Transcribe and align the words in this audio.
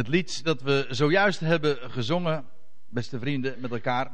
Het 0.00 0.08
lied 0.08 0.44
dat 0.44 0.62
we 0.62 0.86
zojuist 0.90 1.40
hebben 1.40 1.76
gezongen, 1.80 2.44
beste 2.88 3.18
vrienden, 3.18 3.54
met 3.58 3.70
elkaar, 3.70 4.10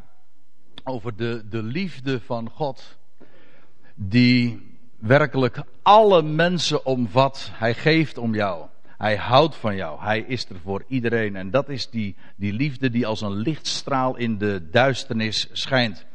over 0.85 1.17
de, 1.17 1.45
de 1.51 1.62
liefde 1.62 2.21
van 2.21 2.51
God, 2.51 2.99
die 3.95 4.61
werkelijk 4.99 5.62
alle 5.83 6.22
mensen 6.22 6.87
omvat. 6.87 7.51
Hij 7.53 7.75
geeft 7.75 8.19
om 8.19 8.35
jou. 8.35 8.67
Hij 8.99 9.17
houdt 9.17 9.57
van 9.57 9.77
jou. 9.77 10.01
Hij 10.01 10.21
is 10.21 10.49
er 10.49 10.57
voor 10.62 10.85
iedereen. 10.88 11.36
En 11.36 11.50
dat 11.50 11.68
is 11.68 11.91
die, 11.91 12.16
die 12.37 12.53
liefde 12.53 12.91
die 12.91 13.07
als 13.07 13.21
een 13.21 13.37
lichtstraal 13.37 14.16
in 14.16 14.39
de 14.39 14.68
duisternis 14.71 15.48
schijnt. 15.53 16.07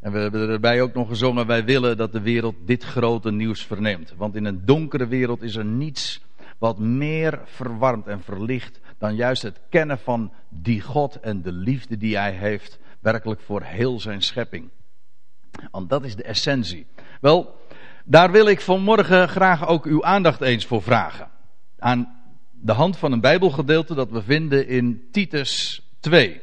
En 0.00 0.12
we 0.12 0.18
hebben 0.18 0.48
erbij 0.48 0.82
ook 0.82 0.94
nog 0.94 1.08
gezongen, 1.08 1.46
wij 1.46 1.64
willen 1.64 1.96
dat 1.96 2.12
de 2.12 2.20
wereld 2.20 2.56
dit 2.66 2.84
grote 2.84 3.30
nieuws 3.30 3.62
verneemt. 3.62 4.14
Want 4.16 4.34
in 4.34 4.44
een 4.44 4.64
donkere 4.64 5.06
wereld 5.06 5.42
is 5.42 5.56
er 5.56 5.64
niets 5.64 6.26
wat 6.58 6.78
meer 6.78 7.40
verwarmt 7.44 8.06
en 8.06 8.22
verlicht 8.22 8.80
dan 8.98 9.14
juist 9.14 9.42
het 9.42 9.60
kennen 9.68 9.98
van 9.98 10.32
die 10.48 10.80
God 10.80 11.20
en 11.20 11.42
de 11.42 11.52
liefde 11.52 11.96
die 11.96 12.16
hij 12.16 12.32
heeft 12.32 12.78
werkelijk 13.00 13.40
voor 13.40 13.62
heel 13.62 14.00
zijn 14.00 14.22
schepping. 14.22 14.70
Want 15.70 15.90
dat 15.90 16.04
is 16.04 16.16
de 16.16 16.22
essentie. 16.22 16.86
Wel, 17.20 17.56
daar 18.04 18.30
wil 18.30 18.46
ik 18.46 18.60
vanmorgen 18.60 19.28
graag 19.28 19.66
ook 19.66 19.86
uw 19.86 20.04
aandacht 20.04 20.40
eens 20.40 20.66
voor 20.66 20.82
vragen. 20.82 21.28
Aan 21.78 22.20
de 22.50 22.72
hand 22.72 22.96
van 22.96 23.12
een 23.12 23.20
Bijbelgedeelte 23.20 23.94
dat 23.94 24.10
we 24.10 24.22
vinden 24.22 24.68
in 24.68 25.08
Titus 25.12 25.82
2. 26.00 26.40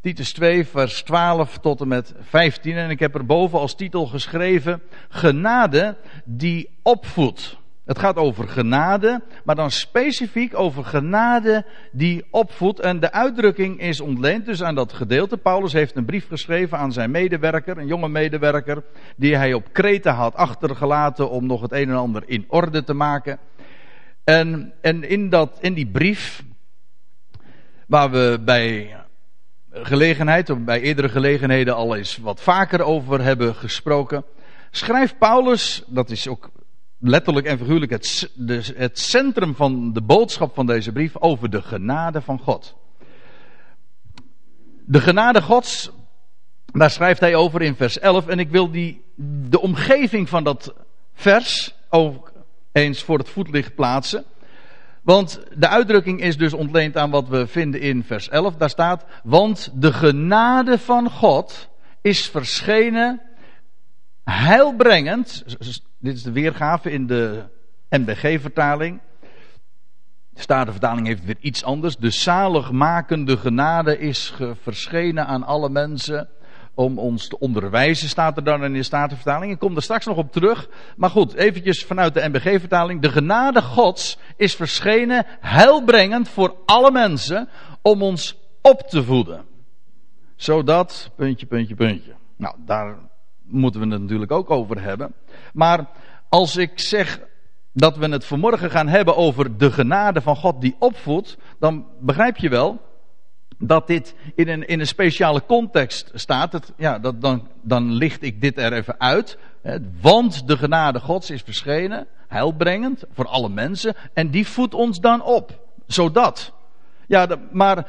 Titus 0.00 0.32
2, 0.32 0.66
vers 0.66 1.02
12 1.02 1.58
tot 1.58 1.80
en 1.80 1.88
met 1.88 2.14
15. 2.20 2.76
En 2.76 2.90
ik 2.90 2.98
heb 2.98 3.14
er 3.14 3.26
boven 3.26 3.58
als 3.58 3.74
titel 3.74 4.06
geschreven: 4.06 4.82
Genade 5.08 5.96
die 6.24 6.78
opvoedt. 6.82 7.60
Het 7.84 7.98
gaat 7.98 8.16
over 8.16 8.48
genade, 8.48 9.22
maar 9.44 9.54
dan 9.54 9.70
specifiek 9.70 10.58
over 10.58 10.84
genade 10.84 11.64
die 11.92 12.24
opvoedt. 12.30 12.80
En 12.80 13.00
de 13.00 13.12
uitdrukking 13.12 13.80
is 13.80 14.00
ontleend 14.00 14.46
dus 14.46 14.62
aan 14.62 14.74
dat 14.74 14.92
gedeelte. 14.92 15.36
Paulus 15.36 15.72
heeft 15.72 15.96
een 15.96 16.04
brief 16.04 16.28
geschreven 16.28 16.78
aan 16.78 16.92
zijn 16.92 17.10
medewerker, 17.10 17.78
een 17.78 17.86
jonge 17.86 18.08
medewerker, 18.08 18.82
die 19.16 19.36
hij 19.36 19.54
op 19.54 19.72
Kreta 19.72 20.12
had 20.12 20.34
achtergelaten 20.34 21.30
om 21.30 21.46
nog 21.46 21.60
het 21.60 21.72
een 21.72 21.88
en 21.88 21.96
ander 21.96 22.22
in 22.26 22.44
orde 22.48 22.84
te 22.84 22.94
maken. 22.94 23.38
En, 24.24 24.72
en 24.80 25.08
in, 25.08 25.28
dat, 25.28 25.58
in 25.60 25.74
die 25.74 25.86
brief, 25.86 26.42
waar 27.86 28.10
we 28.10 28.40
bij 28.44 28.96
gelegenheid, 29.72 30.50
of 30.50 30.58
bij 30.58 30.80
eerdere 30.80 31.08
gelegenheden 31.08 31.74
al 31.74 31.96
eens 31.96 32.16
wat 32.16 32.40
vaker 32.40 32.82
over 32.82 33.22
hebben 33.22 33.54
gesproken, 33.54 34.24
schrijft 34.70 35.18
Paulus, 35.18 35.84
dat 35.86 36.10
is 36.10 36.28
ook 36.28 36.50
letterlijk 37.02 37.46
en 37.46 37.58
figuurlijk 37.58 37.90
het, 37.90 38.30
het 38.76 38.98
centrum 38.98 39.54
van 39.54 39.92
de 39.92 40.02
boodschap 40.02 40.54
van 40.54 40.66
deze 40.66 40.92
brief 40.92 41.16
over 41.18 41.50
de 41.50 41.62
genade 41.62 42.20
van 42.20 42.38
God. 42.38 42.76
De 44.86 45.00
genade 45.00 45.42
Gods, 45.42 45.90
daar 46.72 46.90
schrijft 46.90 47.20
hij 47.20 47.34
over 47.34 47.62
in 47.62 47.74
vers 47.74 47.98
11. 47.98 48.26
En 48.26 48.38
ik 48.38 48.50
wil 48.50 48.70
die, 48.70 49.04
de 49.48 49.60
omgeving 49.60 50.28
van 50.28 50.44
dat 50.44 50.74
vers 51.14 51.74
ook 51.88 52.32
eens 52.72 53.02
voor 53.02 53.18
het 53.18 53.28
voetlicht 53.28 53.74
plaatsen. 53.74 54.24
Want 55.02 55.42
de 55.56 55.68
uitdrukking 55.68 56.20
is 56.20 56.36
dus 56.36 56.52
ontleend 56.52 56.96
aan 56.96 57.10
wat 57.10 57.28
we 57.28 57.46
vinden 57.46 57.80
in 57.80 58.04
vers 58.04 58.28
11. 58.28 58.56
Daar 58.56 58.70
staat, 58.70 59.04
want 59.22 59.72
de 59.74 59.92
genade 59.92 60.78
van 60.78 61.10
God 61.10 61.68
is 62.00 62.28
verschenen 62.28 63.20
heilbrengend 64.24 65.44
dit 66.02 66.14
is 66.14 66.22
de 66.22 66.32
weergave 66.32 66.90
in 66.90 67.06
de 67.06 67.44
NBG-vertaling. 67.88 69.00
De 70.30 70.40
Statenvertaling 70.40 71.06
heeft 71.06 71.24
weer 71.24 71.36
iets 71.40 71.64
anders. 71.64 71.96
De 71.96 72.10
zaligmakende 72.10 73.36
genade 73.36 73.98
is 73.98 74.34
verschenen 74.62 75.26
aan 75.26 75.42
alle 75.42 75.68
mensen 75.68 76.28
om 76.74 76.98
ons 76.98 77.28
te 77.28 77.38
onderwijzen, 77.38 78.08
staat 78.08 78.36
er 78.36 78.44
dan 78.44 78.64
in 78.64 78.72
de 78.72 78.82
Statenvertaling. 78.82 79.52
Ik 79.52 79.58
kom 79.58 79.76
er 79.76 79.82
straks 79.82 80.06
nog 80.06 80.16
op 80.16 80.32
terug. 80.32 80.68
Maar 80.96 81.10
goed, 81.10 81.34
eventjes 81.34 81.84
vanuit 81.84 82.14
de 82.14 82.28
NBG-vertaling. 82.28 83.00
De 83.00 83.10
genade 83.10 83.62
Gods 83.62 84.18
is 84.36 84.54
verschenen, 84.54 85.26
heilbrengend 85.40 86.28
voor 86.28 86.56
alle 86.66 86.90
mensen, 86.90 87.48
om 87.82 88.02
ons 88.02 88.38
op 88.62 88.80
te 88.80 89.04
voeden. 89.04 89.44
Zodat, 90.36 91.10
puntje, 91.16 91.46
puntje, 91.46 91.74
puntje. 91.74 92.14
Nou, 92.36 92.54
daar 92.58 92.96
moeten 93.52 93.80
we 93.80 93.86
het 93.88 94.00
natuurlijk 94.00 94.32
ook 94.32 94.50
over 94.50 94.82
hebben. 94.82 95.14
Maar 95.52 95.86
als 96.28 96.56
ik 96.56 96.80
zeg 96.80 97.20
dat 97.72 97.96
we 97.96 98.08
het 98.08 98.24
vanmorgen 98.24 98.70
gaan 98.70 98.88
hebben 98.88 99.16
over 99.16 99.56
de 99.58 99.70
genade 99.70 100.20
van 100.20 100.36
God 100.36 100.60
die 100.60 100.76
opvoedt, 100.78 101.36
dan 101.58 101.86
begrijp 102.00 102.36
je 102.36 102.48
wel 102.48 102.80
dat 103.58 103.86
dit 103.86 104.14
in 104.34 104.48
een, 104.48 104.66
in 104.66 104.80
een 104.80 104.86
speciale 104.86 105.42
context 105.46 106.10
staat. 106.14 106.52
Het, 106.52 106.72
ja, 106.76 106.98
dat, 106.98 107.20
dan, 107.20 107.48
dan 107.62 107.92
licht 107.92 108.22
ik 108.22 108.40
dit 108.40 108.58
er 108.58 108.72
even 108.72 109.00
uit. 109.00 109.38
Hè, 109.62 109.76
want 110.00 110.48
de 110.48 110.56
genade 110.56 111.00
Gods 111.00 111.30
is 111.30 111.42
verschenen, 111.42 112.06
heilbrengend 112.28 113.04
voor 113.12 113.26
alle 113.26 113.48
mensen, 113.48 113.94
en 114.14 114.30
die 114.30 114.46
voedt 114.46 114.74
ons 114.74 115.00
dan 115.00 115.22
op. 115.22 115.60
Zodat. 115.86 116.52
Ja, 117.06 117.26
maar 117.50 117.86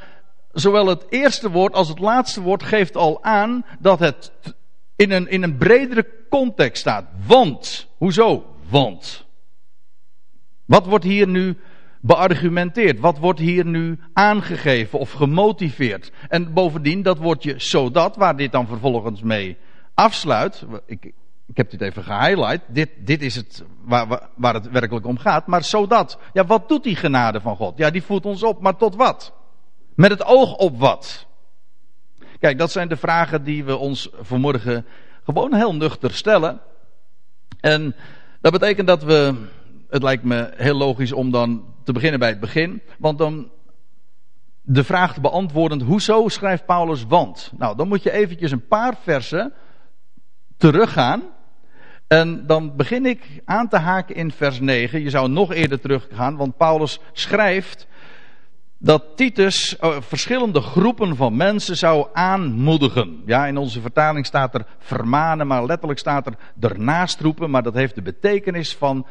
zowel 0.51 0.87
het 0.87 1.05
eerste 1.09 1.49
woord 1.49 1.73
als 1.73 1.87
het 1.87 1.99
laatste 1.99 2.41
woord 2.41 2.63
geeft 2.63 2.97
al 2.97 3.23
aan 3.23 3.65
dat 3.79 3.99
het 3.99 4.31
in 4.95 5.11
een, 5.11 5.27
in 5.27 5.43
een 5.43 5.57
bredere 5.57 6.07
context 6.29 6.81
staat. 6.81 7.05
Want. 7.25 7.87
Hoezo? 7.97 8.45
Want. 8.69 9.25
Wat 10.65 10.85
wordt 10.85 11.05
hier 11.05 11.27
nu 11.27 11.57
beargumenteerd? 12.01 12.99
Wat 12.99 13.17
wordt 13.17 13.39
hier 13.39 13.65
nu 13.65 13.99
aangegeven 14.13 14.99
of 14.99 15.11
gemotiveerd? 15.11 16.11
En 16.29 16.53
bovendien 16.53 17.01
dat 17.01 17.17
woordje 17.17 17.53
zodat, 17.57 18.15
waar 18.15 18.37
dit 18.37 18.51
dan 18.51 18.67
vervolgens 18.67 19.21
mee 19.21 19.57
afsluit. 19.93 20.65
Ik, 20.85 21.13
ik 21.45 21.57
heb 21.57 21.69
dit 21.71 21.81
even 21.81 22.03
gehighlight. 22.03 22.61
Dit, 22.67 22.89
dit 22.99 23.21
is 23.21 23.35
het 23.35 23.63
waar, 23.83 24.29
waar 24.35 24.53
het 24.53 24.69
werkelijk 24.69 25.05
om 25.05 25.17
gaat. 25.17 25.47
Maar 25.47 25.63
zodat. 25.63 26.17
Ja, 26.33 26.45
wat 26.45 26.69
doet 26.69 26.83
die 26.83 26.95
genade 26.95 27.41
van 27.41 27.55
God? 27.55 27.77
Ja, 27.77 27.89
die 27.89 28.03
voert 28.03 28.25
ons 28.25 28.43
op, 28.43 28.61
maar 28.61 28.75
tot 28.75 28.95
wat? 28.95 29.33
Met 29.95 30.11
het 30.11 30.25
oog 30.25 30.55
op 30.55 30.79
wat? 30.79 31.27
Kijk, 32.43 32.57
dat 32.57 32.71
zijn 32.71 32.87
de 32.87 32.97
vragen 32.97 33.43
die 33.43 33.63
we 33.63 33.77
ons 33.77 34.09
vanmorgen 34.21 34.85
gewoon 35.23 35.53
heel 35.53 35.75
nuchter 35.75 36.13
stellen. 36.13 36.61
En 37.59 37.95
dat 38.41 38.51
betekent 38.51 38.87
dat 38.87 39.03
we, 39.03 39.35
het 39.89 40.03
lijkt 40.03 40.23
me 40.23 40.51
heel 40.55 40.75
logisch 40.75 41.11
om 41.11 41.31
dan 41.31 41.65
te 41.83 41.91
beginnen 41.91 42.19
bij 42.19 42.29
het 42.29 42.39
begin. 42.39 42.81
Want 42.99 43.17
dan 43.17 43.51
de 44.61 44.83
vraag 44.83 45.13
te 45.13 45.21
beantwoorden, 45.21 45.81
hoezo 45.81 46.27
schrijft 46.27 46.65
Paulus 46.65 47.03
want? 47.03 47.51
Nou, 47.57 47.75
dan 47.77 47.87
moet 47.87 48.03
je 48.03 48.11
eventjes 48.11 48.51
een 48.51 48.67
paar 48.67 48.95
versen 49.01 49.53
teruggaan. 50.57 51.21
En 52.07 52.47
dan 52.47 52.75
begin 52.75 53.05
ik 53.05 53.41
aan 53.45 53.67
te 53.67 53.77
haken 53.77 54.15
in 54.15 54.31
vers 54.31 54.59
9. 54.59 55.01
Je 55.01 55.09
zou 55.09 55.29
nog 55.29 55.53
eerder 55.53 55.79
teruggaan, 55.79 56.35
want 56.35 56.57
Paulus 56.57 56.99
schrijft 57.13 57.87
dat 58.83 59.03
Titus 59.15 59.77
uh, 59.81 59.95
verschillende 59.99 60.61
groepen 60.61 61.15
van 61.15 61.35
mensen 61.35 61.77
zou 61.77 62.07
aanmoedigen. 62.13 63.21
Ja, 63.25 63.45
in 63.45 63.57
onze 63.57 63.81
vertaling 63.81 64.25
staat 64.25 64.53
er 64.53 64.65
vermanen, 64.79 65.47
maar 65.47 65.65
letterlijk 65.65 65.99
staat 65.99 66.25
er 66.25 66.33
ernaast 66.59 67.21
roepen, 67.21 67.49
maar 67.49 67.63
dat 67.63 67.73
heeft 67.73 67.95
de 67.95 68.01
betekenis 68.01 68.75
van 68.75 69.05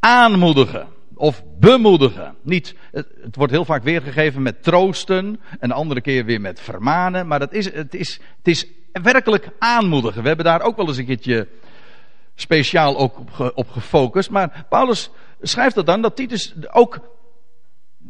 aanmoedigen 0.00 0.86
of 1.14 1.42
bemoedigen. 1.58 2.34
Niet, 2.42 2.74
het, 2.92 3.36
wordt 3.36 3.52
heel 3.52 3.64
vaak 3.64 3.82
weergegeven 3.82 4.42
met 4.42 4.62
troosten 4.62 5.40
en 5.58 5.68
de 5.68 5.74
andere 5.74 6.00
keer 6.00 6.24
weer 6.24 6.40
met 6.40 6.60
vermanen, 6.60 7.26
maar 7.26 7.38
dat 7.38 7.52
is, 7.52 7.72
het, 7.72 7.94
is, 7.94 8.20
het 8.38 8.48
is 8.48 8.66
werkelijk 9.02 9.48
aanmoedigen. 9.58 10.22
We 10.22 10.28
hebben 10.28 10.46
daar 10.46 10.62
ook 10.62 10.76
wel 10.76 10.88
eens 10.88 10.96
een 10.96 11.06
keertje 11.06 11.48
speciaal 12.34 12.98
ook 12.98 13.18
op, 13.18 13.52
op 13.54 13.70
gefocust, 13.70 14.30
maar 14.30 14.66
Paulus 14.68 15.10
schrijft 15.40 15.74
dat 15.74 15.86
dan, 15.86 16.02
dat 16.02 16.16
Titus 16.16 16.54
ook 16.70 17.15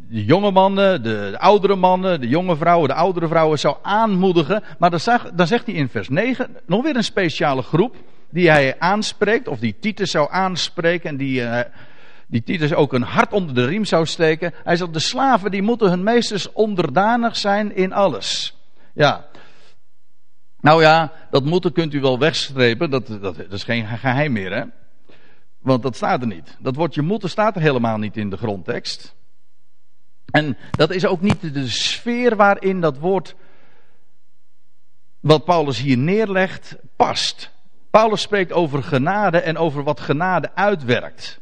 de 0.09 0.25
jonge 0.25 0.51
mannen, 0.51 1.03
de, 1.03 1.27
de, 1.31 1.39
oudere 1.39 1.75
mannen, 1.75 2.21
de 2.21 2.27
jonge 2.27 2.55
vrouwen, 2.55 2.87
de 2.87 2.93
oudere 2.93 3.27
vrouwen 3.27 3.59
zou 3.59 3.75
aanmoedigen. 3.81 4.63
Maar 4.79 4.89
dan, 4.89 4.99
zag, 4.99 5.31
dan 5.33 5.47
zegt 5.47 5.65
hij 5.65 5.75
in 5.75 5.89
vers 5.89 6.09
9 6.09 6.57
nog 6.65 6.83
weer 6.83 6.95
een 6.95 7.03
speciale 7.03 7.61
groep 7.61 7.95
die 8.29 8.49
hij 8.49 8.79
aanspreekt, 8.79 9.47
of 9.47 9.59
die 9.59 9.75
Titus 9.79 10.11
zou 10.11 10.27
aanspreken 10.31 11.09
en 11.09 11.17
die, 11.17 11.41
uh, 11.41 11.59
die 12.27 12.43
Titus 12.43 12.73
ook 12.73 12.93
een 12.93 13.01
hart 13.01 13.33
onder 13.33 13.55
de 13.55 13.65
riem 13.65 13.85
zou 13.85 14.05
steken. 14.05 14.53
Hij 14.63 14.75
zegt, 14.75 14.93
de 14.93 14.99
slaven 14.99 15.51
die 15.51 15.61
moeten 15.61 15.89
hun 15.89 16.03
meesters 16.03 16.51
onderdanig 16.51 17.37
zijn 17.37 17.75
in 17.75 17.93
alles. 17.93 18.57
Ja. 18.93 19.25
Nou 20.61 20.81
ja, 20.81 21.11
dat 21.29 21.45
moeten 21.45 21.71
kunt 21.71 21.93
u 21.93 22.01
wel 22.01 22.19
wegstrepen, 22.19 22.89
dat, 22.89 23.07
dat, 23.07 23.21
dat 23.21 23.51
is 23.51 23.63
geen 23.63 23.85
geheim 23.85 24.31
meer 24.31 24.53
hè. 24.53 24.63
Want 25.61 25.83
dat 25.83 25.95
staat 25.95 26.21
er 26.21 26.27
niet. 26.27 26.57
Dat 26.59 26.75
woordje 26.75 27.01
moeten 27.01 27.29
staat 27.29 27.55
er 27.55 27.61
helemaal 27.61 27.97
niet 27.97 28.17
in 28.17 28.29
de 28.29 28.37
grondtekst. 28.37 29.15
En 30.31 30.57
dat 30.71 30.91
is 30.91 31.05
ook 31.05 31.21
niet 31.21 31.53
de 31.53 31.67
sfeer 31.67 32.35
waarin 32.35 32.81
dat 32.81 32.97
woord, 32.97 33.35
wat 35.19 35.45
Paulus 35.45 35.79
hier 35.79 35.97
neerlegt, 35.97 36.75
past. 36.95 37.51
Paulus 37.89 38.21
spreekt 38.21 38.51
over 38.51 38.83
genade 38.83 39.39
en 39.39 39.57
over 39.57 39.83
wat 39.83 39.99
genade 39.99 40.55
uitwerkt. 40.55 41.39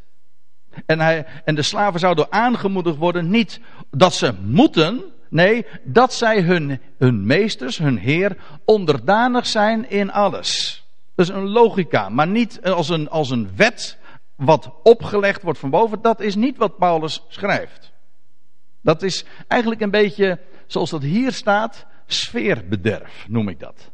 En, 0.85 0.99
hij, 0.99 1.25
en 1.45 1.55
de 1.55 1.61
slaven 1.61 1.99
zouden 1.99 2.31
aangemoedigd 2.31 2.97
worden, 2.97 3.29
niet 3.29 3.59
dat 3.91 4.13
ze 4.13 4.33
moeten, 4.41 5.03
Nee, 5.29 5.65
dat 5.83 6.13
zij 6.13 6.41
hun, 6.41 6.81
hun 6.97 7.25
meesters, 7.25 7.77
hun 7.77 7.97
heer, 7.97 8.37
onderdanig 8.65 9.45
zijn 9.47 9.89
in 9.89 10.11
alles. 10.11 10.83
Dat 11.15 11.29
is 11.29 11.35
een 11.35 11.49
logica, 11.49 12.09
maar 12.09 12.27
niet 12.27 12.61
als 12.63 12.89
een, 12.89 13.09
als 13.09 13.29
een 13.29 13.49
wet 13.55 13.97
wat 14.35 14.71
opgelegd 14.83 15.41
wordt 15.41 15.59
van 15.59 15.69
boven. 15.69 16.01
Dat 16.01 16.19
is 16.19 16.35
niet 16.35 16.57
wat 16.57 16.77
Paulus 16.77 17.23
schrijft. 17.27 17.91
Dat 18.85 19.01
is 19.01 19.25
eigenlijk 19.47 19.81
een 19.81 19.91
beetje, 19.91 20.39
zoals 20.67 20.89
dat 20.89 21.01
hier 21.01 21.31
staat, 21.31 21.85
sfeerbederf 22.05 23.25
noem 23.27 23.49
ik 23.49 23.59
dat. 23.59 23.91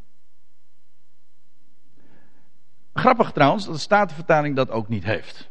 Grappig 2.94 3.32
trouwens 3.32 3.64
dat 3.64 3.74
de 3.74 3.80
Statenvertaling 3.80 4.56
dat 4.56 4.70
ook 4.70 4.88
niet 4.88 5.04
heeft. 5.04 5.50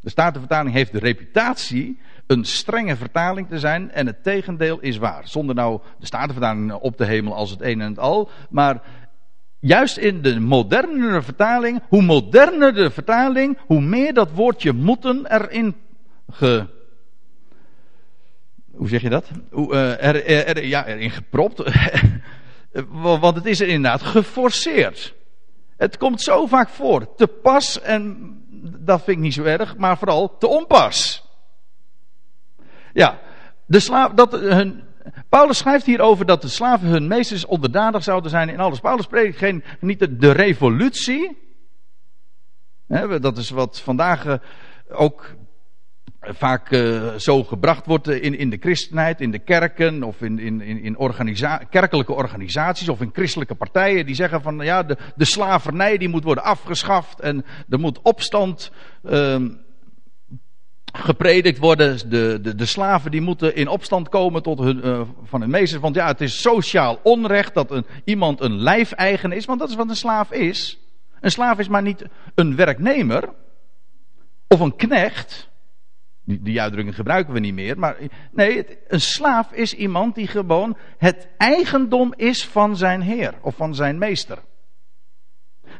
De 0.00 0.10
Statenvertaling 0.10 0.74
heeft 0.74 0.92
de 0.92 0.98
reputatie 0.98 2.00
een 2.26 2.44
strenge 2.44 2.96
vertaling 2.96 3.48
te 3.48 3.58
zijn 3.58 3.90
en 3.90 4.06
het 4.06 4.22
tegendeel 4.22 4.80
is 4.80 4.96
waar. 4.96 5.28
Zonder 5.28 5.54
nou 5.54 5.80
de 5.98 6.06
Statenvertaling 6.06 6.72
op 6.72 6.96
te 6.96 7.04
hemelen 7.04 7.36
als 7.36 7.50
het 7.50 7.60
een 7.60 7.80
en 7.80 7.88
het 7.88 7.98
al. 7.98 8.30
Maar 8.50 8.82
juist 9.58 9.96
in 9.96 10.22
de 10.22 10.40
modernere 10.40 11.22
vertaling, 11.22 11.82
hoe 11.88 12.02
moderner 12.02 12.74
de 12.74 12.90
vertaling, 12.90 13.58
hoe 13.66 13.80
meer 13.80 14.14
dat 14.14 14.30
woordje 14.30 14.72
moeten 14.72 15.26
erin 15.26 15.76
ge, 16.30 16.78
hoe 18.80 18.88
zeg 18.88 19.02
je 19.02 19.08
dat? 19.08 19.30
Uh, 19.52 20.04
er, 20.04 20.26
er, 20.26 20.64
ja, 20.64 20.86
erin 20.86 21.10
gepropt. 21.10 21.62
Want 23.20 23.36
het 23.36 23.46
is 23.46 23.60
er 23.60 23.68
inderdaad 23.68 24.02
geforceerd. 24.02 25.14
Het 25.76 25.96
komt 25.96 26.20
zo 26.20 26.46
vaak 26.46 26.68
voor. 26.68 27.14
Te 27.14 27.26
pas, 27.26 27.80
en 27.80 28.34
dat 28.78 29.02
vind 29.02 29.16
ik 29.16 29.22
niet 29.22 29.34
zo 29.34 29.42
erg, 29.42 29.76
maar 29.76 29.98
vooral 29.98 30.36
te 30.38 30.46
onpas. 30.46 31.24
Ja, 32.92 33.18
de 33.66 33.80
slaaf, 33.80 34.12
dat 34.12 34.32
hun, 34.32 34.82
Paulus 35.28 35.58
schrijft 35.58 35.86
hierover 35.86 36.26
dat 36.26 36.42
de 36.42 36.48
slaven 36.48 36.88
hun 36.88 37.06
meesters 37.06 37.46
onderdanig 37.46 38.02
zouden 38.02 38.30
zijn 38.30 38.48
in 38.48 38.60
alles. 38.60 38.80
Paulus 38.80 39.04
spreekt 39.04 39.38
geen, 39.38 39.64
niet 39.80 39.98
de, 39.98 40.16
de 40.16 40.30
revolutie. 40.30 41.38
dat 43.20 43.38
is 43.38 43.50
wat 43.50 43.80
vandaag 43.80 44.26
eh, 44.26 44.34
ook 44.88 45.34
vaak 46.20 46.70
uh, 46.70 47.14
zo 47.14 47.44
gebracht 47.44 47.86
wordt 47.86 48.08
in, 48.08 48.38
in 48.38 48.50
de 48.50 48.56
christenheid, 48.60 49.20
in 49.20 49.30
de 49.30 49.38
kerken 49.38 50.02
of 50.02 50.22
in, 50.22 50.38
in, 50.38 50.60
in 50.60 50.98
organisa 50.98 51.56
kerkelijke 51.56 52.12
organisaties 52.12 52.88
of 52.88 53.00
in 53.00 53.10
christelijke 53.12 53.54
partijen 53.54 54.06
die 54.06 54.14
zeggen 54.14 54.42
van 54.42 54.58
ja, 54.58 54.82
de, 54.82 54.96
de 55.16 55.24
slavernij 55.24 55.98
die 55.98 56.08
moet 56.08 56.24
worden 56.24 56.44
afgeschaft 56.44 57.20
en 57.20 57.44
er 57.68 57.78
moet 57.78 58.00
opstand 58.02 58.72
uh, 59.04 59.36
gepredikt 60.92 61.58
worden. 61.58 62.10
De, 62.10 62.38
de, 62.42 62.54
de 62.54 62.66
slaven 62.66 63.10
die 63.10 63.20
moeten 63.20 63.54
in 63.54 63.68
opstand 63.68 64.08
komen 64.08 64.42
tot 64.42 64.58
hun, 64.58 64.86
uh, 64.86 65.00
van 65.22 65.40
hun 65.40 65.50
meesters. 65.50 65.80
Want 65.82 65.94
ja, 65.94 66.06
het 66.06 66.20
is 66.20 66.40
sociaal 66.40 66.98
onrecht 67.02 67.54
dat 67.54 67.70
een, 67.70 67.86
iemand 68.04 68.40
een 68.40 68.56
lijfeigen 68.56 69.32
is, 69.32 69.44
want 69.44 69.60
dat 69.60 69.68
is 69.68 69.74
wat 69.74 69.88
een 69.88 69.96
slaaf 69.96 70.32
is. 70.32 70.78
Een 71.20 71.30
slaaf 71.30 71.58
is 71.58 71.68
maar 71.68 71.82
niet 71.82 72.04
een 72.34 72.56
werknemer 72.56 73.28
of 74.48 74.60
een 74.60 74.76
knecht. 74.76 75.49
Die, 76.30 76.42
die 76.42 76.60
uitdrukking 76.60 76.96
gebruiken 76.96 77.32
we 77.32 77.40
niet 77.40 77.54
meer. 77.54 77.78
Maar 77.78 77.96
nee, 78.32 78.66
een 78.88 79.00
slaaf 79.00 79.52
is 79.52 79.74
iemand 79.74 80.14
die 80.14 80.26
gewoon 80.26 80.76
het 80.98 81.28
eigendom 81.36 82.12
is 82.16 82.46
van 82.46 82.76
zijn 82.76 83.00
heer 83.00 83.34
of 83.40 83.54
van 83.56 83.74
zijn 83.74 83.98
meester. 83.98 84.38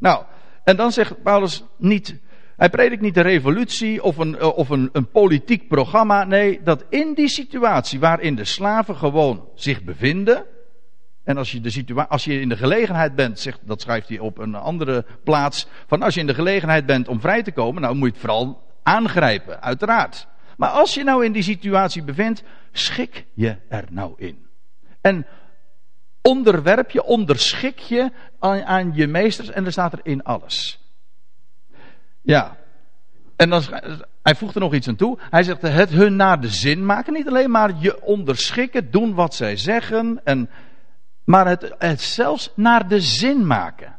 Nou, 0.00 0.24
en 0.64 0.76
dan 0.76 0.92
zegt 0.92 1.22
Paulus 1.22 1.64
niet. 1.76 2.20
Hij 2.56 2.70
predikt 2.70 3.02
niet 3.02 3.14
de 3.14 3.20
revolutie 3.20 4.02
of 4.02 4.16
een, 4.16 4.38
eh, 4.38 4.56
of 4.56 4.68
een, 4.68 4.88
een 4.92 5.10
politiek 5.10 5.68
programma. 5.68 6.24
Nee, 6.24 6.60
dat 6.62 6.84
in 6.88 7.14
die 7.14 7.28
situatie 7.28 8.00
waarin 8.00 8.34
de 8.34 8.44
slaven 8.44 8.96
gewoon 8.96 9.48
zich 9.54 9.82
bevinden. 9.82 10.44
En 11.24 11.36
als 11.36 11.52
je, 11.52 11.60
de 11.60 12.08
als 12.08 12.24
je 12.24 12.40
in 12.40 12.48
de 12.48 12.56
gelegenheid 12.56 13.14
bent, 13.14 13.38
zegt, 13.38 13.60
dat 13.62 13.80
schrijft 13.80 14.08
hij 14.08 14.18
op 14.18 14.38
een 14.38 14.54
andere 14.54 15.04
plaats. 15.24 15.66
Van 15.86 16.02
als 16.02 16.14
je 16.14 16.20
in 16.20 16.26
de 16.26 16.34
gelegenheid 16.34 16.86
bent 16.86 17.08
om 17.08 17.20
vrij 17.20 17.42
te 17.42 17.52
komen, 17.52 17.82
nou 17.82 17.94
moet 17.94 18.06
je 18.06 18.12
het 18.12 18.20
vooral 18.20 18.68
aangrijpen, 18.82 19.62
uiteraard. 19.62 20.28
Maar 20.60 20.70
als 20.70 20.94
je 20.94 21.04
nou 21.04 21.24
in 21.24 21.32
die 21.32 21.42
situatie 21.42 22.02
bevindt, 22.02 22.42
schik 22.72 23.24
je 23.34 23.56
er 23.68 23.84
nou 23.90 24.12
in. 24.16 24.46
En 25.00 25.26
onderwerp 26.22 26.90
je, 26.90 27.02
onderschik 27.04 27.78
je 27.78 28.10
aan, 28.38 28.94
je 28.94 29.06
meesters 29.06 29.50
en 29.50 29.64
er 29.64 29.72
staat 29.72 29.92
er 29.92 30.00
in 30.02 30.22
alles. 30.22 30.80
Ja. 32.22 32.56
En 33.36 33.50
dan, 33.50 33.62
hij 34.22 34.34
voegt 34.34 34.54
er 34.54 34.60
nog 34.60 34.74
iets 34.74 34.88
aan 34.88 34.96
toe. 34.96 35.18
Hij 35.30 35.42
zegt 35.42 35.62
het 35.62 35.90
hun 35.90 36.16
naar 36.16 36.40
de 36.40 36.48
zin 36.48 36.86
maken. 36.86 37.12
Niet 37.12 37.28
alleen 37.28 37.50
maar 37.50 37.72
je 37.78 38.02
onderschikken, 38.02 38.90
doen 38.90 39.14
wat 39.14 39.34
zij 39.34 39.56
zeggen. 39.56 40.20
En, 40.24 40.50
maar 41.24 41.46
het, 41.46 41.74
het 41.78 42.00
zelfs 42.00 42.52
naar 42.54 42.88
de 42.88 43.00
zin 43.00 43.46
maken. 43.46 43.96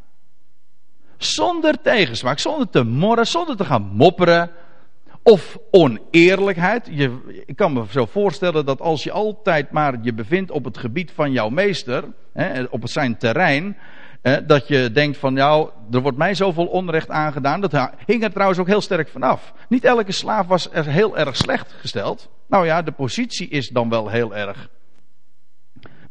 Zonder 1.18 1.82
tegensmaak, 1.82 2.40
zonder 2.40 2.70
te 2.70 2.84
morren, 2.84 3.28
zonder 3.28 3.58
te 3.58 3.66
gaan 3.66 3.84
mopperen. 3.94 4.52
Of 5.24 5.58
oneerlijkheid. 5.72 6.88
Je, 6.92 7.44
ik 7.46 7.56
kan 7.56 7.74
me 7.74 7.84
zo 7.90 8.06
voorstellen 8.06 8.66
dat 8.66 8.82
als 8.82 9.04
je 9.04 9.12
altijd 9.12 9.72
maar 9.72 9.98
je 10.02 10.14
bevindt 10.14 10.52
op 10.52 10.66
het 10.66 10.78
gebied 10.78 11.12
van 11.12 11.32
jouw 11.32 11.50
meester, 11.50 12.04
hè, 12.34 12.64
op 12.64 12.82
zijn 12.84 13.18
terrein, 13.18 13.78
hè, 14.22 14.46
dat 14.46 14.68
je 14.68 14.92
denkt 14.92 15.18
van 15.18 15.34
nou, 15.34 15.70
er 15.92 16.02
wordt 16.02 16.18
mij 16.18 16.34
zoveel 16.34 16.66
onrecht 16.66 17.10
aangedaan. 17.10 17.62
Dat 17.62 17.90
hing 18.06 18.24
er 18.24 18.32
trouwens 18.32 18.60
ook 18.60 18.68
heel 18.68 18.82
sterk 18.82 19.10
vanaf. 19.10 19.54
Niet 19.70 19.84
elke 19.84 20.12
slaaf 20.12 20.48
was 20.48 20.70
er 20.72 20.86
heel 20.86 21.18
erg 21.18 21.36
slecht 21.36 21.74
gesteld. 21.78 22.30
Nou 22.48 22.66
ja, 22.66 22.82
de 22.82 22.92
positie 22.92 23.48
is 23.48 23.70
dan 23.70 23.90
wel 23.90 24.10
heel 24.10 24.36
erg 24.36 24.70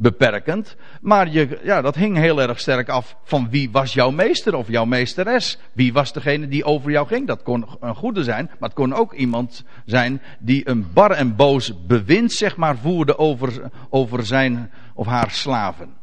beperkend. 0.01 0.77
Maar 1.01 1.29
je, 1.29 1.59
ja, 1.63 1.81
dat 1.81 1.95
hing 1.95 2.17
heel 2.17 2.41
erg 2.41 2.61
sterk 2.61 2.89
af 2.89 3.17
van 3.25 3.51
wie 3.51 3.71
was 3.71 3.93
jouw 3.93 4.11
meester 4.11 4.55
of 4.55 4.69
jouw 4.69 4.85
meesteres. 4.85 5.59
Wie 5.73 5.93
was 5.93 6.13
degene 6.13 6.49
die 6.49 6.65
over 6.65 6.91
jou 6.91 7.07
ging. 7.07 7.27
Dat 7.27 7.43
kon 7.43 7.67
een 7.81 7.95
goede 7.95 8.25
zijn, 8.25 8.47
maar 8.47 8.69
het 8.69 8.79
kon 8.79 8.95
ook 8.95 9.13
iemand 9.13 9.65
zijn 9.85 10.23
die 10.39 10.69
een 10.69 10.93
bar 10.93 11.11
en 11.11 11.37
boos 11.37 11.87
bewind 11.87 12.33
zeg 12.33 12.57
maar 12.57 12.77
voerde 12.77 13.19
over, 13.19 13.71
over 13.91 14.27
zijn 14.27 14.71
of 14.95 15.07
haar 15.07 15.31
slaven. 15.31 15.97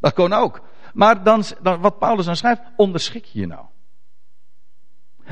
Dat 0.00 0.12
kon 0.12 0.32
ook. 0.32 0.62
Maar 0.94 1.22
dan, 1.22 1.44
dan, 1.62 1.80
wat 1.80 1.98
Paulus 1.98 2.24
dan 2.24 2.36
schrijft, 2.36 2.62
onderschik 2.76 3.24
je 3.24 3.46
nou. 3.46 3.64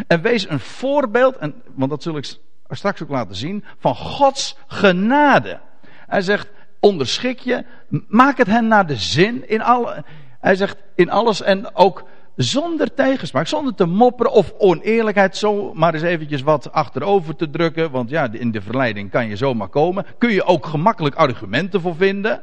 En 0.07 0.23
wees 0.23 0.49
een 0.49 0.61
voorbeeld, 0.61 1.37
en, 1.37 1.63
want 1.75 1.91
dat 1.91 2.03
zul 2.03 2.17
ik 2.17 2.37
straks 2.69 3.03
ook 3.03 3.09
laten 3.09 3.37
zien, 3.37 3.65
van 3.79 3.95
Gods 3.95 4.57
genade. 4.67 5.61
Hij 6.07 6.21
zegt, 6.21 6.49
onderschik 6.81 7.39
je, 7.39 7.65
maak 8.09 8.39
het 8.39 8.47
hen 8.47 8.69
naar 8.69 8.87
de 8.87 8.97
zin 8.97 9.49
in 9.49 9.63
alle, 9.63 10.05
hij 10.41 10.55
zegt 10.55 10.77
in 10.95 11.11
alles 11.11 11.43
en 11.43 11.77
ook 11.77 12.05
zonder 12.37 12.95
tegenspraak, 12.95 13.47
zonder 13.47 13.75
te 13.75 13.87
mopperen 13.87 14.33
of 14.33 14.53
oneerlijkheid, 14.59 15.37
zo 15.37 15.75
maar 15.75 15.95
eens 15.95 16.03
eventjes 16.03 16.43
wat 16.43 16.73
achterover 16.73 17.37
te 17.37 17.51
drukken, 17.51 17.91
want 17.91 18.11
ja, 18.11 18.29
in 18.33 18.51
de 18.51 18.61
verleiding 18.61 19.11
kan 19.11 19.29
je 19.29 19.37
zomaar 19.37 19.69
komen. 19.69 20.07
Kun 20.19 20.31
je 20.31 20.45
ook 20.45 20.67
gemakkelijk 20.67 21.15
argumenten 21.15 21.81
voor 21.81 21.97
vinden, 21.97 22.43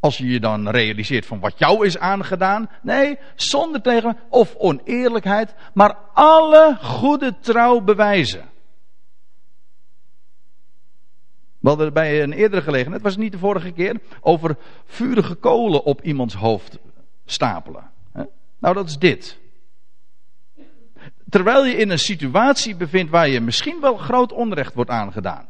als 0.00 0.18
je 0.18 0.26
je 0.26 0.40
dan 0.40 0.68
realiseert 0.68 1.26
van 1.26 1.40
wat 1.40 1.58
jou 1.58 1.86
is 1.86 1.98
aangedaan. 1.98 2.70
Nee, 2.82 3.18
zonder 3.34 3.82
tegen 3.82 4.16
of 4.28 4.54
oneerlijkheid, 4.56 5.54
maar 5.74 5.96
alle 6.12 6.76
goede 6.80 7.34
trouw 7.40 7.80
bewijzen. 7.80 8.50
We 11.62 11.68
hadden 11.68 11.92
bij 11.92 12.22
een 12.22 12.32
eerdere 12.32 12.62
gelegenheid, 12.62 13.02
was 13.02 13.12
het 13.12 13.22
niet 13.22 13.32
de 13.32 13.38
vorige 13.38 13.70
keer, 13.70 14.00
over 14.20 14.56
vurige 14.84 15.34
kolen 15.34 15.84
op 15.84 16.02
iemands 16.02 16.34
hoofd 16.34 16.78
stapelen. 17.24 17.90
Nou, 18.58 18.74
dat 18.74 18.88
is 18.88 18.98
dit. 18.98 19.38
Terwijl 21.28 21.66
je 21.66 21.76
in 21.76 21.90
een 21.90 21.98
situatie 21.98 22.76
bevindt 22.76 23.10
waar 23.10 23.28
je 23.28 23.40
misschien 23.40 23.80
wel 23.80 23.96
groot 23.96 24.32
onrecht 24.32 24.74
wordt 24.74 24.90
aangedaan. 24.90 25.46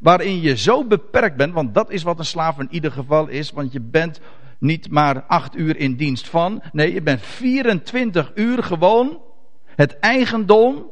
Waarin 0.00 0.40
je 0.40 0.56
zo 0.56 0.84
beperkt 0.84 1.36
bent, 1.36 1.52
want 1.52 1.74
dat 1.74 1.90
is 1.90 2.02
wat 2.02 2.18
een 2.18 2.24
slaaf 2.24 2.58
in 2.58 2.68
ieder 2.70 2.92
geval 2.92 3.26
is, 3.26 3.50
want 3.50 3.72
je 3.72 3.80
bent 3.80 4.20
niet 4.58 4.90
maar 4.90 5.22
acht 5.22 5.56
uur 5.56 5.76
in 5.76 5.96
dienst 5.96 6.28
van, 6.28 6.62
nee, 6.72 6.92
je 6.92 7.02
bent 7.02 7.20
24 7.20 8.32
uur 8.34 8.62
gewoon 8.62 9.20
het 9.66 9.98
eigendom 9.98 10.90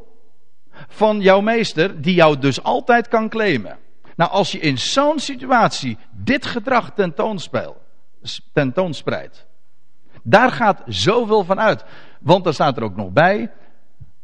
van 0.89 1.21
jouw 1.21 1.41
meester, 1.41 2.01
die 2.01 2.15
jou 2.15 2.39
dus 2.39 2.63
altijd 2.63 3.09
kan 3.09 3.29
claimen. 3.29 3.79
Nou, 4.17 4.31
als 4.31 4.53
je 4.53 4.59
in 4.59 4.79
zo'n 4.79 5.19
situatie 5.19 5.99
dit 6.11 6.47
gedrag 6.47 6.93
tentoonspreidt, 8.53 9.47
daar 10.23 10.51
gaat 10.51 10.83
zoveel 10.87 11.45
van 11.45 11.61
uit. 11.61 11.85
Want 12.21 12.45
daar 12.45 12.55
staat 12.55 12.77
er 12.77 12.83
ook 12.83 12.97
nog 12.97 13.11
bij, 13.11 13.53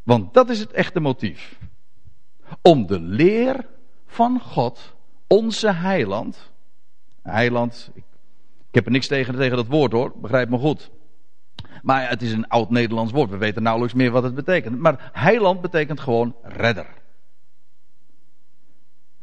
want 0.02 0.35
dat 0.35 0.50
is 0.50 0.59
het 0.59 0.73
echte 0.73 1.00
motief. 1.00 1.59
Om 2.62 2.87
de 2.87 3.00
leer 3.00 3.66
van 4.06 4.40
God, 4.40 4.94
onze 5.26 5.73
heiland. 5.73 6.50
Heiland, 7.23 7.90
ik, 7.94 8.04
ik 8.68 8.75
heb 8.75 8.87
er 8.87 8.92
niks 8.92 9.06
tegen, 9.06 9.37
tegen 9.37 9.56
dat 9.56 9.66
woord 9.66 9.92
hoor, 9.92 10.12
begrijp 10.16 10.49
me 10.49 10.59
goed. 10.59 10.90
Maar 11.82 12.09
het 12.09 12.23
is 12.23 12.32
een 12.32 12.49
oud 12.49 12.70
Nederlands 12.70 13.12
woord, 13.12 13.30
we 13.30 13.37
weten 13.37 13.62
nauwelijks 13.62 13.94
meer 13.94 14.11
wat 14.11 14.23
het 14.23 14.35
betekent. 14.35 14.78
Maar 14.78 15.11
heiland 15.12 15.61
betekent 15.61 16.00
gewoon 16.00 16.35
redder. 16.42 17.00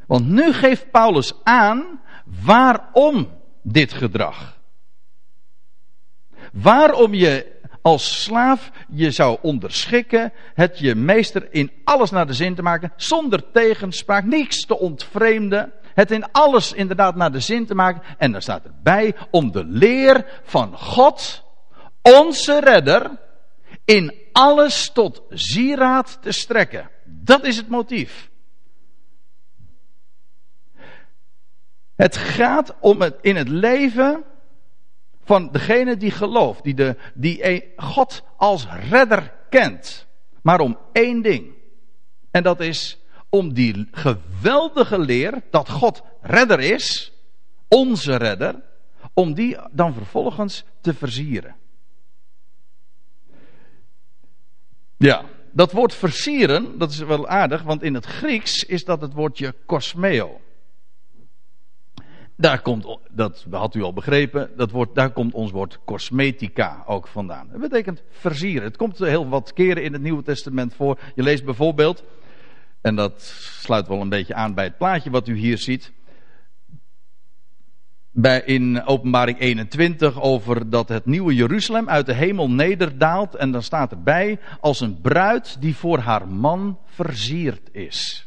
Want 0.08 0.28
nu 0.28 0.54
geeft 0.54 0.92
Paulus 0.92 1.34
aan 1.44 2.02
Waarom 2.44 3.30
dit 3.62 3.94
gedrag? 3.94 4.58
Waarom 6.52 7.14
je 7.14 7.56
als 7.82 8.24
slaaf 8.24 8.72
je 8.90 9.12
zou 9.12 9.38
onderschikken, 9.42 10.34
het 10.54 10.80
je 10.80 10.96
meester 10.96 11.48
in 11.52 11.72
alles 11.84 12.12
naar 12.12 12.28
de 12.28 12.34
zin 12.34 12.56
te 12.56 12.62
maken, 12.62 12.94
zonder 12.96 13.52
tegenspraak, 13.52 14.24
niets 14.24 14.66
te 14.66 14.80
ontvreemden, 14.80 15.74
het 15.94 16.12
in 16.12 16.32
alles 16.32 16.74
inderdaad 16.74 17.16
naar 17.16 17.32
de 17.32 17.40
zin 17.40 17.66
te 17.66 17.76
maken. 17.76 18.02
En 18.18 18.32
dan 18.32 18.42
staat 18.42 18.66
erbij 18.66 19.16
om 19.32 19.52
de 19.52 19.64
leer 19.64 20.42
van 20.44 20.78
God, 20.78 21.44
onze 22.02 22.60
redder, 22.60 23.12
in 23.86 24.14
alles 24.32 24.92
tot 24.94 25.22
zieraad 25.30 26.18
te 26.22 26.32
strekken. 26.32 26.90
Dat 27.06 27.46
is 27.46 27.58
het 27.58 27.68
motief. 27.68 28.30
Het 31.98 32.18
gaat 32.18 32.76
om 32.80 33.02
het 33.02 33.18
in 33.22 33.36
het 33.36 33.50
leven 33.50 34.24
van 35.24 35.52
degene 35.52 35.98
die 35.98 36.12
gelooft, 36.12 36.64
die, 36.64 36.74
de, 36.74 36.96
die 37.14 37.64
God 37.76 38.24
als 38.36 38.68
redder 38.90 39.34
kent. 39.50 40.08
Maar 40.42 40.60
om 40.60 40.78
één 40.92 41.22
ding. 41.22 41.54
En 42.32 42.44
dat 42.44 42.60
is 42.60 43.00
om 43.30 43.54
die 43.54 43.88
geweldige 43.92 45.00
leer 45.00 45.42
dat 45.50 45.70
God 45.70 46.02
redder 46.22 46.60
is, 46.60 47.14
onze 47.68 48.16
redder, 48.16 48.62
om 49.14 49.34
die 49.34 49.58
dan 49.72 49.94
vervolgens 49.94 50.64
te 50.82 50.94
versieren. 50.94 51.56
Ja, 54.98 55.26
dat 55.52 55.72
woord 55.72 55.94
versieren, 55.94 56.78
dat 56.78 56.92
is 56.92 56.98
wel 56.98 57.28
aardig, 57.28 57.64
want 57.64 57.84
in 57.84 57.94
het 57.94 58.06
Grieks 58.06 58.64
is 58.64 58.86
dat 58.86 59.02
het 59.02 59.14
woordje 59.14 59.56
kosmeo. 59.66 60.42
Daar 62.40 62.62
komt, 62.62 62.98
dat 63.12 63.46
had 63.52 63.76
u 63.76 63.82
al 63.82 63.94
begrepen, 63.94 64.50
dat 64.56 64.72
daar 64.94 65.12
komt 65.12 65.34
ons 65.34 65.52
woord 65.52 65.80
cosmetica 65.86 66.84
ook 66.86 67.08
vandaan. 67.08 67.48
Dat 67.52 67.62
betekent 67.62 68.04
versieren. 68.10 68.64
Het 68.64 68.78
komt 68.78 68.98
heel 68.98 69.28
wat 69.28 69.54
keren 69.54 69.84
in 69.84 69.94
het 69.94 70.02
Nieuwe 70.02 70.24
Testament 70.24 70.74
voor. 70.74 71.00
Je 71.16 71.24
leest 71.24 71.46
bijvoorbeeld, 71.46 72.04
en 72.82 72.96
dat 72.96 73.22
sluit 73.60 73.88
wel 73.88 74.02
een 74.02 74.10
beetje 74.10 74.34
aan 74.34 74.54
bij 74.54 74.64
het 74.64 74.78
plaatje 74.78 75.10
wat 75.10 75.28
u 75.28 75.36
hier 75.36 75.58
ziet. 75.58 75.94
Bij, 78.12 78.42
in 78.42 78.86
openbaring 78.86 79.40
21 79.40 80.22
over 80.22 80.70
dat 80.70 80.90
het 80.90 81.06
nieuwe 81.06 81.36
Jeruzalem 81.36 81.90
uit 81.90 82.06
de 82.06 82.14
hemel 82.14 82.50
nederdaalt. 82.50 83.36
En 83.36 83.52
dan 83.52 83.64
staat 83.64 83.92
erbij 83.92 84.40
als 84.60 84.82
een 84.82 85.02
bruid 85.02 85.58
die 85.60 85.76
voor 85.76 86.00
haar 86.00 86.28
man 86.28 86.80
versierd 86.86 87.70
is. 87.72 88.27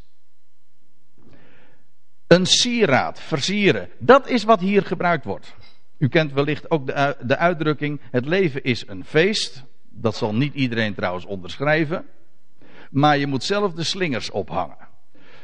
Een 2.30 2.46
sieraad, 2.46 3.20
versieren. 3.20 3.88
Dat 3.98 4.28
is 4.28 4.44
wat 4.44 4.60
hier 4.60 4.82
gebruikt 4.82 5.24
wordt. 5.24 5.54
U 5.98 6.08
kent 6.08 6.32
wellicht 6.32 6.70
ook 6.70 6.86
de, 6.86 7.16
de 7.20 7.36
uitdrukking: 7.36 8.00
het 8.10 8.26
leven 8.26 8.62
is 8.62 8.84
een 8.86 9.04
feest. 9.04 9.64
Dat 9.88 10.16
zal 10.16 10.34
niet 10.34 10.54
iedereen 10.54 10.94
trouwens 10.94 11.24
onderschrijven. 11.24 12.04
Maar 12.90 13.18
je 13.18 13.26
moet 13.26 13.44
zelf 13.44 13.72
de 13.72 13.82
slingers 13.82 14.30
ophangen. 14.30 14.76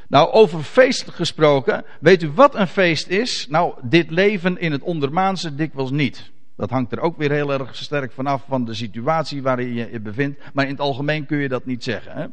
Nou, 0.08 0.30
over 0.30 0.62
feest 0.62 1.10
gesproken, 1.10 1.84
weet 2.00 2.22
u 2.22 2.30
wat 2.30 2.54
een 2.54 2.68
feest 2.68 3.08
is? 3.08 3.46
Nou, 3.48 3.74
dit 3.82 4.10
leven 4.10 4.58
in 4.58 4.72
het 4.72 4.82
ondermaanse 4.82 5.54
dikwijls 5.54 5.90
niet. 5.90 6.30
Dat 6.56 6.70
hangt 6.70 6.92
er 6.92 7.00
ook 7.00 7.16
weer 7.16 7.30
heel 7.30 7.52
erg 7.52 7.76
sterk 7.76 8.12
vanaf 8.12 8.44
van 8.48 8.64
de 8.64 8.74
situatie 8.74 9.42
waarin 9.42 9.74
je 9.74 9.88
je 9.90 10.00
bevindt. 10.00 10.40
Maar 10.52 10.64
in 10.64 10.70
het 10.70 10.80
algemeen 10.80 11.26
kun 11.26 11.38
je 11.38 11.48
dat 11.48 11.66
niet 11.66 11.84
zeggen. 11.84 12.16
Hè? 12.16 12.26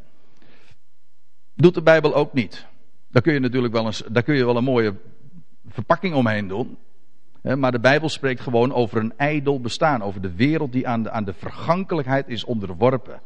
Doet 1.55 1.73
de 1.73 1.81
Bijbel 1.81 2.15
ook 2.15 2.33
niet. 2.33 2.65
Daar 3.13 3.21
kun 3.21 3.33
je 3.33 3.39
natuurlijk 3.39 3.73
wel, 3.73 3.85
eens, 3.85 4.03
daar 4.09 4.23
kun 4.23 4.35
je 4.35 4.45
wel 4.45 4.57
een 4.57 4.63
mooie 4.63 4.95
verpakking 5.67 6.13
omheen 6.13 6.47
doen. 6.47 6.77
Maar 7.41 7.71
de 7.71 7.79
Bijbel 7.79 8.09
spreekt 8.09 8.41
gewoon 8.41 8.73
over 8.73 8.99
een 8.99 9.13
ijdel 9.17 9.59
bestaan. 9.59 10.03
Over 10.03 10.21
de 10.21 10.35
wereld 10.35 10.71
die 10.71 10.87
aan 10.87 11.03
de, 11.03 11.11
aan 11.11 11.23
de 11.23 11.33
vergankelijkheid 11.33 12.27
is 12.27 12.43
onderworpen. 12.43 13.21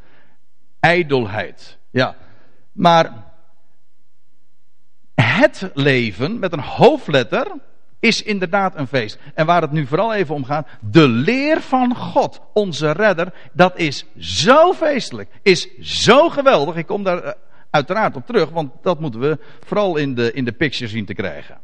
Ijdelheid. 0.80 1.78
Ja. 1.90 2.16
Maar 2.72 3.24
het 5.16 5.72
leven 5.74 6.40
met 6.40 6.54
een 6.54 6.60
hoofdletter 6.60 7.48
is 8.00 8.24
inderdaad 8.24 8.76
een 8.76 8.88
feest. 8.88 9.20
En 9.34 9.46
waar 9.46 9.62
het 9.62 9.72
nu 9.72 9.86
vooral 9.86 10.14
even 10.14 10.36
om 10.36 10.44
gaat, 10.44 10.68
de 10.82 11.08
leer 11.08 11.62
van 11.62 11.96
God, 11.96 12.42
onze 12.54 12.92
redder, 12.92 13.34
dat 13.54 13.78
is 13.78 14.06
zo 14.18 14.74
feestelijk, 14.74 15.30
is 15.42 15.78
zo 15.80 16.30
geweldig. 16.30 16.76
Ik 16.76 16.86
kom 16.86 17.04
daar 17.04 17.24
eh, 17.24 17.32
uiteraard 17.78 18.16
op 18.16 18.26
terug, 18.26 18.50
want 18.50 18.72
dat 18.82 19.00
moeten 19.00 19.20
we 19.20 19.40
vooral 19.66 19.98
in 19.98 20.16
de, 20.16 20.34
in 20.34 20.46
de 20.46 20.52
picture 20.52 20.90
zien 20.90 21.06
te 21.06 21.14
krijgen. 21.14 21.62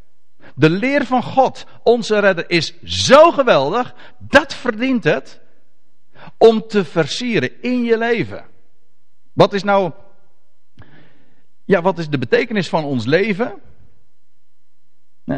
De 0.56 0.70
leer 0.70 1.06
van 1.06 1.24
God, 1.24 1.66
onze 1.84 2.20
redder, 2.20 2.50
is 2.50 2.74
zo 2.84 3.32
geweldig, 3.32 3.96
dat 4.18 4.54
verdient 4.54 5.04
het 5.04 5.42
om 6.38 6.68
te 6.68 6.84
versieren 6.84 7.62
in 7.62 7.84
je 7.84 7.98
leven. 7.98 8.46
Wat 9.34 9.54
is 9.54 9.64
nou, 9.64 9.92
ja, 11.66 11.82
wat 11.82 11.98
is 11.98 12.10
de 12.10 12.18
betekenis 12.18 12.70
van 12.70 12.84
ons 12.84 13.06
leven? 13.06 13.54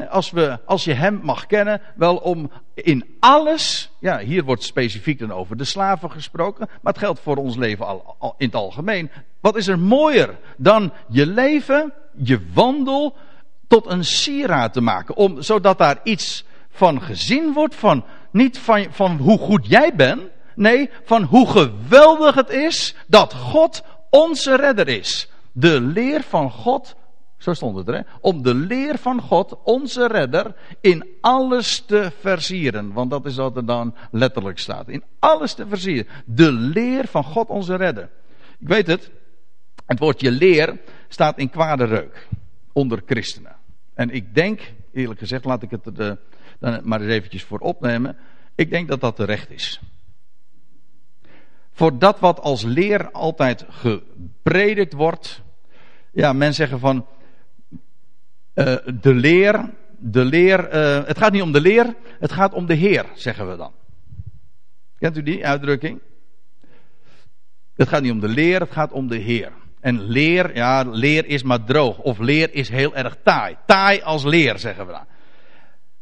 Als, 0.09 0.31
we, 0.31 0.59
als 0.65 0.83
je 0.83 0.93
hem 0.93 1.19
mag 1.23 1.45
kennen, 1.45 1.81
wel 1.95 2.15
om 2.15 2.51
in 2.73 3.05
alles, 3.19 3.91
ja, 3.99 4.19
hier 4.19 4.43
wordt 4.43 4.63
specifiek 4.63 5.19
dan 5.19 5.31
over 5.31 5.57
de 5.57 5.63
slaven 5.63 6.11
gesproken, 6.11 6.67
maar 6.81 6.93
het 6.93 7.01
geldt 7.01 7.19
voor 7.19 7.35
ons 7.35 7.55
leven 7.55 7.85
al, 7.85 8.15
al, 8.19 8.35
in 8.37 8.45
het 8.45 8.55
algemeen. 8.55 9.11
Wat 9.41 9.55
is 9.55 9.67
er 9.67 9.79
mooier 9.79 10.37
dan 10.57 10.93
je 11.07 11.25
leven, 11.25 11.93
je 12.15 12.39
wandel, 12.53 13.15
tot 13.67 13.85
een 13.85 14.05
sieraad 14.05 14.73
te 14.73 14.81
maken, 14.81 15.15
om, 15.15 15.41
zodat 15.41 15.77
daar 15.77 15.99
iets 16.03 16.45
van 16.69 17.01
gezien 17.01 17.53
wordt, 17.53 17.75
van, 17.75 18.05
niet 18.31 18.59
van, 18.59 18.85
van 18.89 19.17
hoe 19.17 19.37
goed 19.37 19.67
jij 19.67 19.95
bent, 19.95 20.21
nee, 20.55 20.89
van 21.03 21.23
hoe 21.23 21.47
geweldig 21.47 22.35
het 22.35 22.49
is 22.49 22.95
dat 23.07 23.33
God 23.33 23.83
onze 24.09 24.55
redder 24.55 24.87
is. 24.87 25.29
De 25.51 25.81
leer 25.81 26.21
van 26.21 26.51
God 26.51 26.95
zo 27.45 27.53
stond 27.53 27.77
het 27.77 27.87
er, 27.87 27.93
hè? 27.93 28.01
Om 28.21 28.43
de 28.43 28.53
leer 28.53 28.97
van 28.97 29.21
God, 29.21 29.57
onze 29.63 30.07
redder, 30.07 30.55
in 30.81 31.07
alles 31.21 31.79
te 31.79 32.11
versieren. 32.19 32.93
Want 32.93 33.09
dat 33.09 33.25
is 33.25 33.35
wat 33.35 33.55
er 33.55 33.65
dan 33.65 33.95
letterlijk 34.11 34.59
staat. 34.59 34.87
In 34.87 35.03
alles 35.19 35.53
te 35.53 35.67
versieren. 35.67 36.07
De 36.25 36.51
leer 36.51 37.07
van 37.07 37.23
God, 37.23 37.47
onze 37.49 37.75
redder. 37.75 38.09
Ik 38.59 38.67
weet 38.67 38.87
het, 38.87 39.11
het 39.85 39.99
woordje 39.99 40.31
leer 40.31 40.79
staat 41.07 41.37
in 41.37 41.49
kwade 41.49 41.83
reuk. 41.83 42.27
Onder 42.73 43.01
christenen. 43.05 43.55
En 43.93 44.09
ik 44.09 44.35
denk, 44.35 44.73
eerlijk 44.93 45.19
gezegd, 45.19 45.45
laat 45.45 45.63
ik 45.63 45.71
het 45.71 45.85
er 45.85 46.09
eh, 46.09 46.15
dan 46.59 46.79
maar 46.83 47.01
eens 47.01 47.11
eventjes 47.11 47.43
voor 47.43 47.59
opnemen. 47.59 48.17
Ik 48.55 48.69
denk 48.69 48.87
dat 48.87 49.01
dat 49.01 49.15
terecht 49.15 49.51
is. 49.51 49.79
Voor 51.71 51.99
dat 51.99 52.19
wat 52.19 52.39
als 52.39 52.63
leer 52.63 53.11
altijd 53.11 53.65
gepredikt 53.69 54.93
wordt. 54.93 55.41
Ja, 56.11 56.33
men 56.33 56.53
zeggen 56.53 56.79
van 56.79 57.05
uh, 58.55 58.75
de 59.01 59.13
leer, 59.13 59.69
de 59.97 60.23
leer, 60.23 60.73
uh, 60.73 61.07
het 61.07 61.17
gaat 61.17 61.31
niet 61.31 61.41
om 61.41 61.51
de 61.51 61.61
leer, 61.61 61.95
het 62.19 62.31
gaat 62.31 62.53
om 62.53 62.65
de 62.65 62.73
Heer, 62.73 63.05
zeggen 63.13 63.49
we 63.49 63.55
dan. 63.55 63.71
Kent 64.97 65.17
u 65.17 65.23
die 65.23 65.47
uitdrukking? 65.47 66.01
Het 67.75 67.87
gaat 67.87 68.01
niet 68.01 68.11
om 68.11 68.19
de 68.19 68.27
leer, 68.27 68.59
het 68.59 68.71
gaat 68.71 68.91
om 68.91 69.07
de 69.07 69.17
Heer. 69.17 69.51
En 69.79 70.01
leer, 70.01 70.55
ja, 70.55 70.83
leer 70.83 71.25
is 71.25 71.43
maar 71.43 71.63
droog. 71.63 71.97
Of 71.97 72.19
leer 72.19 72.53
is 72.53 72.69
heel 72.69 72.95
erg 72.95 73.17
taai. 73.23 73.57
Taai 73.65 74.01
als 74.01 74.23
leer, 74.23 74.59
zeggen 74.59 74.85
we 74.85 74.91
dan. 74.91 75.05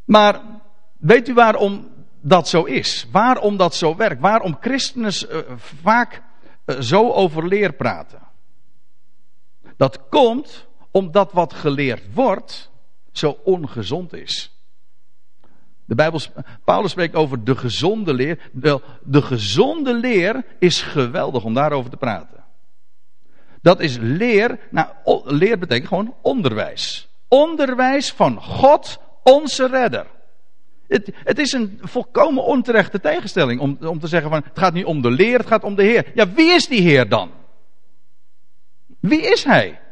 Maar 0.06 0.42
weet 1.00 1.28
u 1.28 1.34
waarom 1.34 1.88
dat 2.22 2.48
zo 2.48 2.64
is? 2.64 3.08
Waarom 3.12 3.58
dat 3.58 3.76
zo 3.76 3.96
werkt? 3.96 4.22
Waarom 4.22 4.58
christenen 4.60 5.14
uh, 5.32 5.40
vaak 5.56 6.22
zo 6.80 7.12
over 7.12 7.48
leer 7.48 7.74
praten? 7.74 8.20
Dat 9.78 10.00
komt 10.10 10.68
omdat 10.94 11.32
wat 11.32 11.54
geleerd 11.54 12.14
wordt 12.14 12.72
zo 13.12 13.40
ongezond 13.44 14.14
is. 14.14 14.52
De 15.86 15.96
Bijbel, 15.96 16.20
Paulus 16.64 16.92
spreekt 16.92 17.16
over 17.16 17.44
de 17.44 17.56
gezonde 17.56 18.14
leer. 18.14 18.40
De, 18.52 18.82
de 19.04 19.22
gezonde 19.22 19.94
leer 19.94 20.46
is 20.60 20.82
geweldig 20.82 21.44
om 21.44 21.54
daarover 21.54 21.90
te 21.90 21.98
praten. 21.98 22.44
Dat 23.62 23.80
is 23.80 23.98
leer. 23.98 24.60
Nou, 24.70 24.88
leer 25.24 25.60
betekent 25.60 25.88
gewoon 25.88 26.16
onderwijs. 26.22 27.10
Onderwijs 27.28 28.12
van 28.12 28.42
God, 28.42 29.00
onze 29.24 29.68
redder. 29.68 30.06
Het, 30.88 31.12
het, 31.14 31.40
is 31.40 31.52
een 31.52 31.80
volkomen 31.82 32.44
onterechte 32.44 33.00
tegenstelling 33.00 33.60
om, 33.60 33.78
om 33.82 34.00
te 34.00 34.08
zeggen 34.08 34.30
van 34.30 34.44
het 34.44 34.60
gaat 34.60 34.74
niet 34.74 34.86
om 34.86 35.02
de 35.02 35.12
leer, 35.12 35.38
het 35.38 35.48
gaat 35.48 35.64
om 35.64 35.76
de 35.76 35.84
Heer. 35.84 36.12
Ja, 36.14 36.34
wie 36.34 36.52
is 36.52 36.68
die 36.68 36.82
Heer 36.82 37.10
dan? 37.10 37.32
Wie 39.00 39.22
is 39.22 39.44
Hij? 39.44 39.83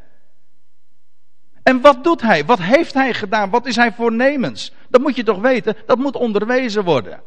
En 1.63 1.82
wat 1.82 2.03
doet 2.03 2.22
hij? 2.22 2.46
Wat 2.46 2.62
heeft 2.62 2.94
hij 2.94 3.13
gedaan? 3.13 3.50
Wat 3.50 3.65
is 3.65 3.75
hij 3.75 3.91
voornemens? 3.91 4.74
Dat 4.89 5.01
moet 5.01 5.15
je 5.15 5.24
toch 5.24 5.41
weten, 5.41 5.75
dat 5.86 5.98
moet 5.98 6.15
onderwezen 6.15 6.84
worden. 6.84 7.22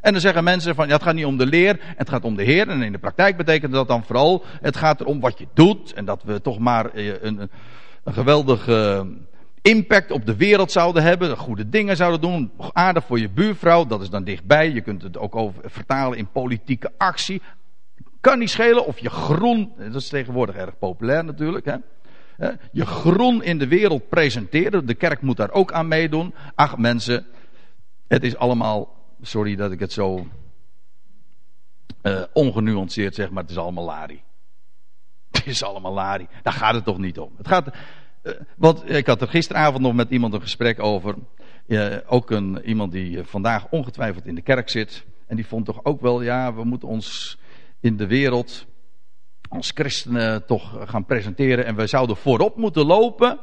En 0.00 0.12
dan 0.12 0.20
zeggen 0.20 0.44
mensen 0.44 0.74
van, 0.74 0.86
ja, 0.86 0.92
het 0.92 1.02
gaat 1.02 1.14
niet 1.14 1.24
om 1.24 1.36
de 1.36 1.46
leer, 1.46 1.80
het 1.80 2.08
gaat 2.08 2.24
om 2.24 2.36
de 2.36 2.42
Heer. 2.42 2.68
En 2.68 2.82
in 2.82 2.92
de 2.92 2.98
praktijk 2.98 3.36
betekent 3.36 3.72
dat 3.72 3.88
dan 3.88 4.04
vooral, 4.04 4.44
het 4.60 4.76
gaat 4.76 5.00
erom 5.00 5.20
wat 5.20 5.38
je 5.38 5.46
doet. 5.54 5.92
En 5.92 6.04
dat 6.04 6.22
we 6.22 6.40
toch 6.40 6.58
maar 6.58 6.90
eh, 6.90 7.22
een, 7.22 7.48
een 8.04 8.12
geweldig 8.12 8.68
uh, 8.68 9.00
impact 9.62 10.10
op 10.10 10.26
de 10.26 10.36
wereld 10.36 10.72
zouden 10.72 11.02
hebben, 11.02 11.36
goede 11.36 11.68
dingen 11.68 11.96
zouden 11.96 12.20
doen, 12.20 12.52
aardig 12.72 13.04
voor 13.04 13.18
je 13.18 13.28
buurvrouw, 13.28 13.86
dat 13.86 14.00
is 14.00 14.10
dan 14.10 14.24
dichtbij. 14.24 14.70
Je 14.70 14.80
kunt 14.80 15.02
het 15.02 15.18
ook 15.18 15.36
over, 15.36 15.62
vertalen 15.70 16.18
in 16.18 16.28
politieke 16.32 16.92
actie. 16.98 17.42
Kan 18.20 18.38
niet 18.38 18.50
schelen 18.50 18.86
of 18.86 18.98
je 18.98 19.10
groen, 19.10 19.72
dat 19.76 19.94
is 19.94 20.08
tegenwoordig 20.08 20.56
erg 20.56 20.78
populair 20.78 21.24
natuurlijk, 21.24 21.64
hè. 21.64 21.76
Je 22.72 22.86
groen 22.86 23.42
in 23.42 23.58
de 23.58 23.68
wereld 23.68 24.08
presenteren, 24.08 24.86
de 24.86 24.94
kerk 24.94 25.20
moet 25.20 25.36
daar 25.36 25.50
ook 25.50 25.72
aan 25.72 25.88
meedoen. 25.88 26.34
Ach 26.54 26.76
mensen, 26.76 27.26
het 28.08 28.22
is 28.22 28.36
allemaal, 28.36 28.96
sorry 29.22 29.56
dat 29.56 29.72
ik 29.72 29.80
het 29.80 29.92
zo 29.92 30.26
uh, 32.02 32.22
ongenuanceerd 32.32 33.14
zeg, 33.14 33.30
maar 33.30 33.42
het 33.42 33.50
is 33.50 33.58
allemaal 33.58 33.84
lari. 33.84 34.22
Het 35.30 35.46
is 35.46 35.62
allemaal 35.62 35.92
lari. 35.92 36.28
Daar 36.42 36.52
gaat 36.52 36.74
het 36.74 36.84
toch 36.84 36.98
niet 36.98 37.18
om. 37.18 37.32
Het 37.36 37.48
gaat, 37.48 37.74
uh, 38.22 38.32
want 38.56 38.90
ik 38.90 39.06
had 39.06 39.20
er 39.20 39.28
gisteravond 39.28 39.82
nog 39.82 39.94
met 39.94 40.10
iemand 40.10 40.34
een 40.34 40.40
gesprek 40.40 40.82
over. 40.82 41.14
Ook 42.06 42.30
een, 42.30 42.60
iemand 42.64 42.92
die 42.92 43.22
vandaag 43.22 43.66
ongetwijfeld 43.70 44.26
in 44.26 44.34
de 44.34 44.42
kerk 44.42 44.68
zit. 44.68 45.04
En 45.26 45.36
die 45.36 45.46
vond 45.46 45.64
toch 45.64 45.84
ook 45.84 46.00
wel, 46.00 46.22
ja, 46.22 46.54
we 46.54 46.64
moeten 46.64 46.88
ons 46.88 47.38
in 47.80 47.96
de 47.96 48.06
wereld 48.06 48.66
als 49.54 49.70
christenen 49.74 50.46
toch 50.46 50.76
gaan 50.84 51.04
presenteren. 51.04 51.64
En 51.64 51.76
we 51.76 51.86
zouden 51.86 52.16
voorop 52.16 52.56
moeten 52.56 52.86
lopen. 52.86 53.38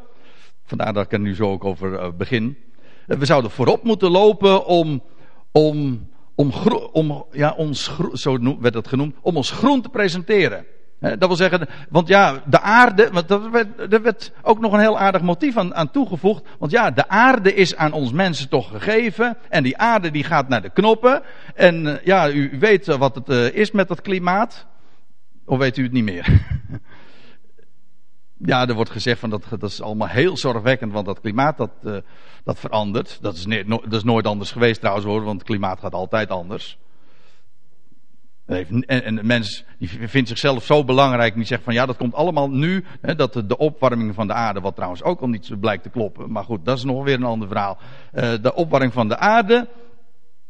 Vandaar 0.66 0.94
dat 0.94 1.06
ik 1.06 1.12
er 1.12 1.20
nu 1.20 1.36
zo 1.36 1.52
ook 1.52 1.66
over 1.66 2.16
begin. 2.16 2.58
We 3.06 3.26
zouden 3.26 3.52
voorop 3.52 3.84
moeten 3.84 4.12
lopen 4.12 4.66
om, 4.66 5.04
om 5.52 6.10
om, 6.36 6.52
om 6.92 7.26
ja, 7.32 7.54
ons, 7.58 7.92
zo 8.14 8.58
werd 8.60 8.74
dat 8.74 8.88
genoemd, 8.88 9.16
om 9.22 9.36
ons 9.36 9.52
groen 9.52 9.82
te 9.82 9.90
presenteren. 9.90 10.66
dat 11.00 11.28
wil 11.28 11.36
zeggen, 11.36 11.68
want 11.90 12.08
ja, 12.08 12.44
de 12.46 12.60
aarde, 12.60 13.10
want 13.12 13.30
er 13.30 13.52
werd, 13.52 13.94
er 13.94 14.02
werd 14.02 14.32
ook 14.42 14.60
nog 14.60 14.74
een 14.74 14.80
heel 14.80 15.00
aardig 15.00 15.22
motief 15.22 15.58
aan, 15.58 15.76
aan, 15.76 15.92
toegevoegd. 15.92 16.44
Want 16.60 16.72
ja, 16.72 16.92
de 16.92 17.08
aarde 17.08 17.54
is 17.54 17.76
aan 17.76 17.92
ons 17.92 18.12
mensen 18.12 18.50
toch 18.50 18.70
gegeven. 18.70 19.38
En 19.50 19.64
die 19.64 19.78
aarde 19.78 20.12
die 20.12 20.24
gaat 20.24 20.48
naar 20.48 20.62
de 20.62 20.70
knoppen. 20.70 21.22
En 21.56 21.88
eh, 21.88 22.06
ja, 22.06 22.30
u 22.30 22.58
weet 22.60 22.86
wat 22.86 23.16
het 23.16 23.54
is 23.54 23.72
met 23.72 23.88
dat 23.88 24.02
klimaat. 24.02 24.68
Of 25.46 25.58
weet 25.58 25.78
u 25.78 25.84
het 25.84 25.92
niet 25.92 26.04
meer? 26.04 26.28
ja, 28.52 28.68
er 28.68 28.74
wordt 28.74 28.92
gezegd 28.92 29.20
van 29.20 29.30
dat, 29.30 29.46
dat 29.50 29.64
is 29.70 29.82
allemaal 29.82 30.08
heel 30.08 30.38
zorgwekkend, 30.38 30.94
want 30.94 31.06
dat 31.06 31.20
klimaat 31.20 31.58
dat, 31.58 31.72
uh, 31.84 31.98
dat 32.44 32.60
verandert. 32.60 33.18
Dat 33.22 33.36
is, 33.36 33.66
dat 33.68 33.94
is 33.94 34.04
nooit 34.04 34.28
anders 34.28 34.52
geweest 34.52 34.80
trouwens 34.80 35.06
hoor, 35.06 35.24
want 35.24 35.40
het 35.40 35.48
klimaat 35.48 35.80
gaat 35.80 35.94
altijd 35.94 36.30
anders. 36.30 36.78
En, 38.46 38.86
en 38.86 39.16
de 39.16 39.24
mens 39.24 39.64
die 39.78 39.90
vindt 40.08 40.30
zichzelf 40.30 40.64
zo 40.64 40.84
belangrijk, 40.84 41.36
die 41.36 41.46
zegt 41.46 41.64
van 41.64 41.74
ja, 41.74 41.86
dat 41.86 41.98
komt 41.98 42.14
allemaal 42.14 42.50
nu, 42.50 42.86
hè, 43.02 43.16
dat 43.16 43.34
de, 43.34 43.58
opwarming 43.58 44.16
van 44.16 44.28
de 44.28 44.34
aarde, 44.34 44.60
wat 44.60 44.76
trouwens 44.76 45.04
ook 45.04 45.22
al 45.22 45.28
niet 45.28 45.60
blijkt 45.60 45.84
te 45.84 45.90
kloppen, 45.90 46.32
maar 46.32 46.44
goed, 46.44 46.66
dat 46.66 46.78
is 46.78 46.84
nog 46.84 47.04
weer 47.04 47.16
een 47.16 47.24
ander 47.24 47.48
verhaal. 47.48 47.78
Uh, 48.14 48.34
de 48.42 48.54
opwarming 48.54 48.94
van 48.94 49.08
de 49.08 49.18
aarde, 49.18 49.68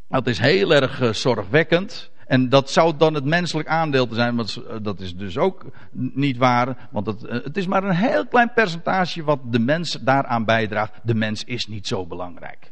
dat 0.08 0.28
is 0.28 0.40
heel 0.40 0.74
erg 0.74 1.02
uh, 1.02 1.14
zorgwekkend. 1.14 2.11
En 2.32 2.50
dat 2.50 2.70
zou 2.70 2.98
dan 2.98 3.14
het 3.14 3.26
menselijk 3.26 3.68
aandeel 3.68 4.08
te 4.08 4.16
zijn, 4.16 4.36
want 4.36 4.62
dat 4.82 5.00
is 5.00 5.16
dus 5.16 5.38
ook 5.38 5.66
niet 6.14 6.38
waar. 6.38 6.88
Want 6.92 7.06
het, 7.06 7.24
eh, 7.24 7.44
het 7.44 7.58
is 7.58 7.68
maar 7.68 7.84
een 7.84 7.96
heel 7.96 8.28
klein 8.28 8.54
percentage 8.54 9.24
wat 9.24 9.40
de 9.44 9.60
mens 9.60 9.92
daaraan 9.92 10.46
bijdraagt. 10.46 11.00
De 11.04 11.16
mens 11.16 11.44
is 11.44 11.68
niet 11.68 11.88
zo 11.88 12.06
belangrijk. 12.06 12.72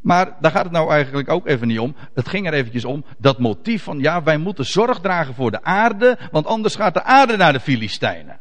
Maar 0.00 0.36
daar 0.40 0.50
gaat 0.50 0.64
het 0.64 0.72
nou 0.72 0.90
eigenlijk 0.90 1.28
ook 1.30 1.46
even 1.46 1.66
niet 1.66 1.78
om. 1.78 1.94
Het 2.14 2.28
ging 2.28 2.46
er 2.46 2.52
eventjes 2.52 2.84
om 2.84 3.04
dat 3.18 3.38
motief 3.38 3.82
van 3.82 3.98
ja, 3.98 4.22
wij 4.22 4.38
moeten 4.38 4.64
zorg 4.64 5.00
dragen 5.00 5.34
voor 5.34 5.50
de 5.50 5.62
aarde, 5.62 6.18
want 6.30 6.46
anders 6.46 6.74
gaat 6.74 6.94
de 6.94 7.02
aarde 7.02 7.36
naar 7.36 7.52
de 7.52 7.60
Filistijnen. 7.60 8.38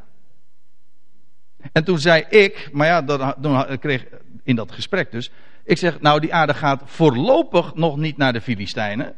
En 1.71 1.83
toen 1.83 1.99
zei 1.99 2.25
ik, 2.29 2.69
maar 2.71 2.87
ja, 2.87 3.01
dat, 3.01 3.35
toen 3.41 3.77
kreeg 3.79 4.05
in 4.43 4.55
dat 4.55 4.71
gesprek 4.71 5.11
dus, 5.11 5.31
ik 5.63 5.77
zeg 5.77 6.01
nou 6.01 6.19
die 6.19 6.33
aarde 6.33 6.53
gaat 6.53 6.81
voorlopig 6.85 7.75
nog 7.75 7.97
niet 7.97 8.17
naar 8.17 8.33
de 8.33 8.41
Filistijnen. 8.41 9.15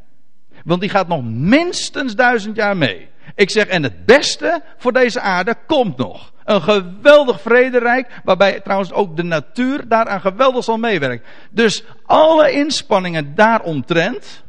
Want 0.65 0.81
die 0.81 0.89
gaat 0.89 1.07
nog 1.07 1.23
minstens 1.23 2.15
duizend 2.15 2.55
jaar 2.55 2.77
mee. 2.77 3.09
Ik 3.35 3.49
zeg, 3.49 3.67
en 3.67 3.83
het 3.83 4.05
beste 4.05 4.63
voor 4.77 4.93
deze 4.93 5.19
aarde 5.19 5.55
komt 5.67 5.97
nog. 5.97 6.33
Een 6.43 6.61
geweldig 6.61 7.41
vrederijk, 7.41 8.21
waarbij 8.23 8.59
trouwens 8.59 8.91
ook 8.91 9.15
de 9.15 9.23
natuur 9.23 9.87
daaraan 9.87 10.21
geweldig 10.21 10.63
zal 10.63 10.77
meewerken. 10.77 11.25
Dus 11.51 11.83
alle 12.05 12.51
inspanningen 12.51 13.35
daaromtrent 13.35 14.43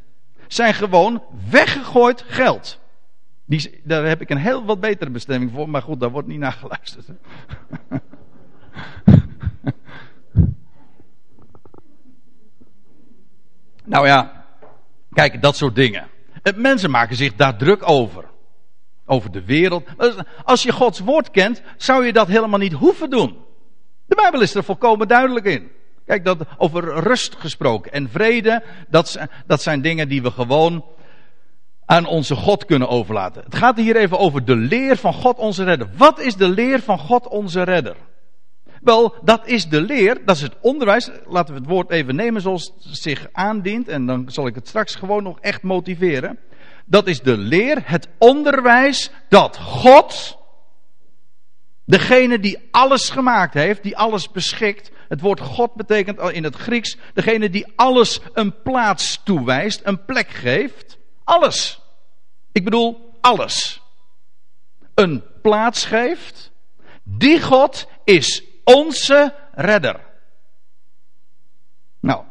zijn 0.46 0.74
gewoon 0.74 1.22
weggegooid 1.50 2.24
geld. 2.26 2.78
Die, 3.44 3.80
daar 3.84 4.04
heb 4.04 4.20
ik 4.20 4.30
een 4.30 4.36
heel 4.36 4.64
wat 4.64 4.80
betere 4.80 5.10
bestemming 5.10 5.50
voor, 5.52 5.68
maar 5.68 5.82
goed, 5.82 6.00
daar 6.00 6.10
wordt 6.10 6.28
niet 6.28 6.38
naar 6.38 6.52
geluisterd. 6.52 7.06
nou 13.84 14.06
ja, 14.06 14.35
Kijk, 15.16 15.42
dat 15.42 15.56
soort 15.56 15.74
dingen. 15.74 16.08
Mensen 16.56 16.90
maken 16.90 17.16
zich 17.16 17.34
daar 17.34 17.56
druk 17.56 17.88
over. 17.90 18.24
Over 19.06 19.32
de 19.32 19.44
wereld. 19.44 19.84
Als 20.44 20.62
je 20.62 20.72
Gods 20.72 20.98
woord 20.98 21.30
kent, 21.30 21.62
zou 21.76 22.06
je 22.06 22.12
dat 22.12 22.28
helemaal 22.28 22.58
niet 22.58 22.72
hoeven 22.72 23.10
doen. 23.10 23.36
De 24.06 24.14
Bijbel 24.14 24.40
is 24.40 24.54
er 24.54 24.64
volkomen 24.64 25.08
duidelijk 25.08 25.46
in. 25.46 25.70
Kijk, 26.06 26.24
dat 26.24 26.38
over 26.56 26.82
rust 26.84 27.34
gesproken 27.38 27.92
en 27.92 28.10
vrede, 28.10 28.62
dat, 28.88 29.18
dat 29.46 29.62
zijn 29.62 29.82
dingen 29.82 30.08
die 30.08 30.22
we 30.22 30.30
gewoon 30.30 30.84
aan 31.84 32.06
onze 32.06 32.34
God 32.34 32.64
kunnen 32.64 32.88
overlaten. 32.88 33.42
Het 33.44 33.54
gaat 33.54 33.76
hier 33.76 33.96
even 33.96 34.18
over 34.18 34.44
de 34.44 34.56
leer 34.56 34.96
van 34.96 35.12
God 35.12 35.38
onze 35.38 35.64
redder. 35.64 35.88
Wat 35.96 36.20
is 36.20 36.34
de 36.34 36.48
leer 36.48 36.80
van 36.80 36.98
God 36.98 37.28
onze 37.28 37.62
redder? 37.62 37.96
Wel, 38.86 39.14
dat 39.22 39.46
is 39.46 39.68
de 39.68 39.80
leer, 39.80 40.24
dat 40.24 40.36
is 40.36 40.42
het 40.42 40.56
onderwijs. 40.60 41.10
Laten 41.24 41.54
we 41.54 41.60
het 41.60 41.68
woord 41.68 41.90
even 41.90 42.14
nemen 42.14 42.40
zoals 42.40 42.72
het 42.82 42.96
zich 42.96 43.28
aandient. 43.32 43.88
En 43.88 44.06
dan 44.06 44.30
zal 44.30 44.46
ik 44.46 44.54
het 44.54 44.68
straks 44.68 44.94
gewoon 44.94 45.22
nog 45.22 45.40
echt 45.40 45.62
motiveren. 45.62 46.38
Dat 46.84 47.06
is 47.06 47.20
de 47.20 47.36
leer, 47.36 47.82
het 47.84 48.08
onderwijs 48.18 49.10
dat 49.28 49.56
God, 49.58 50.38
degene 51.84 52.38
die 52.38 52.68
alles 52.70 53.10
gemaakt 53.10 53.54
heeft, 53.54 53.82
die 53.82 53.96
alles 53.96 54.30
beschikt. 54.30 54.90
Het 55.08 55.20
woord 55.20 55.40
God 55.40 55.74
betekent 55.74 56.20
in 56.20 56.44
het 56.44 56.56
Grieks 56.56 56.96
degene 57.14 57.50
die 57.50 57.72
alles 57.76 58.20
een 58.32 58.62
plaats 58.62 59.20
toewijst, 59.24 59.80
een 59.84 60.04
plek 60.04 60.28
geeft. 60.28 60.98
Alles. 61.24 61.80
Ik 62.52 62.64
bedoel 62.64 63.16
alles. 63.20 63.80
Een 64.94 65.24
plaats 65.42 65.84
geeft. 65.84 66.50
Die 67.04 67.42
God 67.42 67.88
is 68.04 68.54
onze 68.74 69.34
redder. 69.52 70.00
Nou. 72.00 72.24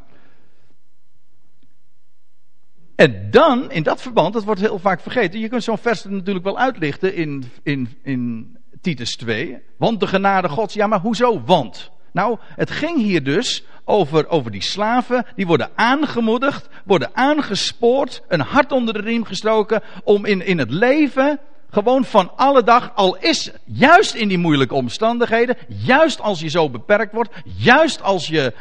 En 2.95 3.31
dan, 3.31 3.71
in 3.71 3.83
dat 3.83 4.01
verband, 4.01 4.33
dat 4.33 4.43
wordt 4.43 4.61
heel 4.61 4.79
vaak 4.79 4.99
vergeten. 4.99 5.39
Je 5.39 5.49
kunt 5.49 5.63
zo'n 5.63 5.77
vers 5.77 6.03
natuurlijk 6.03 6.45
wel 6.45 6.57
uitlichten 6.57 7.15
in, 7.15 7.51
in, 7.63 7.97
in 8.03 8.57
Titus 8.81 9.15
2. 9.15 9.61
Want 9.77 9.99
de 9.99 10.07
genade 10.07 10.49
gods. 10.49 10.73
Ja, 10.73 10.87
maar 10.87 10.99
hoezo 10.99 11.41
want? 11.45 11.91
Nou, 12.11 12.37
het 12.41 12.71
ging 12.71 12.97
hier 12.97 13.23
dus 13.23 13.63
over, 13.83 14.27
over 14.27 14.51
die 14.51 14.63
slaven. 14.63 15.25
Die 15.35 15.47
worden 15.47 15.69
aangemoedigd, 15.75 16.69
worden 16.85 17.09
aangespoord, 17.13 18.21
een 18.27 18.39
hart 18.39 18.71
onder 18.71 18.93
de 18.93 19.01
riem 19.01 19.23
gestoken. 19.23 19.81
om 20.03 20.25
in, 20.25 20.45
in 20.45 20.57
het 20.57 20.71
leven 20.71 21.39
gewoon 21.75 22.05
van 22.05 22.37
alle 22.37 22.63
dag, 22.63 22.91
al 22.95 23.17
is 23.17 23.51
juist 23.65 24.13
in 24.13 24.27
die 24.27 24.37
moeilijke 24.37 24.73
omstandigheden, 24.73 25.57
juist 25.67 26.21
als 26.21 26.39
je 26.39 26.47
zo 26.47 26.69
beperkt 26.69 27.13
wordt, 27.13 27.33
juist 27.43 28.01
als 28.01 28.27
je 28.27 28.53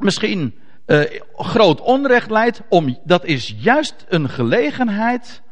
misschien 0.00 0.54
uh, 0.86 1.02
groot 1.36 1.80
onrecht 1.80 2.30
leidt, 2.30 2.60
om, 2.68 2.98
dat 3.04 3.24
is 3.24 3.54
juist 3.56 4.04
een 4.08 4.28
gelegenheid 4.28 5.42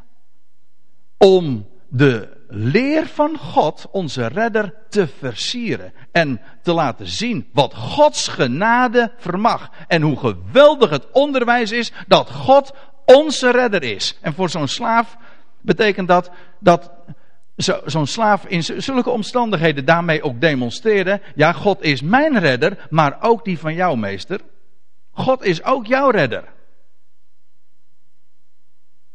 om 1.16 1.68
de 1.88 2.36
leer 2.48 3.06
van 3.06 3.38
God, 3.38 3.86
onze 3.90 4.26
redder, 4.26 4.74
te 4.88 5.06
versieren. 5.06 5.92
En 6.12 6.40
te 6.62 6.72
laten 6.72 7.06
zien 7.06 7.48
wat 7.52 7.74
Gods 7.74 8.28
genade 8.28 9.12
vermag. 9.16 9.70
En 9.86 10.02
hoe 10.02 10.16
geweldig 10.16 10.90
het 10.90 11.06
onderwijs 11.12 11.72
is 11.72 11.92
dat 12.06 12.30
God 12.30 12.72
onze 13.04 13.50
redder 13.50 13.82
is. 13.82 14.18
En 14.20 14.34
voor 14.34 14.50
zo'n 14.50 14.68
slaaf 14.68 15.16
betekent 15.60 16.08
dat 16.08 16.30
dat 16.58 16.90
zo'n 17.84 18.06
slaaf 18.06 18.46
in 18.46 18.62
zulke 18.62 19.10
omstandigheden 19.10 19.84
daarmee 19.84 20.22
ook 20.22 20.40
demonstreerde: 20.40 21.20
ja, 21.34 21.52
God 21.52 21.82
is 21.82 22.02
mijn 22.02 22.38
redder, 22.38 22.86
maar 22.90 23.16
ook 23.20 23.44
die 23.44 23.58
van 23.58 23.74
jou, 23.74 23.98
meester. 23.98 24.40
God 25.10 25.42
is 25.42 25.64
ook 25.64 25.86
jouw 25.86 26.10
redder. 26.10 26.44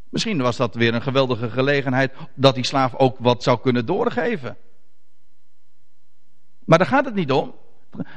Misschien 0.10 0.42
was 0.42 0.58
dat 0.58 0.76
weer 0.76 0.94
een 0.94 1.02
geweldige 1.02 1.50
gelegenheid 1.50 2.14
dat 2.34 2.56
die 2.56 2.66
slaaf 2.66 2.96
ook 2.96 3.18
wat 3.20 3.44
zou 3.44 3.60
kunnen 3.60 3.86
doorgeven. 3.86 4.58
Maar 6.66 6.78
daar 6.78 6.88
gaat 6.88 7.06
het 7.06 7.16
niet 7.16 7.32
om. 7.32 7.56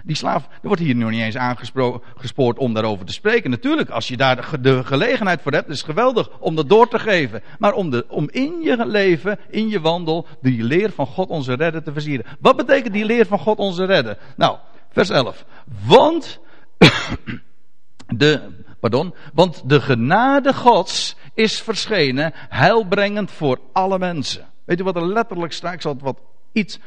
Die 0.05 0.17
slaaf, 0.17 0.45
er 0.45 0.69
wordt 0.69 0.83
hier 0.83 0.97
nog 0.97 1.11
niet 1.11 1.21
eens 1.21 1.37
aangespoord 1.37 2.59
om 2.59 2.75
daarover 2.75 3.07
te 3.07 3.13
spreken. 3.13 3.51
Natuurlijk, 3.51 3.91
als 3.91 4.09
je 4.09 4.17
daar 4.17 4.61
de 4.61 4.85
gelegenheid 4.85 5.43
voor 5.43 5.53
hebt, 5.53 5.69
is 5.69 5.77
het 5.77 5.87
geweldig 5.87 6.31
om 6.39 6.57
dat 6.57 6.69
door 6.69 6.89
te 6.89 6.99
geven. 6.99 7.43
Maar 7.59 7.73
om, 7.73 7.91
de, 7.91 8.05
om 8.09 8.29
in 8.31 8.61
je 8.63 8.87
leven, 8.87 9.39
in 9.51 9.69
je 9.69 9.81
wandel, 9.81 10.27
die 10.41 10.63
leer 10.63 10.91
van 10.91 11.07
God 11.07 11.29
onze 11.29 11.55
redder 11.55 11.83
te 11.83 11.93
versieren. 11.93 12.27
Wat 12.41 12.57
betekent 12.57 12.95
die 12.95 13.05
leer 13.05 13.27
van 13.27 13.39
God 13.39 13.59
onze 13.59 13.85
redder? 13.85 14.19
Nou, 14.37 14.57
vers 14.91 15.11
11. 15.11 15.45
Want 15.87 16.41
de, 18.07 18.41
pardon, 18.81 19.15
want 19.35 19.63
de 19.69 19.81
genade 19.81 20.55
Gods 20.55 21.17
is 21.35 21.61
verschenen, 21.61 22.33
heilbrengend 22.35 23.31
voor 23.31 23.59
alle 23.73 23.99
mensen. 23.99 24.47
Weet 24.65 24.81
u 24.81 24.85
wat 24.85 24.97
er 24.97 25.07
letterlijk 25.07 25.53
staat? 25.53 25.73
Ik 25.73 25.81
zal 25.81 25.97
wat 26.01 26.21
iets 26.53 26.79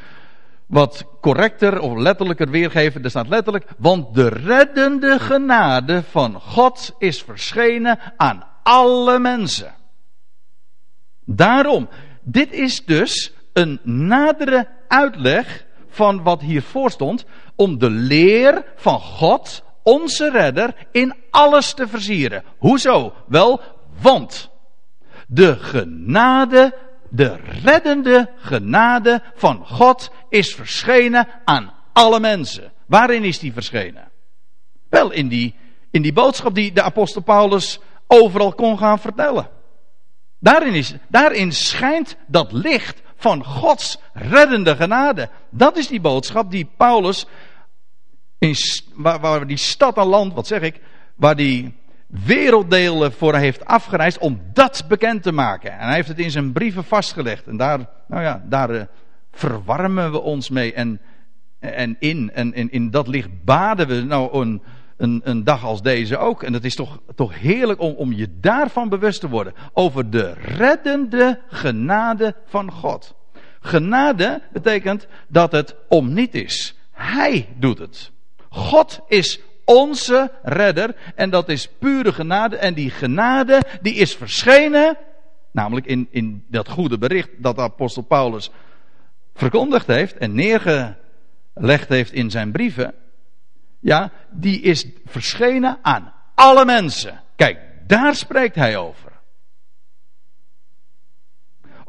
wat 0.69 1.05
correcter 1.21 1.79
of 1.79 1.97
letterlijker 1.97 2.49
weergeven. 2.49 3.03
Er 3.03 3.09
staat 3.09 3.27
letterlijk, 3.27 3.65
want 3.77 4.15
de 4.15 4.27
reddende 4.27 5.19
genade 5.19 6.03
van 6.03 6.41
God 6.41 6.95
is 6.97 7.21
verschenen 7.21 7.99
aan 8.17 8.43
alle 8.63 9.19
mensen. 9.19 9.73
Daarom, 11.25 11.89
dit 12.23 12.51
is 12.51 12.85
dus 12.85 13.33
een 13.53 13.79
nadere 13.83 14.67
uitleg 14.87 15.65
van 15.87 16.23
wat 16.23 16.41
hiervoor 16.41 16.91
stond, 16.91 17.25
om 17.55 17.77
de 17.77 17.89
leer 17.89 18.63
van 18.75 18.99
God, 18.99 19.63
onze 19.83 20.29
redder, 20.29 20.73
in 20.91 21.15
alles 21.29 21.73
te 21.73 21.87
versieren. 21.87 22.43
Hoezo? 22.57 23.13
Wel, 23.27 23.61
want 24.01 24.49
de 25.27 25.55
genade 25.55 26.73
de 27.09 27.35
reddende 27.63 28.29
genade 28.37 29.21
van 29.35 29.65
God 29.65 30.11
is 30.29 30.55
verschenen 30.55 31.27
aan 31.45 31.73
alle 31.93 32.19
mensen. 32.19 32.71
Waarin 32.85 33.23
is 33.23 33.39
die 33.39 33.53
verschenen? 33.53 34.11
Wel 34.89 35.11
in 35.11 35.27
die, 35.27 35.55
in 35.91 36.01
die 36.01 36.13
boodschap 36.13 36.55
die 36.55 36.71
de 36.71 36.81
apostel 36.81 37.21
Paulus 37.21 37.79
overal 38.07 38.53
kon 38.53 38.77
gaan 38.77 38.99
vertellen. 38.99 39.49
Daarin, 40.39 40.73
is, 40.73 40.93
daarin 41.07 41.51
schijnt 41.51 42.15
dat 42.27 42.51
licht 42.51 43.01
van 43.15 43.43
Gods 43.45 43.97
reddende 44.13 44.75
genade. 44.75 45.29
Dat 45.49 45.77
is 45.77 45.87
die 45.87 46.01
boodschap 46.01 46.51
die 46.51 46.65
Paulus, 46.77 47.25
in, 48.39 48.55
waar, 48.93 49.19
waar 49.19 49.47
die 49.47 49.57
stad 49.57 49.97
en 49.97 50.07
land, 50.07 50.33
wat 50.33 50.47
zeg 50.47 50.61
ik, 50.61 50.81
waar 51.15 51.35
die 51.35 51.73
werelddelen 52.09 53.13
voor 53.13 53.35
heeft 53.35 53.65
afgereisd 53.65 54.17
om 54.17 54.41
dat 54.53 54.85
bekend 54.87 55.23
te 55.23 55.31
maken. 55.31 55.71
En 55.71 55.85
hij 55.85 55.95
heeft 55.95 56.07
het 56.07 56.19
in 56.19 56.31
zijn 56.31 56.51
brieven 56.51 56.83
vastgelegd. 56.83 57.47
En 57.47 57.57
daar, 57.57 57.79
nou 58.07 58.23
ja, 58.23 58.43
daar 58.45 58.71
uh, 58.71 58.81
verwarmen 59.31 60.11
we 60.11 60.19
ons 60.19 60.49
mee 60.49 60.73
en, 60.73 61.01
en 61.59 61.95
in. 61.99 62.31
En 62.33 62.53
in, 62.53 62.71
in 62.71 62.89
dat 62.89 63.07
licht 63.07 63.43
baden 63.43 63.87
we 63.87 64.01
nou 64.01 64.41
een, 64.41 64.61
een, 64.97 65.21
een, 65.23 65.43
dag 65.43 65.63
als 65.63 65.81
deze 65.81 66.17
ook. 66.17 66.43
En 66.43 66.51
dat 66.51 66.63
is 66.63 66.75
toch, 66.75 66.99
toch 67.15 67.39
heerlijk 67.39 67.79
om, 67.79 67.93
om 67.93 68.13
je 68.13 68.39
daarvan 68.39 68.89
bewust 68.89 69.19
te 69.19 69.29
worden. 69.29 69.53
Over 69.73 70.09
de 70.09 70.33
reddende 70.33 71.39
genade 71.47 72.35
van 72.45 72.71
God. 72.71 73.15
Genade 73.59 74.41
betekent 74.51 75.07
dat 75.27 75.51
het 75.51 75.75
om 75.87 76.13
niet 76.13 76.35
is. 76.35 76.75
Hij 76.91 77.47
doet 77.57 77.79
het. 77.79 78.11
God 78.49 78.99
is 79.07 79.39
onze 79.69 80.31
redder. 80.43 80.95
En 81.15 81.29
dat 81.29 81.49
is 81.49 81.69
pure 81.79 82.13
genade. 82.13 82.57
En 82.57 82.73
die 82.73 82.89
genade 82.89 83.61
die 83.81 83.93
is 83.93 84.15
verschenen. 84.15 84.97
Namelijk 85.51 85.85
in, 85.85 86.07
in 86.11 86.45
dat 86.47 86.69
goede 86.69 86.97
bericht 86.97 87.29
dat 87.37 87.55
de 87.55 87.61
apostel 87.61 88.01
Paulus 88.01 88.51
verkondigd 89.33 89.87
heeft 89.87 90.17
en 90.17 90.33
neergelegd 90.33 91.89
heeft 91.89 92.11
in 92.11 92.31
zijn 92.31 92.51
brieven. 92.51 92.93
Ja, 93.79 94.11
die 94.29 94.61
is 94.61 94.85
verschenen 95.05 95.77
aan 95.81 96.13
alle 96.35 96.65
mensen. 96.65 97.21
Kijk, 97.35 97.59
daar 97.87 98.15
spreekt 98.15 98.55
hij 98.55 98.77
over. 98.77 99.08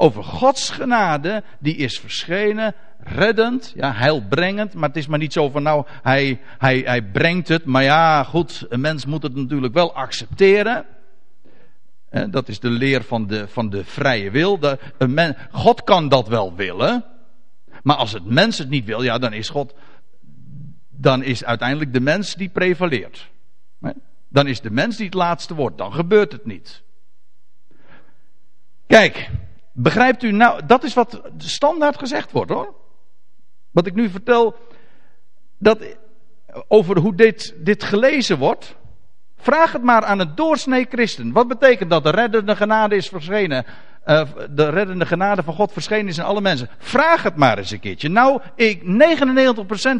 Over 0.02 0.24
Gods 0.24 0.70
genade, 0.70 1.42
die 1.58 1.76
is 1.76 1.98
verschenen 1.98 2.74
reddend, 2.98 3.72
ja, 3.76 3.92
heilbrengend. 3.92 4.74
Maar 4.74 4.88
het 4.88 4.98
is 4.98 5.06
maar 5.06 5.18
niet 5.18 5.32
zo 5.32 5.48
van 5.48 5.62
nou, 5.62 5.86
hij, 6.02 6.40
hij, 6.58 6.78
hij 6.78 7.02
brengt 7.02 7.48
het. 7.48 7.64
Maar 7.64 7.82
ja, 7.82 8.24
goed, 8.24 8.66
een 8.68 8.80
mens 8.80 9.06
moet 9.06 9.22
het 9.22 9.34
natuurlijk 9.34 9.74
wel 9.74 9.94
accepteren. 9.94 10.84
Dat 12.30 12.48
is 12.48 12.60
de 12.60 12.70
leer 12.70 13.02
van 13.02 13.26
de, 13.26 13.48
van 13.48 13.70
de 13.70 13.84
vrije 13.84 14.30
wil. 14.30 14.58
God 15.50 15.84
kan 15.84 16.08
dat 16.08 16.28
wel 16.28 16.54
willen. 16.54 17.04
Maar 17.82 17.96
als 17.96 18.12
het 18.12 18.24
mens 18.24 18.58
het 18.58 18.68
niet 18.68 18.84
wil, 18.84 19.02
ja, 19.02 19.18
dan 19.18 19.32
is 19.32 19.48
God. 19.48 19.74
Dan 20.88 21.22
is 21.22 21.44
uiteindelijk 21.44 21.92
de 21.92 22.00
mens 22.00 22.34
die 22.34 22.48
prevaleert. 22.48 23.30
Dan 24.28 24.46
is 24.46 24.60
de 24.60 24.70
mens 24.70 24.96
die 24.96 25.06
het 25.06 25.14
laatste 25.14 25.54
woord. 25.54 25.78
Dan 25.78 25.92
gebeurt 25.92 26.32
het 26.32 26.46
niet. 26.46 26.82
Kijk, 28.86 29.30
begrijpt 29.83 30.23
u 30.23 30.33
nou, 30.33 30.66
dat 30.66 30.85
is 30.85 30.95
wat 30.95 31.21
standaard 31.37 31.99
gezegd 31.99 32.33
wordt 32.33 32.51
hoor. 32.51 32.75
Wat 33.71 33.87
ik 33.87 33.95
nu 33.95 34.09
vertel, 34.09 34.57
dat, 35.59 35.79
over 36.69 36.99
hoe 36.99 37.14
dit, 37.14 37.55
dit 37.57 37.85
gelezen 37.85 38.38
wordt. 38.38 38.77
Vraag 39.37 39.73
het 39.73 39.83
maar 39.83 40.05
aan 40.05 40.19
een 40.19 40.35
doorsnee 40.35 40.87
christen. 40.90 41.33
Wat 41.33 41.49
betekent 41.49 41.90
dat 41.90 42.05
de 42.05 42.11
reddende 42.11 42.57
genade 42.57 42.97
is 42.97 43.09
verschenen? 43.09 43.64
Uh, 44.07 44.23
de 44.51 44.69
reddende 44.69 45.07
genade 45.07 45.43
van 45.43 45.55
God 45.55 45.73
verschenen 45.73 46.09
is 46.09 46.19
in 46.19 46.25
alle 46.25 46.40
mensen. 46.40 46.69
Vraag 46.79 47.23
het 47.23 47.37
maar 47.37 47.59
eens 47.59 47.71
een 47.71 47.81
keertje. 47.81 48.09
Nou, 48.09 48.40
ik, 48.55 48.83
99% 48.83 48.87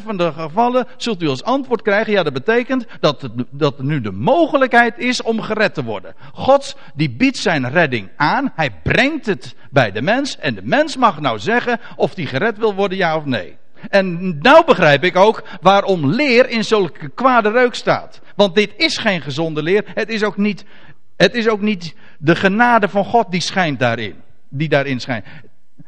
van 0.05 0.17
de 0.17 0.33
gevallen 0.33 0.87
zult 0.97 1.23
u 1.23 1.29
als 1.29 1.43
antwoord 1.43 1.83
krijgen. 1.83 2.13
Ja, 2.13 2.23
dat 2.23 2.33
betekent 2.33 2.87
dat 3.01 3.29
dat 3.51 3.79
er 3.79 3.85
nu 3.85 4.01
de 4.01 4.13
mogelijkheid 4.13 4.99
is 4.99 5.23
om 5.23 5.41
gered 5.41 5.75
te 5.75 5.85
worden. 5.85 6.15
God 6.33 6.77
die 6.95 7.11
biedt 7.11 7.37
zijn 7.37 7.71
redding 7.71 8.09
aan. 8.17 8.53
Hij 8.55 8.71
brengt 8.83 9.27
het 9.27 9.55
bij 9.71 9.93
de 9.93 10.03
mens. 10.03 10.39
En 10.39 10.55
de 10.55 10.65
mens 10.65 10.97
mag 10.97 11.21
nou 11.21 11.39
zeggen 11.39 11.81
of 11.97 12.15
hij 12.15 12.25
gered 12.25 12.59
wil 12.59 12.75
worden, 12.75 12.99
ja 12.99 13.17
of 13.17 13.25
nee. 13.25 13.59
En 13.89 14.39
nou 14.39 14.65
begrijp 14.65 15.05
ik 15.05 15.17
ook 15.17 15.43
waarom 15.61 16.07
leer 16.07 16.49
in 16.49 16.65
zulke 16.65 17.09
kwade 17.09 17.51
reuk 17.51 17.75
staat. 17.75 18.21
Want 18.37 18.55
dit 18.55 18.73
is 18.77 18.99
geen 18.99 19.21
gezonde 19.21 19.63
leer. 19.63 19.85
Het 19.95 20.09
is 20.09 20.25
ook 20.25 20.37
niet, 20.37 20.65
het 21.17 21.35
is 21.35 21.49
ook 21.49 21.61
niet 21.61 21.95
de 22.19 22.37
genade 22.37 22.89
van 22.89 23.05
God 23.05 23.31
die 23.31 23.41
schijnt 23.41 23.79
daarin. 23.79 24.15
Die 24.49 24.69
daarin 24.69 25.01
schijnt. 25.01 25.25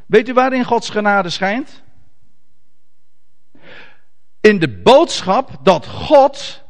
Weet 0.06 0.28
u 0.28 0.32
waarin 0.32 0.64
Gods 0.64 0.90
genade 0.90 1.30
schijnt? 1.30 1.82
In 4.40 4.58
de 4.58 4.68
boodschap 4.68 5.50
dat 5.62 5.86
God 5.86 6.61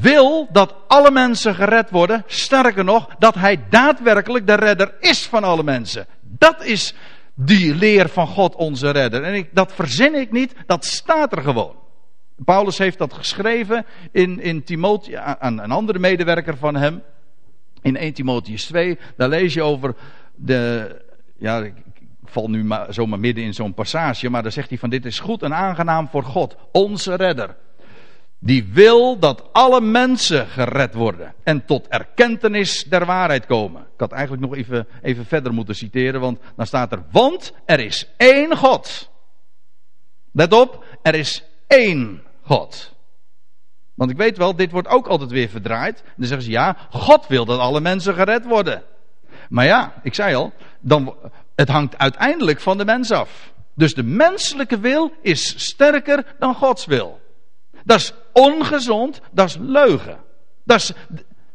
wil 0.00 0.48
dat 0.52 0.74
alle 0.86 1.10
mensen 1.10 1.54
gered 1.54 1.90
worden. 1.90 2.24
Sterker 2.26 2.84
nog, 2.84 3.08
dat 3.18 3.34
hij 3.34 3.60
daadwerkelijk 3.68 4.46
de 4.46 4.54
redder 4.54 4.94
is 5.00 5.26
van 5.26 5.44
alle 5.44 5.62
mensen. 5.62 6.06
Dat 6.20 6.64
is 6.64 6.94
die 7.34 7.74
leer 7.74 8.08
van 8.08 8.26
God 8.26 8.54
onze 8.54 8.90
redder. 8.90 9.22
En 9.22 9.34
ik, 9.34 9.48
dat 9.52 9.72
verzin 9.72 10.14
ik 10.14 10.32
niet, 10.32 10.54
dat 10.66 10.84
staat 10.84 11.32
er 11.32 11.42
gewoon. 11.42 11.76
Paulus 12.44 12.78
heeft 12.78 12.98
dat 12.98 13.12
geschreven 13.12 13.86
in, 14.12 14.40
in 14.40 14.64
Timotheus, 14.64 15.18
aan 15.18 15.58
een 15.58 15.70
andere 15.70 15.98
medewerker 15.98 16.56
van 16.56 16.76
hem. 16.76 17.02
In 17.82 17.96
1 17.96 18.12
Timotheus 18.12 18.64
2, 18.64 18.98
daar 19.16 19.28
lees 19.28 19.54
je 19.54 19.62
over 19.62 19.94
de, 20.34 20.90
ja, 21.38 21.58
ik 21.58 21.74
val 22.24 22.50
nu 22.50 22.64
maar, 22.64 22.94
zomaar 22.94 23.18
midden 23.18 23.44
in 23.44 23.54
zo'n 23.54 23.74
passage, 23.74 24.30
maar 24.30 24.42
daar 24.42 24.52
zegt 24.52 24.68
hij 24.68 24.78
van 24.78 24.90
dit 24.90 25.04
is 25.04 25.20
goed 25.20 25.42
en 25.42 25.54
aangenaam 25.54 26.08
voor 26.08 26.24
God, 26.24 26.56
onze 26.72 27.14
redder. 27.14 27.56
Die 28.40 28.64
wil 28.72 29.18
dat 29.18 29.44
alle 29.52 29.80
mensen 29.80 30.46
gered 30.46 30.94
worden 30.94 31.34
en 31.42 31.64
tot 31.64 31.88
erkentenis 31.88 32.84
der 32.84 33.06
waarheid 33.06 33.46
komen. 33.46 33.82
Ik 33.82 34.00
had 34.00 34.12
eigenlijk 34.12 34.42
nog 34.42 34.56
even, 34.56 34.88
even 35.02 35.26
verder 35.26 35.52
moeten 35.52 35.74
citeren, 35.74 36.20
want 36.20 36.38
dan 36.56 36.66
staat 36.66 36.92
er, 36.92 37.02
want 37.10 37.52
er 37.64 37.80
is 37.80 38.08
één 38.16 38.56
God. 38.56 39.10
Let 40.32 40.52
op, 40.52 40.84
er 41.02 41.14
is 41.14 41.44
één 41.66 42.22
God. 42.42 42.96
Want 43.94 44.10
ik 44.10 44.16
weet 44.16 44.36
wel, 44.36 44.56
dit 44.56 44.70
wordt 44.70 44.88
ook 44.88 45.06
altijd 45.06 45.30
weer 45.30 45.48
verdraaid. 45.48 46.02
Dan 46.16 46.26
zeggen 46.26 46.46
ze, 46.46 46.50
ja, 46.50 46.76
God 46.90 47.26
wil 47.26 47.44
dat 47.44 47.58
alle 47.58 47.80
mensen 47.80 48.14
gered 48.14 48.44
worden. 48.44 48.82
Maar 49.48 49.64
ja, 49.64 49.92
ik 50.02 50.14
zei 50.14 50.34
al, 50.34 50.52
dan, 50.80 51.14
het 51.54 51.68
hangt 51.68 51.98
uiteindelijk 51.98 52.60
van 52.60 52.78
de 52.78 52.84
mens 52.84 53.10
af. 53.10 53.52
Dus 53.74 53.94
de 53.94 54.02
menselijke 54.02 54.78
wil 54.78 55.12
is 55.22 55.64
sterker 55.64 56.24
dan 56.38 56.54
Gods 56.54 56.86
wil. 56.86 57.20
Dat 57.88 57.98
is 57.98 58.12
ongezond, 58.32 59.20
dat 59.30 59.48
is 59.48 59.56
leugen. 59.60 60.18
Dat 60.64 60.76
is, 60.76 60.92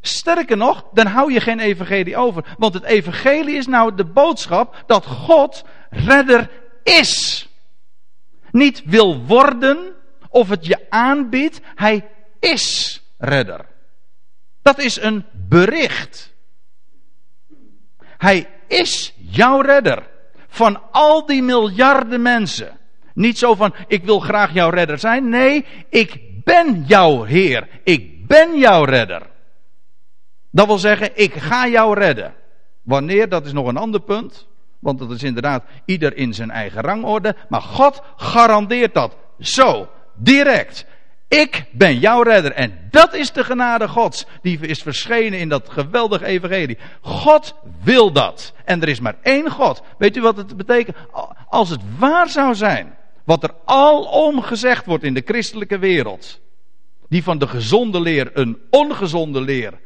sterker 0.02 0.58
nog, 0.58 0.86
dan 0.94 1.06
hou 1.06 1.34
je 1.34 1.40
geen 1.40 1.60
evangelie 1.60 2.18
over. 2.18 2.56
Want 2.58 2.74
het 2.74 2.84
evangelie 2.84 3.56
is 3.56 3.68
nou 3.68 3.96
de 3.96 4.06
boodschap 4.06 4.84
dat 4.88 5.06
God 5.06 5.64
redder 5.90 6.50
is. 6.84 7.48
Niet 8.52 8.82
wil 8.86 9.20
worden 9.26 9.94
of 10.30 10.50
het 10.50 10.66
je 10.66 10.86
aanbiedt, 10.90 11.60
hij 11.76 12.10
is 12.40 13.02
redder. 13.18 13.66
Dat 14.62 14.80
is 14.80 15.02
een 15.02 15.26
bericht. 15.32 16.34
Hij 18.18 18.50
is 18.68 19.14
jouw 19.18 19.62
redder. 19.62 20.10
Van 20.48 20.92
al 20.92 21.26
die 21.26 21.44
miljarden 21.44 22.22
mensen. 22.22 22.78
Niet 23.14 23.38
zo 23.38 23.56
van, 23.56 23.74
ik 23.88 24.04
wil 24.04 24.20
graag 24.20 24.54
jouw 24.54 24.70
redder 24.70 25.00
zijn. 25.00 25.30
Nee, 25.30 25.66
ik 25.90 26.23
ben 26.44 26.84
jouw 26.88 27.24
Heer. 27.24 27.68
Ik 27.84 28.28
ben 28.28 28.58
jouw 28.58 28.84
redder. 28.84 29.22
Dat 30.52 30.68
wil 30.68 30.78
zeggen, 30.78 31.10
ik 31.14 31.34
ga 31.34 31.68
jou 31.68 32.00
redden. 32.00 32.34
Wanneer, 32.82 33.30
dat 33.30 33.46
is 33.46 33.52
nog 33.52 33.68
een 33.68 33.78
ander 33.78 34.02
punt. 34.02 34.48
Want 34.80 35.00
dat 35.00 35.12
is 35.12 35.24
inderdaad 35.24 35.64
ieder 35.86 36.18
in 36.18 36.34
zijn 36.34 36.52
eigen 36.52 36.82
rangorde. 36.82 37.36
Maar 37.50 37.62
God 37.62 38.02
garandeert 38.16 38.94
dat. 38.94 39.16
Zo, 39.40 39.90
direct. 40.16 40.86
Ik 41.28 41.66
ben 41.72 42.00
jouw 42.00 42.22
redder. 42.22 42.52
En 42.52 42.88
dat 42.90 43.14
is 43.14 43.32
de 43.32 43.44
genade 43.44 43.88
Gods. 43.88 44.26
Die 44.42 44.60
is 44.60 44.82
verschenen 44.82 45.40
in 45.40 45.50
dat 45.50 45.70
geweldige 45.70 46.26
evangelie. 46.26 46.78
God 47.02 47.56
wil 47.84 48.12
dat. 48.12 48.54
En 48.66 48.82
er 48.82 48.88
is 48.88 49.00
maar 49.00 49.16
één 49.22 49.50
God. 49.50 49.82
Weet 49.98 50.18
u 50.18 50.22
wat 50.22 50.38
het 50.38 50.58
betekent? 50.58 50.98
Als 51.50 51.70
het 51.70 51.82
waar 51.98 52.30
zou 52.30 52.56
zijn. 52.56 52.96
Wat 53.24 53.44
er 53.44 53.56
alom 53.66 54.42
gezegd 54.42 54.86
wordt 54.86 55.04
in 55.04 55.14
de 55.14 55.22
christelijke 55.26 55.80
wereld. 55.80 56.42
Die 57.10 57.24
van 57.24 57.38
de 57.38 57.48
gezonde 57.48 58.02
leer 58.02 58.38
een 58.38 58.58
ongezonde 58.70 59.42
leer 59.42 59.80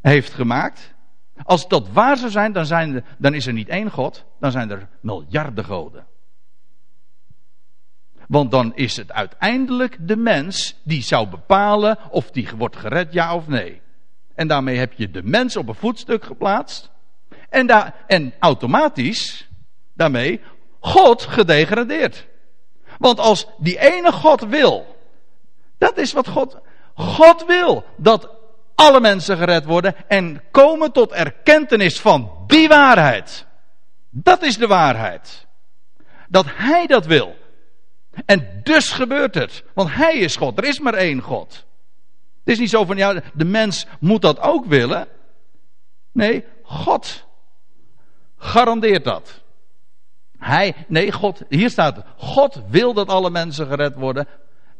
heeft 0.00 0.32
gemaakt. 0.32 0.94
Als 1.42 1.68
dat 1.68 1.88
waar 1.88 2.16
zou 2.16 2.30
zijn, 2.30 2.52
dan, 2.52 2.66
zijn 2.66 3.04
dan 3.18 3.34
is 3.34 3.46
er 3.46 3.52
niet 3.52 3.68
één 3.68 3.90
God. 3.90 4.24
Dan 4.40 4.50
zijn 4.50 4.70
er 4.70 4.88
miljarden 5.00 5.64
goden. 5.64 6.06
Want 8.28 8.50
dan 8.50 8.74
is 8.74 8.96
het 8.96 9.12
uiteindelijk 9.12 9.96
de 10.00 10.16
mens 10.16 10.80
die 10.82 11.02
zou 11.02 11.28
bepalen 11.28 11.98
of 12.10 12.30
die 12.30 12.48
wordt 12.56 12.76
gered, 12.76 13.12
ja 13.12 13.34
of 13.34 13.48
nee. 13.48 13.80
En 14.34 14.48
daarmee 14.48 14.76
heb 14.76 14.92
je 14.92 15.10
de 15.10 15.22
mens 15.22 15.56
op 15.56 15.68
een 15.68 15.74
voetstuk 15.74 16.24
geplaatst. 16.24 16.90
En, 17.48 17.66
daar, 17.66 17.94
en 18.06 18.32
automatisch, 18.38 19.48
daarmee, 19.94 20.40
God 20.82 21.22
gedegradeerd. 21.22 22.26
Want 22.98 23.18
als 23.18 23.46
die 23.58 23.78
ene 23.78 24.12
God 24.12 24.40
wil, 24.40 24.96
dat 25.78 25.98
is 25.98 26.12
wat 26.12 26.28
God, 26.28 26.56
God 26.94 27.44
wil, 27.46 27.84
dat 27.96 28.30
alle 28.74 29.00
mensen 29.00 29.36
gered 29.36 29.64
worden 29.64 29.94
en 30.08 30.42
komen 30.50 30.92
tot 30.92 31.12
erkentenis 31.12 32.00
van 32.00 32.44
die 32.46 32.68
waarheid. 32.68 33.46
Dat 34.10 34.42
is 34.42 34.56
de 34.56 34.66
waarheid. 34.66 35.46
Dat 36.28 36.44
Hij 36.48 36.86
dat 36.86 37.06
wil. 37.06 37.36
En 38.26 38.60
dus 38.62 38.90
gebeurt 38.90 39.34
het. 39.34 39.64
Want 39.74 39.94
Hij 39.94 40.14
is 40.14 40.36
God. 40.36 40.58
Er 40.58 40.64
is 40.64 40.80
maar 40.80 40.94
één 40.94 41.20
God. 41.20 41.64
Het 42.44 42.52
is 42.52 42.58
niet 42.58 42.70
zo 42.70 42.84
van, 42.84 42.96
ja, 42.96 43.22
de 43.34 43.44
mens 43.44 43.86
moet 44.00 44.22
dat 44.22 44.40
ook 44.40 44.64
willen. 44.64 45.08
Nee, 46.12 46.44
God 46.62 47.24
garandeert 48.36 49.04
dat. 49.04 49.41
Hij, 50.42 50.74
nee, 50.88 51.12
God, 51.12 51.42
hier 51.48 51.70
staat 51.70 51.96
het. 51.96 52.04
God 52.16 52.62
wil 52.68 52.94
dat 52.94 53.08
alle 53.08 53.30
mensen 53.30 53.66
gered 53.66 53.94
worden. 53.94 54.26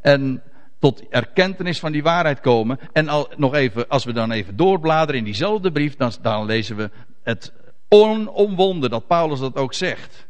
En 0.00 0.42
tot 0.78 1.08
erkentenis 1.08 1.78
van 1.78 1.92
die 1.92 2.02
waarheid 2.02 2.40
komen. 2.40 2.78
En 2.92 3.08
al, 3.08 3.28
nog 3.36 3.54
even, 3.54 3.88
als 3.88 4.04
we 4.04 4.12
dan 4.12 4.30
even 4.30 4.56
doorbladeren 4.56 5.18
in 5.18 5.24
diezelfde 5.24 5.72
brief, 5.72 5.96
dan, 5.96 6.44
lezen 6.44 6.76
we 6.76 6.90
het 7.22 7.52
onomwonden 7.88 8.90
dat 8.90 9.06
Paulus 9.06 9.40
dat 9.40 9.56
ook 9.56 9.74
zegt. 9.74 10.26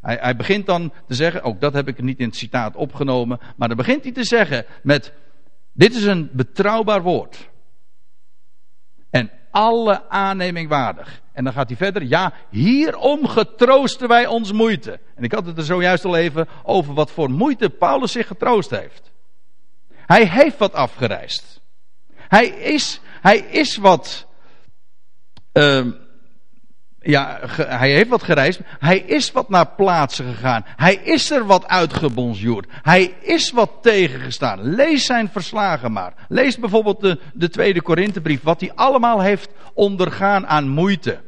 Hij, 0.00 0.18
hij, 0.20 0.36
begint 0.36 0.66
dan 0.66 0.92
te 1.06 1.14
zeggen, 1.14 1.42
ook 1.42 1.60
dat 1.60 1.72
heb 1.72 1.88
ik 1.88 2.02
niet 2.02 2.18
in 2.18 2.26
het 2.26 2.36
citaat 2.36 2.76
opgenomen, 2.76 3.40
maar 3.56 3.68
dan 3.68 3.76
begint 3.76 4.02
hij 4.02 4.12
te 4.12 4.24
zeggen 4.24 4.64
met, 4.82 5.12
dit 5.72 5.94
is 5.94 6.04
een 6.04 6.30
betrouwbaar 6.32 7.02
woord. 7.02 7.50
En 9.10 9.30
alle 9.50 10.08
aanneming 10.08 10.68
waardig. 10.68 11.22
En 11.34 11.44
dan 11.44 11.52
gaat 11.52 11.68
hij 11.68 11.76
verder, 11.76 12.02
ja, 12.02 12.32
hierom 12.50 13.26
getroosten 13.26 14.08
wij 14.08 14.26
ons 14.26 14.52
moeite. 14.52 15.00
En 15.14 15.24
ik 15.24 15.32
had 15.32 15.46
het 15.46 15.58
er 15.58 15.64
zojuist 15.64 16.04
al 16.04 16.16
even 16.16 16.48
over 16.62 16.94
wat 16.94 17.10
voor 17.10 17.30
moeite 17.30 17.70
Paulus 17.70 18.12
zich 18.12 18.26
getroost 18.26 18.70
heeft. 18.70 19.12
Hij 19.90 20.26
heeft 20.26 20.58
wat 20.58 20.72
afgereisd. 20.72 21.60
Hij 22.16 22.46
is, 22.46 23.00
hij 23.20 23.38
is 23.38 23.76
wat. 23.76 24.26
Uh, 25.52 25.86
ja, 27.04 27.40
hij 27.56 27.90
heeft 27.90 28.08
wat 28.08 28.22
gereisd. 28.22 28.60
Hij 28.78 28.98
is 28.98 29.32
wat 29.32 29.48
naar 29.48 29.66
plaatsen 29.66 30.34
gegaan. 30.34 30.64
Hij 30.76 30.94
is 30.94 31.30
er 31.30 31.46
wat 31.46 31.66
uitgebonsjoerd. 31.66 32.66
Hij 32.82 33.14
is 33.20 33.50
wat 33.50 33.70
tegengestaan. 33.82 34.62
Lees 34.62 35.06
zijn 35.06 35.28
verslagen 35.28 35.92
maar. 35.92 36.14
Lees 36.28 36.58
bijvoorbeeld 36.58 37.00
de, 37.00 37.18
de 37.32 37.48
tweede 37.48 37.82
Korinthebrief. 37.82 38.42
Wat 38.42 38.60
hij 38.60 38.72
allemaal 38.74 39.20
heeft 39.20 39.50
ondergaan 39.74 40.46
aan 40.46 40.68
moeite. 40.68 41.20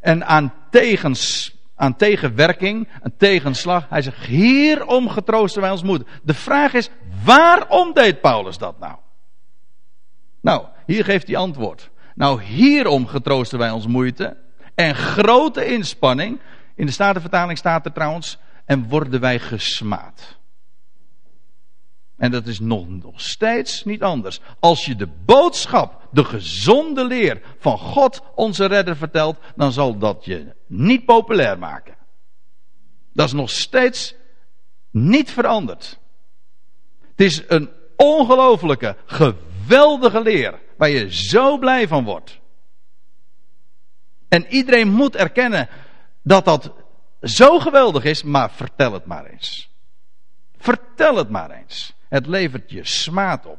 En 0.00 0.26
aan 0.26 0.52
tegens, 0.70 1.54
aan 1.76 1.96
tegenwerking, 1.96 2.88
een 3.02 3.16
tegenslag. 3.16 3.86
Hij 3.88 4.02
zegt, 4.02 4.24
hierom 4.26 5.08
getroosten 5.08 5.62
wij 5.62 5.70
ons 5.70 5.82
moeten. 5.82 6.08
De 6.22 6.34
vraag 6.34 6.74
is, 6.74 6.90
waarom 7.24 7.92
deed 7.92 8.20
Paulus 8.20 8.58
dat 8.58 8.78
nou? 8.78 8.94
Nou, 10.40 10.64
hier 10.86 11.04
geeft 11.04 11.26
hij 11.26 11.36
antwoord. 11.36 11.90
Nou, 12.14 12.42
hierom 12.42 13.06
getroosten 13.06 13.58
wij 13.58 13.70
ons 13.70 13.86
moeite. 13.86 14.43
En 14.74 14.94
grote 14.94 15.66
inspanning. 15.66 16.40
In 16.74 16.86
de 16.86 16.92
Statenvertaling 16.92 17.58
staat 17.58 17.84
er 17.84 17.92
trouwens. 17.92 18.38
En 18.64 18.88
worden 18.88 19.20
wij 19.20 19.38
gesmaad. 19.38 20.38
En 22.16 22.30
dat 22.30 22.46
is 22.46 22.60
nog, 22.60 22.88
nog 22.88 23.20
steeds 23.20 23.84
niet 23.84 24.02
anders. 24.02 24.40
Als 24.60 24.84
je 24.84 24.96
de 24.96 25.08
boodschap, 25.24 26.08
de 26.10 26.24
gezonde 26.24 27.04
leer 27.04 27.42
van 27.58 27.78
God, 27.78 28.22
onze 28.34 28.64
redder, 28.64 28.96
vertelt, 28.96 29.38
dan 29.56 29.72
zal 29.72 29.98
dat 29.98 30.24
je 30.24 30.54
niet 30.66 31.04
populair 31.04 31.58
maken. 31.58 31.94
Dat 33.12 33.26
is 33.26 33.32
nog 33.32 33.50
steeds 33.50 34.14
niet 34.90 35.30
veranderd. 35.30 35.98
Het 37.00 37.20
is 37.20 37.42
een 37.46 37.70
ongelofelijke, 37.96 38.96
geweldige 39.06 40.22
leer, 40.22 40.60
waar 40.76 40.90
je 40.90 41.12
zo 41.12 41.58
blij 41.58 41.88
van 41.88 42.04
wordt. 42.04 42.40
En 44.34 44.46
iedereen 44.48 44.88
moet 44.88 45.16
erkennen 45.16 45.68
dat 46.22 46.44
dat 46.44 46.72
zo 47.22 47.58
geweldig 47.58 48.04
is, 48.04 48.22
maar 48.22 48.50
vertel 48.50 48.92
het 48.92 49.04
maar 49.04 49.24
eens. 49.24 49.70
Vertel 50.56 51.16
het 51.16 51.30
maar 51.30 51.50
eens. 51.50 51.94
Het 52.08 52.26
levert 52.26 52.70
je 52.70 52.84
smaad 52.84 53.46
op. 53.46 53.58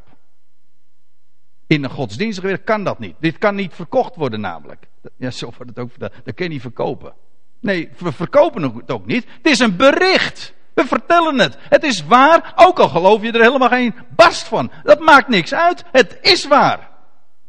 In 1.68 1.84
een 1.84 1.90
godsdienstige 1.90 2.48
wereld 2.48 2.66
kan 2.66 2.84
dat 2.84 3.00
niet. 3.00 3.16
Dit 3.20 3.38
kan 3.38 3.56
niet 3.56 3.74
verkocht 3.74 4.16
worden 4.16 4.40
namelijk. 4.40 4.88
Ja, 5.18 5.32
zo 5.32 5.46
wordt 5.46 5.70
het 5.70 5.80
ook 5.80 5.90
verteld. 5.90 6.14
Dat 6.24 6.34
kun 6.34 6.46
je 6.46 6.52
niet 6.52 6.62
verkopen. 6.62 7.14
Nee, 7.60 7.90
we 7.98 8.12
verkopen 8.12 8.62
het 8.62 8.92
ook 8.92 9.06
niet. 9.06 9.26
Het 9.38 9.48
is 9.48 9.60
een 9.60 9.76
bericht. 9.76 10.54
We 10.74 10.86
vertellen 10.86 11.40
het. 11.40 11.58
Het 11.60 11.84
is 11.84 12.06
waar, 12.06 12.54
ook 12.56 12.80
al 12.80 12.90
geloof 12.90 13.22
je 13.22 13.32
er 13.32 13.42
helemaal 13.42 13.70
geen 13.70 13.96
barst 14.16 14.48
van. 14.48 14.72
Dat 14.84 15.00
maakt 15.00 15.28
niks 15.28 15.54
uit. 15.54 15.84
Het 15.92 16.18
is 16.22 16.48
waar. 16.48 16.90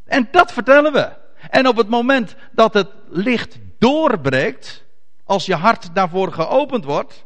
En 0.05 0.29
dat 0.31 0.53
vertellen 0.53 0.93
we. 0.93 1.25
En 1.51 1.69
op 1.69 1.77
het 1.77 1.89
moment 1.89 2.37
dat 2.53 2.75
het 2.75 2.89
licht 3.09 3.59
doorbreekt, 3.79 4.85
als 5.25 5.47
je 5.47 5.55
hart 5.55 5.95
daarvoor 5.95 6.33
geopend 6.33 6.85
wordt, 6.85 7.25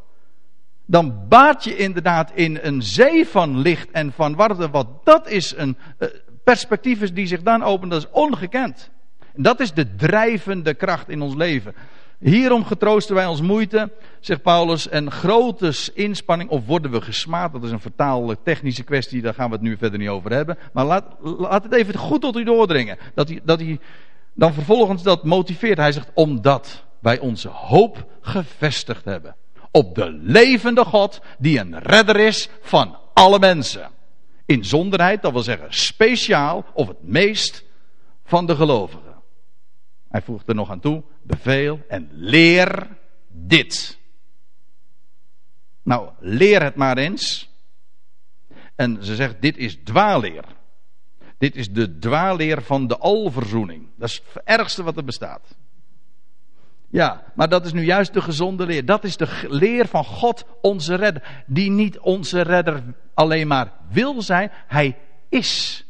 dan 0.86 1.28
baat 1.28 1.64
je 1.64 1.76
inderdaad 1.76 2.30
in 2.34 2.58
een 2.62 2.82
zee 2.82 3.26
van 3.26 3.58
licht 3.58 3.90
en 3.90 4.12
van 4.12 4.34
warmte. 4.34 4.70
Wat 4.70 4.86
dat 5.04 5.28
is 5.28 5.54
een 5.56 5.76
uh, 5.98 6.08
perspectief 6.44 7.02
is 7.02 7.12
die 7.12 7.26
zich 7.26 7.42
dan 7.42 7.62
opent, 7.62 7.90
dat 7.90 8.02
is 8.02 8.10
ongekend. 8.10 8.90
En 9.34 9.42
dat 9.42 9.60
is 9.60 9.72
de 9.72 9.96
drijvende 9.96 10.74
kracht 10.74 11.08
in 11.08 11.22
ons 11.22 11.34
leven. 11.34 11.74
Hierom 12.18 12.64
getroosten 12.64 13.14
wij 13.14 13.26
ons 13.26 13.40
moeite, 13.40 13.92
zegt 14.20 14.42
Paulus, 14.42 14.88
en 14.88 15.10
grote 15.10 15.90
inspanning, 15.94 16.50
of 16.50 16.66
worden 16.66 16.90
we 16.90 17.00
gesmaad, 17.00 17.52
dat 17.52 17.64
is 17.64 17.70
een 17.70 17.80
vertaal 17.80 18.42
technische 18.42 18.82
kwestie, 18.82 19.22
daar 19.22 19.34
gaan 19.34 19.48
we 19.48 19.54
het 19.54 19.64
nu 19.64 19.76
verder 19.76 19.98
niet 19.98 20.08
over 20.08 20.32
hebben. 20.32 20.58
Maar 20.72 20.84
laat, 20.84 21.04
laat 21.20 21.62
het 21.62 21.72
even 21.72 21.96
goed 21.96 22.20
tot 22.20 22.36
u 22.36 22.44
doordringen. 22.44 22.98
Dat 23.14 23.28
hij, 23.28 23.40
dat 23.44 23.60
hij 23.60 23.78
dan 24.34 24.54
vervolgens 24.54 25.02
dat 25.02 25.24
motiveert. 25.24 25.78
Hij 25.78 25.92
zegt, 25.92 26.10
omdat 26.14 26.84
wij 27.00 27.18
onze 27.18 27.48
hoop 27.48 28.06
gevestigd 28.20 29.04
hebben. 29.04 29.36
Op 29.70 29.94
de 29.94 30.10
levende 30.10 30.84
God, 30.84 31.20
die 31.38 31.58
een 31.58 31.78
redder 31.78 32.16
is 32.16 32.48
van 32.60 32.98
alle 33.14 33.38
mensen. 33.38 33.90
Inzonderheid, 34.46 35.22
dat 35.22 35.32
wil 35.32 35.42
zeggen 35.42 35.74
speciaal 35.74 36.64
of 36.74 36.88
het 36.88 37.02
meest 37.02 37.64
van 38.24 38.46
de 38.46 38.56
gelovigen. 38.56 39.14
Hij 40.08 40.22
voegt 40.22 40.48
er 40.48 40.54
nog 40.54 40.70
aan 40.70 40.80
toe, 40.80 41.02
beveel 41.22 41.80
en 41.88 42.08
leer 42.12 42.88
dit. 43.28 43.98
Nou, 45.82 46.10
leer 46.18 46.62
het 46.62 46.74
maar 46.74 46.98
eens. 46.98 47.50
En 48.74 49.04
ze 49.04 49.14
zegt, 49.14 49.42
dit 49.42 49.56
is 49.56 49.78
dwaalleer. 49.84 50.44
Dit 51.40 51.56
is 51.56 51.70
de 51.70 51.98
dwaalleer 51.98 52.62
van 52.62 52.86
de 52.86 52.98
alverzoening. 52.98 53.86
Dat 53.96 54.08
is 54.08 54.22
het 54.32 54.42
ergste 54.44 54.82
wat 54.82 54.96
er 54.96 55.04
bestaat. 55.04 55.56
Ja, 56.88 57.32
maar 57.34 57.48
dat 57.48 57.66
is 57.66 57.72
nu 57.72 57.84
juist 57.84 58.12
de 58.12 58.20
gezonde 58.20 58.66
leer. 58.66 58.84
Dat 58.84 59.04
is 59.04 59.16
de 59.16 59.46
leer 59.48 59.86
van 59.86 60.04
God, 60.04 60.44
onze 60.60 60.94
redder. 60.94 61.44
Die 61.46 61.70
niet 61.70 61.98
onze 61.98 62.40
redder 62.40 62.82
alleen 63.14 63.46
maar 63.46 63.72
wil 63.88 64.22
zijn. 64.22 64.50
Hij 64.52 64.98
is 65.28 65.84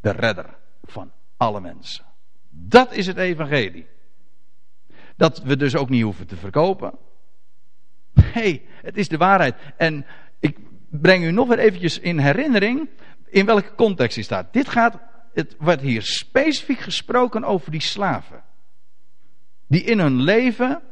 de 0.00 0.10
redder 0.10 0.46
van 0.84 1.12
alle 1.36 1.60
mensen. 1.60 2.04
Dat 2.48 2.92
is 2.92 3.06
het 3.06 3.16
evangelie. 3.16 3.86
Dat 5.16 5.42
we 5.42 5.56
dus 5.56 5.76
ook 5.76 5.88
niet 5.88 6.02
hoeven 6.02 6.26
te 6.26 6.36
verkopen. 6.36 6.92
Nee, 8.34 8.66
het 8.82 8.96
is 8.96 9.08
de 9.08 9.16
waarheid. 9.16 9.54
En 9.76 10.06
ik 10.40 10.58
breng 10.90 11.24
u 11.24 11.30
nog 11.30 11.48
weer 11.48 11.58
eventjes 11.58 11.98
in 11.98 12.18
herinnering 12.18 12.88
in 13.30 13.46
welke 13.46 13.74
context 13.74 14.14
hij 14.14 14.24
staat. 14.24 14.52
Dit 14.52 14.68
gaat, 14.68 14.98
het 15.32 15.56
wordt 15.58 15.80
hier 15.80 16.02
specifiek 16.02 16.78
gesproken 16.78 17.44
over 17.44 17.70
die 17.70 17.82
slaven. 17.82 18.42
Die 19.66 19.82
in 19.82 19.98
hun 19.98 20.22
leven, 20.22 20.82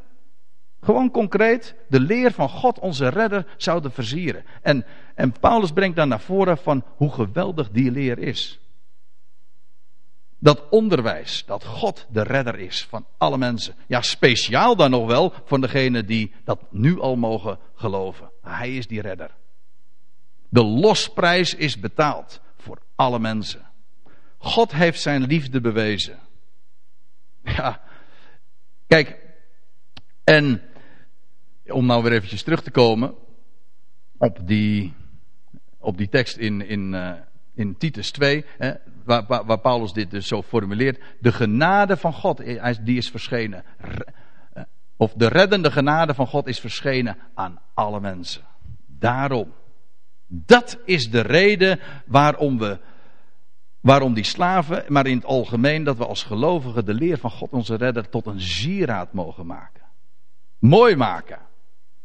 gewoon 0.81 1.11
concreet, 1.11 1.75
de 1.89 1.99
leer 1.99 2.31
van 2.31 2.49
God 2.49 2.79
onze 2.79 3.07
redder 3.07 3.45
zouden 3.57 3.91
versieren. 3.91 4.43
En, 4.61 4.85
en 5.15 5.31
Paulus 5.39 5.71
brengt 5.71 5.95
dan 5.95 6.07
naar 6.07 6.19
voren 6.19 6.57
van 6.57 6.83
hoe 6.95 7.11
geweldig 7.11 7.69
die 7.69 7.91
leer 7.91 8.19
is. 8.19 8.59
Dat 10.39 10.69
onderwijs, 10.69 11.43
dat 11.45 11.65
God 11.65 12.07
de 12.09 12.23
redder 12.23 12.59
is 12.59 12.85
van 12.85 13.05
alle 13.17 13.37
mensen. 13.37 13.75
Ja, 13.87 14.01
speciaal 14.01 14.75
dan 14.75 14.89
nog 14.91 15.07
wel 15.07 15.33
van 15.45 15.61
degenen 15.61 16.05
die 16.05 16.31
dat 16.43 16.59
nu 16.69 16.99
al 16.99 17.15
mogen 17.15 17.59
geloven. 17.75 18.31
Hij 18.41 18.75
is 18.75 18.87
die 18.87 19.01
redder. 19.01 19.35
De 20.49 20.63
losprijs 20.63 21.53
is 21.53 21.79
betaald 21.79 22.41
voor 22.55 22.81
alle 22.95 23.19
mensen. 23.19 23.61
God 24.37 24.71
heeft 24.71 25.01
zijn 25.01 25.23
liefde 25.23 25.61
bewezen. 25.61 26.19
Ja, 27.43 27.81
kijk, 28.87 29.17
en 30.23 30.61
om 31.67 31.85
nou 31.85 32.03
weer 32.03 32.11
eventjes 32.11 32.43
terug 32.43 32.63
te 32.63 32.71
komen 32.71 33.15
op 34.17 34.47
die, 34.47 34.93
op 35.77 35.97
die 35.97 36.09
tekst 36.09 36.37
in, 36.37 36.67
in, 36.67 36.93
uh, 36.93 37.11
in 37.53 37.77
Titus 37.77 38.11
2, 38.11 38.45
hè, 38.57 38.71
waar, 39.03 39.25
waar, 39.27 39.45
waar, 39.45 39.59
Paulus 39.59 39.93
dit 39.93 40.11
dus 40.11 40.27
zo 40.27 40.41
formuleert. 40.41 41.03
De 41.19 41.31
genade 41.31 41.97
van 41.97 42.13
God, 42.13 42.39
eh, 42.39 42.75
die 42.81 42.97
is 42.97 43.09
verschenen. 43.09 43.63
Eh, 44.53 44.63
of 44.95 45.13
de 45.13 45.27
reddende 45.27 45.71
genade 45.71 46.13
van 46.13 46.27
God 46.27 46.47
is 46.47 46.59
verschenen 46.59 47.17
aan 47.33 47.59
alle 47.73 47.99
mensen. 47.99 48.41
Daarom. 48.85 49.53
Dat 50.27 50.77
is 50.85 51.11
de 51.11 51.21
reden 51.21 51.79
waarom 52.05 52.57
we, 52.57 52.79
waarom 53.79 54.13
die 54.13 54.23
slaven, 54.23 54.83
maar 54.87 55.07
in 55.07 55.15
het 55.15 55.25
algemeen, 55.25 55.83
dat 55.83 55.97
we 55.97 56.05
als 56.05 56.23
gelovigen 56.23 56.85
de 56.85 56.93
leer 56.93 57.17
van 57.17 57.31
God 57.31 57.51
onze 57.51 57.75
redder 57.75 58.09
tot 58.09 58.25
een 58.25 58.41
zieraad 58.41 59.13
mogen 59.13 59.45
maken. 59.45 59.83
Mooi 60.59 60.95
maken. 60.95 61.39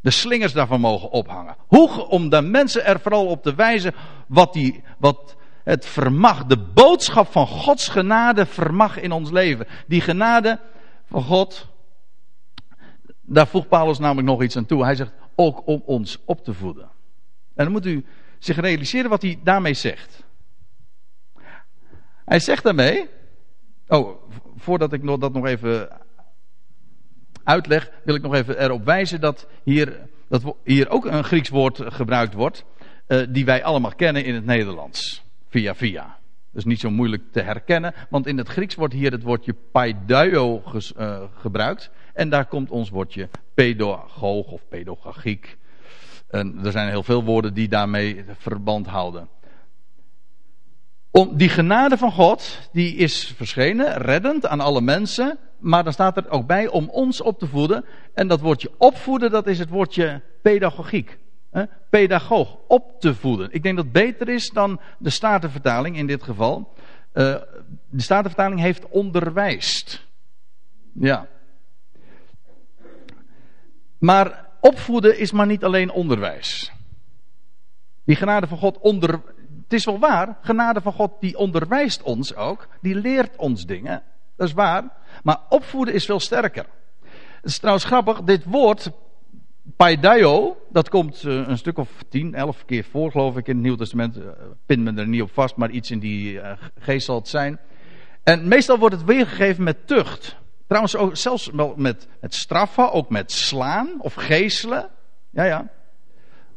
De 0.00 0.10
slingers 0.10 0.52
daarvan 0.52 0.80
mogen 0.80 1.10
ophangen. 1.10 1.56
Hoe, 1.66 2.06
om 2.08 2.28
de 2.28 2.42
mensen 2.42 2.84
er 2.84 3.00
vooral 3.00 3.26
op 3.26 3.42
te 3.42 3.54
wijzen 3.54 3.94
wat, 4.26 4.52
die, 4.52 4.82
wat 4.98 5.36
het 5.64 5.86
vermag, 5.86 6.44
de 6.44 6.58
boodschap 6.58 7.32
van 7.32 7.46
Gods 7.46 7.88
genade 7.88 8.46
vermag 8.46 9.00
in 9.00 9.12
ons 9.12 9.30
leven. 9.30 9.66
Die 9.86 10.00
genade 10.00 10.60
van 11.06 11.22
God, 11.22 11.68
daar 13.20 13.46
voegt 13.46 13.68
Paulus 13.68 13.98
namelijk 13.98 14.26
nog 14.26 14.42
iets 14.42 14.56
aan 14.56 14.66
toe. 14.66 14.84
Hij 14.84 14.94
zegt 14.94 15.12
ook 15.34 15.66
om 15.66 15.82
ons 15.86 16.18
op 16.24 16.44
te 16.44 16.54
voeden. 16.54 16.91
En 17.54 17.64
dan 17.64 17.72
moet 17.72 17.86
u 17.86 18.04
zich 18.38 18.56
realiseren 18.56 19.10
wat 19.10 19.22
hij 19.22 19.40
daarmee 19.42 19.74
zegt. 19.74 20.24
Hij 22.24 22.40
zegt 22.40 22.62
daarmee. 22.62 23.08
Oh, 23.88 24.30
voordat 24.56 24.92
ik 24.92 25.06
dat 25.06 25.32
nog 25.32 25.46
even 25.46 25.88
uitleg, 27.44 27.90
wil 28.04 28.14
ik 28.14 28.22
nog 28.22 28.34
even 28.34 28.62
erop 28.62 28.84
wijzen 28.84 29.20
dat 29.20 29.46
hier, 29.64 30.08
dat 30.28 30.56
hier 30.64 30.88
ook 30.88 31.04
een 31.04 31.24
Grieks 31.24 31.48
woord 31.48 31.80
gebruikt 31.82 32.34
wordt. 32.34 32.64
Uh, 33.08 33.22
die 33.28 33.44
wij 33.44 33.64
allemaal 33.64 33.94
kennen 33.94 34.24
in 34.24 34.34
het 34.34 34.44
Nederlands. 34.44 35.24
Via 35.48 35.74
via. 35.74 36.18
Is 36.52 36.64
niet 36.64 36.80
zo 36.80 36.90
moeilijk 36.90 37.22
te 37.32 37.40
herkennen, 37.40 37.94
want 38.10 38.26
in 38.26 38.38
het 38.38 38.48
Grieks 38.48 38.74
wordt 38.74 38.94
hier 38.94 39.12
het 39.12 39.22
woordje 39.22 39.54
paideio 39.72 40.62
uh, 40.98 41.22
gebruikt. 41.34 41.90
En 42.12 42.28
daar 42.28 42.46
komt 42.46 42.70
ons 42.70 42.90
woordje 42.90 43.28
pedagoog 43.54 44.46
of 44.46 44.68
pedagogiek 44.68 45.58
en 46.32 46.58
er 46.64 46.72
zijn 46.72 46.88
heel 46.88 47.02
veel 47.02 47.24
woorden 47.24 47.54
die 47.54 47.68
daarmee 47.68 48.24
verband 48.38 48.86
houden. 48.86 49.28
Om, 51.10 51.36
die 51.36 51.48
genade 51.48 51.96
van 51.96 52.12
God, 52.12 52.68
die 52.72 52.94
is 52.96 53.32
verschenen, 53.36 53.96
reddend 53.96 54.46
aan 54.46 54.60
alle 54.60 54.80
mensen. 54.80 55.38
Maar 55.58 55.84
dan 55.84 55.92
staat 55.92 56.16
er 56.16 56.30
ook 56.30 56.46
bij 56.46 56.68
om 56.68 56.88
ons 56.88 57.20
op 57.20 57.38
te 57.38 57.46
voeden. 57.46 57.84
En 58.14 58.28
dat 58.28 58.40
woordje 58.40 58.70
opvoeden, 58.78 59.30
dat 59.30 59.46
is 59.46 59.58
het 59.58 59.68
woordje 59.68 60.22
pedagogiek. 60.42 61.18
Hè? 61.50 61.64
Pedagoog, 61.90 62.58
op 62.68 63.00
te 63.00 63.14
voeden. 63.14 63.52
Ik 63.52 63.62
denk 63.62 63.76
dat 63.76 63.84
het 63.84 63.94
beter 63.94 64.28
is 64.28 64.50
dan 64.50 64.80
de 64.98 65.10
Statenvertaling 65.10 65.96
in 65.96 66.06
dit 66.06 66.22
geval. 66.22 66.72
Uh, 67.14 67.34
de 67.90 68.02
Statenvertaling 68.02 68.60
heeft 68.60 68.88
onderwijst. 68.88 70.06
Ja. 70.92 71.26
Maar 73.98 74.50
opvoeden 74.62 75.18
is 75.18 75.32
maar 75.32 75.46
niet 75.46 75.64
alleen 75.64 75.90
onderwijs. 75.90 76.72
Die 78.04 78.16
genade 78.16 78.46
van 78.46 78.58
God 78.58 78.78
onder. 78.78 79.10
Het 79.62 79.72
is 79.72 79.84
wel 79.84 79.98
waar, 79.98 80.38
genade 80.40 80.80
van 80.80 80.92
God 80.92 81.10
die 81.20 81.36
onderwijst 81.36 82.02
ons 82.02 82.34
ook, 82.34 82.68
die 82.80 82.94
leert 82.94 83.36
ons 83.36 83.66
dingen. 83.66 84.02
Dat 84.36 84.48
is 84.48 84.54
waar. 84.54 84.92
Maar 85.22 85.40
opvoeden 85.48 85.94
is 85.94 86.04
veel 86.04 86.20
sterker. 86.20 86.66
Het 87.34 87.50
is 87.50 87.58
trouwens 87.58 87.84
grappig, 87.84 88.22
dit 88.22 88.44
woord 88.44 88.90
paideio, 89.76 90.56
dat 90.70 90.88
komt 90.88 91.22
uh, 91.22 91.48
een 91.48 91.58
stuk 91.58 91.78
of 91.78 91.88
tien, 92.08 92.34
elf 92.34 92.64
keer 92.64 92.84
voor, 92.84 93.10
geloof 93.10 93.36
ik, 93.36 93.46
in 93.46 93.54
het 93.54 93.62
Nieuw 93.62 93.74
Testament. 93.74 94.18
Uh, 94.18 94.24
pin 94.66 94.82
me 94.82 94.94
er 94.94 95.08
niet 95.08 95.22
op 95.22 95.30
vast, 95.32 95.56
maar 95.56 95.70
iets 95.70 95.90
in 95.90 95.98
die 95.98 96.32
uh, 96.32 96.52
geest 96.78 97.06
zal 97.06 97.16
het 97.16 97.28
zijn. 97.28 97.58
En 98.22 98.48
meestal 98.48 98.78
wordt 98.78 98.94
het 98.94 99.04
weergegeven 99.04 99.64
met 99.64 99.86
tucht. 99.86 100.36
Trouwens, 100.72 100.96
ook, 100.96 101.16
zelfs 101.16 101.50
wel 101.50 101.74
met, 101.76 102.08
straffen, 102.22 102.92
ook 102.92 103.10
met 103.10 103.32
slaan 103.32 104.00
of 104.00 104.14
geeselen. 104.14 104.88
Ja, 105.30 105.44
ja. 105.44 105.70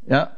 ja. 0.05 0.37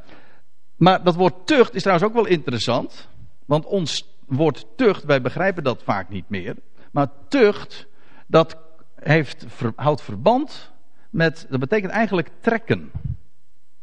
Maar 0.75 1.03
dat 1.03 1.15
woord 1.15 1.47
tucht 1.47 1.75
is 1.75 1.81
trouwens 1.81 2.09
ook 2.09 2.15
wel 2.15 2.25
interessant. 2.25 3.07
Want 3.45 3.65
ons 3.65 4.17
woord 4.25 4.65
tucht, 4.75 5.03
wij 5.03 5.21
begrijpen 5.21 5.63
dat 5.63 5.83
vaak 5.83 6.09
niet 6.09 6.29
meer. 6.29 6.55
Maar 6.91 7.07
tucht, 7.27 7.87
dat 8.27 8.57
heeft, 8.95 9.45
houdt 9.75 10.01
verband 10.01 10.71
met, 11.09 11.47
dat 11.49 11.59
betekent 11.59 11.91
eigenlijk 11.91 12.29
trekken. 12.39 12.91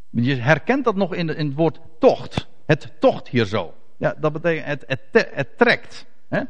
Je 0.09 0.35
herkent 0.35 0.83
dat 0.83 0.95
nog 0.95 1.13
in, 1.13 1.29
in 1.29 1.47
het 1.47 1.55
woord 1.55 1.79
tocht. 1.99 2.47
Het 2.65 2.91
tocht 2.99 3.27
hier 3.27 3.45
zo. 3.45 3.73
Ja, 3.97 4.15
dat 4.19 4.33
betekent 4.33 4.65
het, 4.65 4.85
het, 4.87 5.29
het 5.33 5.57
trekt. 5.57 6.05
Hè? 6.27 6.41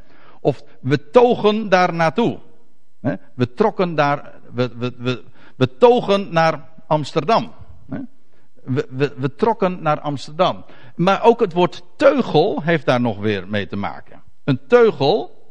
Of 0.42 0.64
we 0.82 1.10
togen 1.10 1.70
daar 1.70 1.94
naartoe. 1.94 2.40
We 3.34 3.54
trokken 3.54 3.96
daar, 3.96 4.34
we, 4.54 4.70
we, 4.78 4.94
we, 4.98 5.24
we 5.56 5.78
togen 5.78 6.34
naar 6.34 6.70
Amsterdam. 6.88 7.52
We, 8.64 8.88
we, 8.90 9.14
we 9.18 9.36
trokken 9.36 9.82
naar 9.82 10.00
Amsterdam. 10.00 10.66
Maar 10.96 11.24
ook 11.24 11.40
het 11.40 11.54
woord 11.54 11.84
teugel 11.96 12.62
heeft 12.64 12.86
daar 12.86 13.02
nog 13.02 13.18
weer 13.18 13.48
mee 13.48 13.68
te 13.68 13.76
maken. 13.76 14.22
Een 14.44 14.60
teugel, 14.68 15.44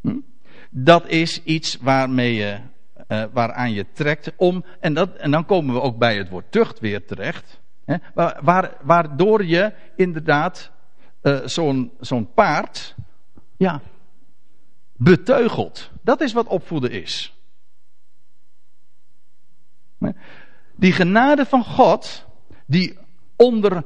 hm, 0.00 0.18
dat 0.70 1.08
is 1.08 1.42
iets 1.42 1.78
waarmee 1.80 2.34
je, 2.34 2.58
uh, 3.08 3.24
waaraan 3.32 3.72
je 3.72 3.86
trekt 3.92 4.32
om. 4.36 4.64
En, 4.80 4.94
dat, 4.94 5.16
en 5.16 5.30
dan 5.30 5.46
komen 5.46 5.74
we 5.74 5.80
ook 5.80 5.98
bij 5.98 6.16
het 6.16 6.28
woord 6.28 6.52
tucht 6.52 6.80
weer 6.80 7.06
terecht. 7.06 7.60
Hè, 7.84 7.96
waar, 8.42 8.76
waardoor 8.82 9.44
je 9.44 9.72
inderdaad 9.96 10.70
uh, 11.22 11.40
zo'n 11.44 11.92
zo'n 12.00 12.32
paard 12.32 12.94
ja, 13.56 13.80
beteugelt. 14.96 15.90
Dat 16.02 16.20
is 16.20 16.32
wat 16.32 16.46
opvoeden 16.46 16.90
is. 16.90 17.34
Die 20.76 20.92
genade 20.92 21.46
van 21.46 21.64
God, 21.64 22.24
die 22.66 22.98
onder, 23.36 23.84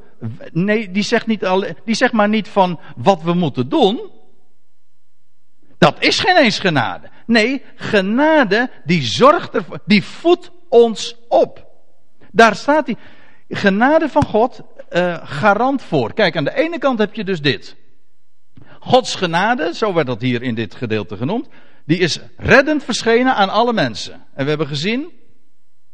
nee, 0.51 0.91
die 0.91 1.03
zegt, 1.03 1.27
niet 1.27 1.45
alleen, 1.45 1.75
die 1.85 1.95
zegt 1.95 2.13
maar 2.13 2.29
niet 2.29 2.47
van 2.47 2.79
wat 2.95 3.21
we 3.21 3.33
moeten 3.33 3.69
doen. 3.69 4.11
Dat 5.77 6.03
is 6.03 6.19
geen 6.19 6.37
eens 6.37 6.59
genade. 6.59 7.09
Nee, 7.25 7.63
genade 7.75 8.69
die 8.85 9.01
zorgt 9.01 9.55
ervoor, 9.55 9.79
die 9.85 10.03
voedt 10.03 10.51
ons 10.69 11.15
op. 11.27 11.67
Daar 12.31 12.55
staat 12.55 12.85
die 12.85 12.97
genade 13.49 14.09
van 14.09 14.25
God 14.25 14.61
uh, 14.91 15.17
garant 15.23 15.81
voor. 15.81 16.13
Kijk, 16.13 16.37
aan 16.37 16.43
de 16.43 16.55
ene 16.55 16.77
kant 16.77 16.99
heb 16.99 17.13
je 17.13 17.23
dus 17.23 17.41
dit. 17.41 17.75
Gods 18.79 19.15
genade, 19.15 19.73
zo 19.73 19.93
werd 19.93 20.07
dat 20.07 20.21
hier 20.21 20.41
in 20.41 20.55
dit 20.55 20.75
gedeelte 20.75 21.17
genoemd, 21.17 21.47
die 21.85 21.97
is 21.97 22.19
reddend 22.37 22.83
verschenen 22.83 23.35
aan 23.35 23.49
alle 23.49 23.73
mensen. 23.73 24.13
En 24.33 24.43
we 24.43 24.49
hebben 24.49 24.67
gezien, 24.67 25.11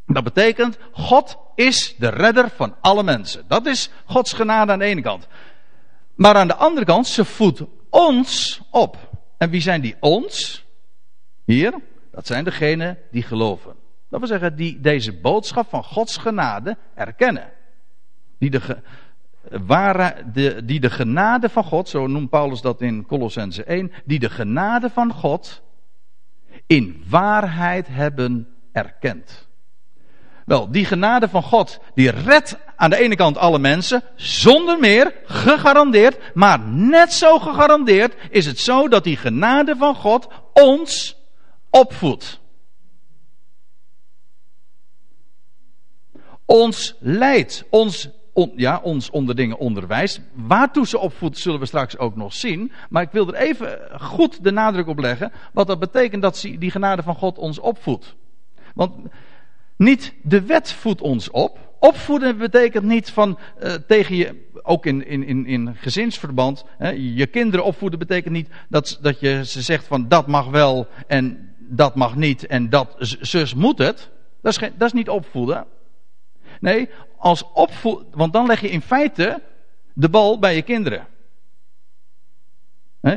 dat 0.06 0.24
betekent, 0.24 0.78
God 0.92 1.38
is 1.56 1.96
de 1.98 2.10
redder 2.10 2.50
van 2.50 2.76
alle 2.82 3.04
mensen. 3.04 3.44
Dat 3.48 3.66
is 3.66 3.90
Gods 4.06 4.34
genade 4.34 4.72
aan 4.72 4.80
de 4.80 4.86
ene 4.86 5.02
kant. 5.02 5.28
Maar 6.16 6.36
aan 6.36 6.48
de 6.48 6.56
andere 6.56 6.86
kant, 6.86 7.08
ze 7.08 7.26
voedt 7.26 7.62
ons 7.90 8.62
op. 8.72 8.98
En 9.38 9.50
wie 9.50 9.62
zijn 9.62 9.82
die 9.82 9.96
ons? 10.00 10.66
Hier, 11.46 11.74
dat 12.12 12.28
zijn 12.28 12.44
degenen 12.44 12.98
die 13.12 13.24
geloven. 13.24 13.76
Dat 14.10 14.20
wil 14.20 14.30
zeggen, 14.30 14.56
die 14.56 14.80
deze 14.80 15.14
boodschap 15.14 15.70
van 15.70 15.84
Gods 15.84 16.18
genade 16.18 16.78
erkennen. 16.96 17.52
Die 18.40 18.50
de, 18.50 18.78
ware, 19.50 20.16
de, 20.34 20.66
die 20.66 20.80
de 20.80 20.90
genade 20.90 21.50
van 21.50 21.64
God, 21.64 21.90
zo 21.90 22.08
noemt 22.08 22.30
Paulus 22.30 22.62
dat 22.62 22.82
in 22.82 23.06
Colossense 23.06 23.64
1, 23.64 23.92
die 24.06 24.20
de 24.20 24.30
genade 24.30 24.90
van 24.90 25.14
God 25.14 25.62
in 26.68 27.04
waarheid 27.10 27.88
hebben 27.88 28.48
erkend. 28.72 29.48
Wel, 30.46 30.72
die 30.72 30.86
genade 30.86 31.30
van 31.30 31.44
God, 31.44 31.80
die 31.94 32.10
redt 32.10 32.58
aan 32.76 32.90
de 32.90 32.98
ene 32.98 33.16
kant 33.16 33.38
alle 33.38 33.60
mensen, 33.60 34.04
zonder 34.16 34.80
meer, 34.80 35.14
gegarandeerd, 35.26 36.18
maar 36.34 36.60
net 36.70 37.14
zo 37.14 37.40
gegarandeerd 37.40 38.16
is 38.30 38.46
het 38.46 38.60
zo 38.60 38.88
dat 38.88 39.04
die 39.04 39.18
genade 39.18 39.76
van 39.76 39.96
God 39.96 40.28
ons 40.54 41.18
opvoedt. 41.70 42.40
Ons 46.46 46.96
leidt, 47.00 47.64
ons, 47.70 48.10
ja, 48.56 48.80
ons 48.84 49.10
onder 49.10 49.36
dingen 49.36 49.58
onderwijst. 49.58 50.22
Waartoe 50.34 50.88
ze 50.88 51.00
opvoedt, 51.00 51.38
zullen 51.38 51.60
we 51.60 51.66
straks 51.66 51.98
ook 51.98 52.16
nog 52.16 52.34
zien. 52.34 52.72
Maar 52.90 53.04
ik 53.04 53.12
wil 53.12 53.28
er 53.28 53.36
even 53.36 53.80
goed 54.02 54.44
de 54.44 54.52
nadruk 54.52 54.88
op 54.88 55.00
leggen, 55.00 55.32
wat 55.54 55.68
dat 55.68 55.80
betekent 55.80 56.22
dat 56.22 56.42
die 56.42 56.72
genade 56.72 57.04
van 57.04 57.16
God 57.16 57.38
ons 57.38 57.60
opvoedt. 57.60 58.16
Want 58.74 58.94
niet 59.78 60.14
de 60.24 60.42
wet 60.42 60.72
voedt 60.72 61.02
ons 61.02 61.32
op. 61.32 61.58
Opvoeden 61.80 62.38
betekent 62.38 62.84
niet 62.84 63.10
van 63.10 63.40
uh, 63.64 63.74
tegen 63.74 64.16
je, 64.16 64.50
ook 64.64 64.86
in, 64.86 65.08
in, 65.08 65.24
in, 65.24 65.46
in 65.46 65.76
gezinsverband, 65.76 66.66
hè, 66.78 66.90
je 66.90 67.28
kinderen 67.28 67.66
opvoeden 67.66 68.00
betekent 68.00 68.34
niet 68.34 68.50
dat, 68.70 69.00
dat 69.02 69.20
je 69.20 69.46
ze 69.46 69.62
zegt 69.62 69.88
van 69.88 70.08
dat 70.08 70.28
mag 70.28 70.50
wel 70.50 70.88
en 71.08 71.54
dat 71.60 71.96
mag 71.96 72.16
niet 72.16 72.46
en 72.46 72.70
dat 72.70 72.96
zus 73.00 73.54
moet 73.54 73.78
het. 73.78 74.10
Dat 74.42 74.52
is, 74.52 74.58
geen, 74.58 74.74
dat 74.78 74.88
is 74.88 74.94
niet 74.94 75.10
opvoeden. 75.10 75.66
Nee, 76.60 76.90
als 77.26 77.52
opvoeden, 77.54 78.08
want 78.12 78.34
dan 78.34 78.46
leg 78.46 78.62
je 78.62 78.70
in 78.70 78.82
feite 78.82 79.42
de 79.94 80.10
bal 80.10 80.40
bij 80.40 80.56
je 80.56 80.62
kinderen. 80.62 81.08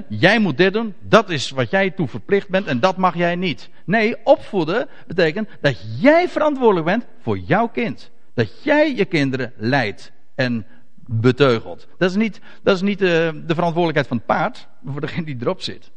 Jij 0.09 0.39
moet 0.39 0.57
dit 0.57 0.73
doen, 0.73 0.95
dat 1.01 1.31
is 1.31 1.51
wat 1.51 1.71
jij 1.71 1.91
toe 1.91 2.09
verplicht 2.09 2.49
bent 2.49 2.67
en 2.67 2.81
dat 2.81 2.97
mag 2.97 3.17
jij 3.17 3.37
niet. 3.37 3.71
Nee, 3.85 4.17
opvoeden 4.25 4.89
betekent 5.07 5.49
dat 5.61 6.01
jij 6.01 6.29
verantwoordelijk 6.29 6.87
bent 6.87 7.07
voor 7.21 7.39
jouw 7.39 7.69
kind. 7.69 8.11
Dat 8.35 8.63
jij 8.63 8.95
je 8.95 9.05
kinderen 9.05 9.53
leidt 9.57 10.13
en 10.35 10.67
beteugelt. 11.07 11.87
Dat 11.99 12.11
is 12.11 12.17
niet, 12.17 12.41
dat 12.63 12.75
is 12.75 12.83
niet 12.83 12.99
de, 12.99 13.33
eh, 13.35 13.41
de 13.47 13.55
verantwoordelijkheid 13.55 14.07
van 14.07 14.17
het 14.17 14.27
paard, 14.27 14.69
maar 14.81 14.93
voor 14.93 15.01
degene 15.01 15.25
die 15.25 15.37
erop 15.41 15.63
zit. 15.63 15.91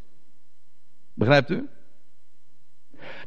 Begrijpt 1.14 1.50
u? 1.50 1.68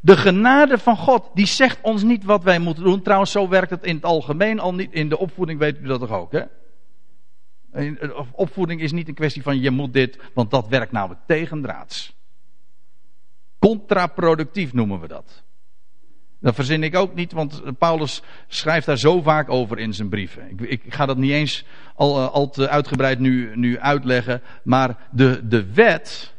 De 0.05 0.17
genade 0.17 0.79
van 0.79 0.97
God, 0.97 1.31
die 1.35 1.47
zegt 1.47 1.79
ons 1.83 2.03
niet 2.03 2.25
wat 2.25 2.43
wij 2.43 2.59
moeten 2.59 2.85
doen. 2.85 3.03
Trouwens, 3.03 3.31
zo 3.31 3.49
werkt 3.49 3.71
het 3.71 3.85
in 3.85 3.95
het 3.95 4.05
algemeen 4.05 4.61
al 4.61 4.75
niet. 4.75 4.93
In 4.93 5.09
de 5.09 5.19
opvoeding 5.19 5.59
weet 5.59 5.79
u 5.79 5.87
dat 5.87 6.01
toch 6.01 6.11
ook, 6.11 6.33
hè? 6.33 6.43
Opvoeding 8.33 8.81
is 8.81 8.93
niet 8.93 9.09
een 9.09 9.15
kwestie 9.15 9.43
van 9.43 9.61
je 9.61 9.71
moet 9.71 9.93
dit, 9.93 10.19
want 10.35 10.51
dat 10.51 10.69
werkt 10.69 10.93
namelijk 10.93 11.21
tegendraads. 11.27 12.17
Contraproductief 13.59 14.73
noemen 14.73 15.01
we 15.01 15.09
dat. 15.09 15.43
Dat 16.41 16.55
verzin 16.55 16.83
ik 16.83 16.97
ook 16.97 17.15
niet, 17.15 17.33
want 17.33 17.79
Paulus 17.79 18.23
schrijft 18.49 18.87
daar 18.87 18.99
zo 18.99 19.23
vaak 19.23 19.51
over 19.51 19.79
in 19.79 19.95
zijn 19.95 20.09
brieven. 20.09 20.51
Ik, 20.51 20.61
ik 20.61 20.95
ga 20.95 21.07
dat 21.07 21.17
niet 21.17 21.31
eens 21.31 21.65
al, 21.95 22.17
eh, 22.17 22.33
al 22.33 22.51
te 22.51 22.69
uitgebreid 22.69 23.19
nu, 23.19 23.57
nu 23.57 23.79
uitleggen, 23.79 24.43
maar 24.65 25.09
de, 25.11 25.49
de 25.49 25.73
wet, 25.73 26.34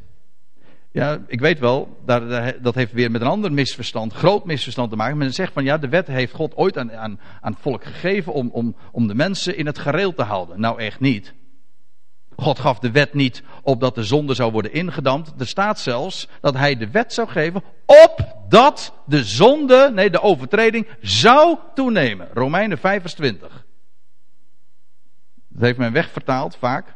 ja, 0.95 1.19
ik 1.27 1.39
weet 1.39 1.59
wel, 1.59 1.97
daar, 2.05 2.61
dat 2.61 2.75
heeft 2.75 2.91
weer 2.91 3.11
met 3.11 3.21
een 3.21 3.27
ander 3.27 3.53
misverstand, 3.53 4.13
groot 4.13 4.45
misverstand 4.45 4.89
te 4.89 4.95
maken. 4.95 5.17
Men 5.17 5.33
zegt 5.33 5.53
van 5.53 5.63
ja, 5.63 5.77
de 5.77 5.89
wet 5.89 6.07
heeft 6.07 6.33
God 6.33 6.55
ooit 6.55 6.77
aan, 6.77 6.91
aan, 6.91 7.19
aan 7.41 7.51
het 7.51 7.61
volk 7.61 7.83
gegeven 7.83 8.33
om, 8.33 8.49
om, 8.51 8.75
om 8.91 9.07
de 9.07 9.15
mensen 9.15 9.57
in 9.57 9.65
het 9.65 9.79
gareel 9.79 10.13
te 10.13 10.23
houden. 10.23 10.59
Nou, 10.59 10.79
echt 10.79 10.99
niet. 10.99 11.33
God 12.35 12.59
gaf 12.59 12.79
de 12.79 12.91
wet 12.91 13.13
niet 13.13 13.43
opdat 13.61 13.95
de 13.95 14.03
zonde 14.03 14.33
zou 14.33 14.51
worden 14.51 14.73
ingedampt. 14.73 15.33
Er 15.37 15.47
staat 15.47 15.79
zelfs 15.79 16.27
dat 16.41 16.53
hij 16.53 16.77
de 16.77 16.91
wet 16.91 17.13
zou 17.13 17.27
geven 17.27 17.63
opdat 17.85 18.93
de 19.05 19.23
zonde, 19.23 19.91
nee, 19.93 20.09
de 20.09 20.21
overtreding 20.21 20.87
zou 21.01 21.57
toenemen. 21.73 22.27
Romeinen 22.33 22.77
5 22.77 23.01
vers 23.01 23.13
20. 23.13 23.65
Dat 25.47 25.61
heeft 25.61 25.77
men 25.77 25.93
wegvertaald 25.93 26.55
vaak. 26.55 26.95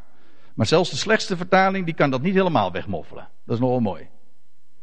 Maar 0.60 0.68
zelfs 0.68 0.90
de 0.90 0.96
slechtste 0.96 1.38
vertaling 1.38 1.86
die 1.86 1.94
kan 1.94 2.10
dat 2.10 2.22
niet 2.22 2.34
helemaal 2.34 2.72
wegmoffelen. 2.72 3.28
Dat 3.46 3.56
is 3.56 3.62
nogal 3.62 3.80
mooi. 3.80 4.08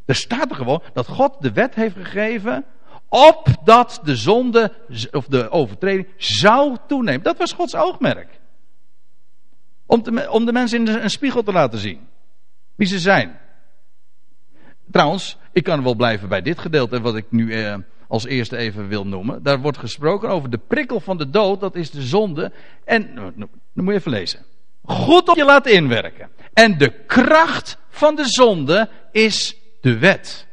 Er 0.04 0.14
staat 0.14 0.50
er 0.50 0.56
gewoon 0.56 0.82
dat 0.92 1.06
God 1.06 1.36
de 1.40 1.52
wet 1.52 1.74
heeft 1.74 1.96
gegeven 1.96 2.64
opdat 3.08 4.00
de 4.04 4.16
zonde 4.16 4.72
of 5.10 5.26
de 5.26 5.50
overtreding 5.50 6.08
zou 6.16 6.76
toenemen. 6.86 7.22
Dat 7.22 7.38
was 7.38 7.52
Gods 7.52 7.74
oogmerk. 7.74 8.40
Om, 9.86 10.02
om 10.30 10.44
de 10.44 10.52
mensen 10.52 10.80
in 10.80 10.88
een 10.88 11.10
spiegel 11.10 11.42
te 11.42 11.52
laten 11.52 11.78
zien 11.78 12.08
wie 12.74 12.86
ze 12.86 12.98
zijn. 12.98 13.38
Trouwens, 14.90 15.36
ik 15.52 15.64
kan 15.64 15.82
wel 15.82 15.94
blijven 15.94 16.28
bij 16.28 16.42
dit 16.42 16.58
gedeelte 16.58 17.00
wat 17.00 17.16
ik 17.16 17.26
nu 17.30 17.52
eh, 17.52 17.76
als 18.08 18.24
eerste 18.24 18.56
even 18.56 18.88
wil 18.88 19.06
noemen. 19.06 19.42
Daar 19.42 19.60
wordt 19.60 19.78
gesproken 19.78 20.28
over 20.28 20.50
de 20.50 20.60
prikkel 20.68 21.00
van 21.00 21.16
de 21.18 21.30
dood, 21.30 21.60
dat 21.60 21.74
is 21.74 21.90
de 21.90 22.02
zonde. 22.02 22.52
En, 22.84 23.14
nou, 23.14 23.32
nou 23.34 23.50
dan 23.72 23.84
moet 23.84 23.92
je 23.92 23.98
even 23.98 24.10
lezen 24.10 24.54
goed 24.86 25.28
op 25.28 25.36
je 25.36 25.44
laten 25.44 25.72
inwerken. 25.72 26.30
En 26.52 26.78
de 26.78 27.04
kracht 27.06 27.78
van 27.88 28.14
de 28.14 28.28
zonde 28.28 28.88
is 29.12 29.56
de 29.80 29.98
wet. 29.98 30.46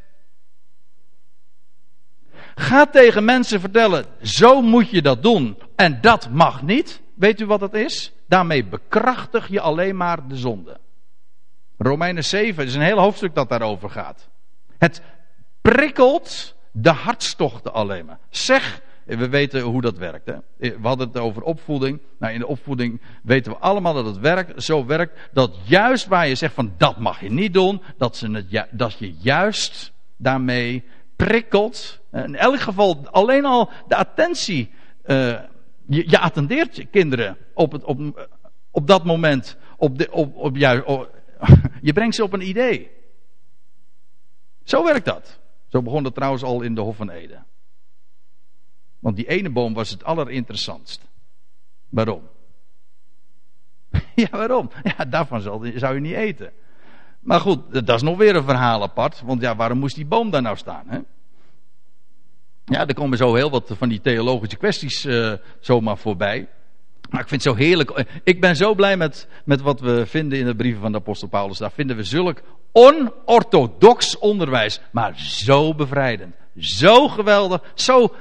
Ga 2.56 2.86
tegen 2.86 3.26
mensen 3.26 3.60
vertellen, 3.60 4.06
zo 4.22 4.62
moet 4.62 4.90
je 4.90 5.02
dat 5.02 5.24
doen 5.24 5.58
en 5.76 6.02
dat 6.02 6.30
mag 6.30 6.62
niet. 6.62 7.02
Weet 7.16 7.40
u 7.40 7.46
wat 7.46 7.60
dat 7.60 7.74
is? 7.74 8.12
Daarmee 8.28 8.66
bekrachtig 8.66 9.48
je 9.48 9.62
alleen 9.62 9.98
maar 9.98 10.28
de 10.28 10.38
zonde. 10.38 10.80
Romeinen 11.78 12.24
7 12.24 12.66
is 12.66 12.76
een 12.76 12.82
heel 12.82 13.00
hoofdstuk 13.00 13.36
dat 13.36 13.50
daarover 13.50 13.90
gaat. 13.90 14.30
Het 14.78 15.02
prikkelt 15.62 16.56
de 16.72 16.92
hartstochten 16.92 17.74
alleen 17.74 18.06
maar. 18.06 18.20
Zeg 18.30 18.82
we 19.06 19.30
weten 19.30 19.62
hoe 19.62 19.82
dat 19.82 19.98
werkt. 19.98 20.26
Hè? 20.26 20.36
We 20.58 20.88
hadden 20.88 21.08
het 21.08 21.18
over 21.18 21.42
opvoeding. 21.42 22.00
Nou, 22.20 22.34
in 22.34 22.40
de 22.40 22.48
opvoeding 22.48 23.02
weten 23.24 23.52
we 23.52 23.58
allemaal 23.58 23.94
dat 23.94 24.06
het 24.06 24.18
werkt, 24.18 24.64
zo 24.64 24.86
werkt. 24.86 25.30
Dat 25.34 25.56
juist 25.64 26.08
waar 26.08 26.28
je 26.28 26.36
zegt 26.36 26.54
van 26.54 26.74
dat 26.78 26.98
mag 26.98 27.22
je 27.22 27.32
niet 27.32 27.54
doen. 27.54 27.82
Dat, 27.98 28.18
ze 28.18 28.32
het, 28.32 28.68
dat 28.72 28.94
je 28.94 29.14
juist 29.14 29.92
daarmee 30.18 30.84
prikkelt. 31.16 32.00
In 32.12 32.36
elk 32.36 32.60
geval 32.60 33.08
alleen 33.12 33.46
al 33.46 33.70
de 33.88 33.96
attentie. 33.96 34.72
Uh, 35.06 35.40
je, 35.88 36.10
je, 36.10 36.20
attendeert 36.20 36.76
je 36.76 36.86
kinderen 36.86 37.38
op, 37.54 37.84
op, 37.84 38.30
op 38.72 38.88
dat 38.88 39.04
moment. 39.04 39.58
Op 39.78 40.08
op, 40.12 40.58
je 41.82 41.94
brengt 41.94 42.16
ze 42.16 42.24
op 42.24 42.34
een 42.34 42.48
idee. 42.48 42.92
Zo 44.64 44.84
werkt 44.84 45.06
dat. 45.06 45.40
Zo 45.68 45.82
begon 45.82 46.04
het 46.04 46.16
trouwens 46.16 46.44
al 46.44 46.62
in 46.62 46.76
de 46.76 46.82
Hof 46.82 46.96
van 46.96 47.10
Ede. 47.10 47.44
Want 49.04 49.16
die 49.16 49.28
ene 49.28 49.50
boom 49.50 49.74
was 49.74 49.90
het 49.90 50.04
allerinteressantst. 50.04 51.02
Waarom? 51.90 52.22
ja, 54.16 54.28
waarom? 54.32 54.70
Ja, 54.84 55.06
daarvan 55.06 55.42
zou 55.76 55.94
je 55.94 56.00
niet 56.00 56.14
eten. 56.14 56.52
Maar 57.20 57.40
goed, 57.40 57.86
dat 57.86 57.96
is 57.96 58.02
nog 58.02 58.18
weer 58.18 58.36
een 58.36 58.44
verhaal 58.44 58.82
apart. 58.82 59.22
Want 59.22 59.42
ja, 59.42 59.56
waarom 59.56 59.78
moest 59.78 59.96
die 59.96 60.06
boom 60.06 60.30
daar 60.30 60.42
nou 60.42 60.58
staan? 60.58 60.84
Hè? 60.88 61.00
Ja, 62.66 62.88
er 62.88 62.94
komen 62.94 63.18
zo 63.18 63.36
heel 63.36 63.50
wat 63.50 63.74
van 63.78 63.90
die 63.90 64.02
theologische 64.02 64.58
kwesties 64.58 65.06
uh, 65.06 65.34
zomaar 65.60 65.98
voorbij. 65.98 66.48
Maar 67.10 67.22
ik 67.22 67.28
vind 67.28 67.44
het 67.44 67.54
zo 67.54 67.60
heerlijk. 67.60 68.06
Ik 68.24 68.42
ben 68.42 68.56
zo 68.56 68.76
blij 68.76 68.98
met, 68.98 69.28
met 69.46 69.62
wat 69.62 69.80
we 69.80 70.06
vinden 70.06 70.40
in 70.40 70.46
de 70.46 70.56
brieven 70.56 70.82
van 70.82 70.92
de 70.92 70.98
apostel 70.98 71.28
Paulus. 71.28 71.58
Daar 71.58 71.72
vinden 71.72 71.96
we 71.96 72.04
zulk 72.04 72.42
onorthodox 72.72 74.18
onderwijs. 74.18 74.80
Maar 74.92 75.20
zo 75.20 75.76
bevrijdend. 75.76 76.36
Zo 76.58 77.08
geweldig. 77.08 77.72
Zo 77.74 78.14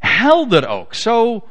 helder 0.00 0.66
ook. 0.66 0.94
Zo 0.94 1.44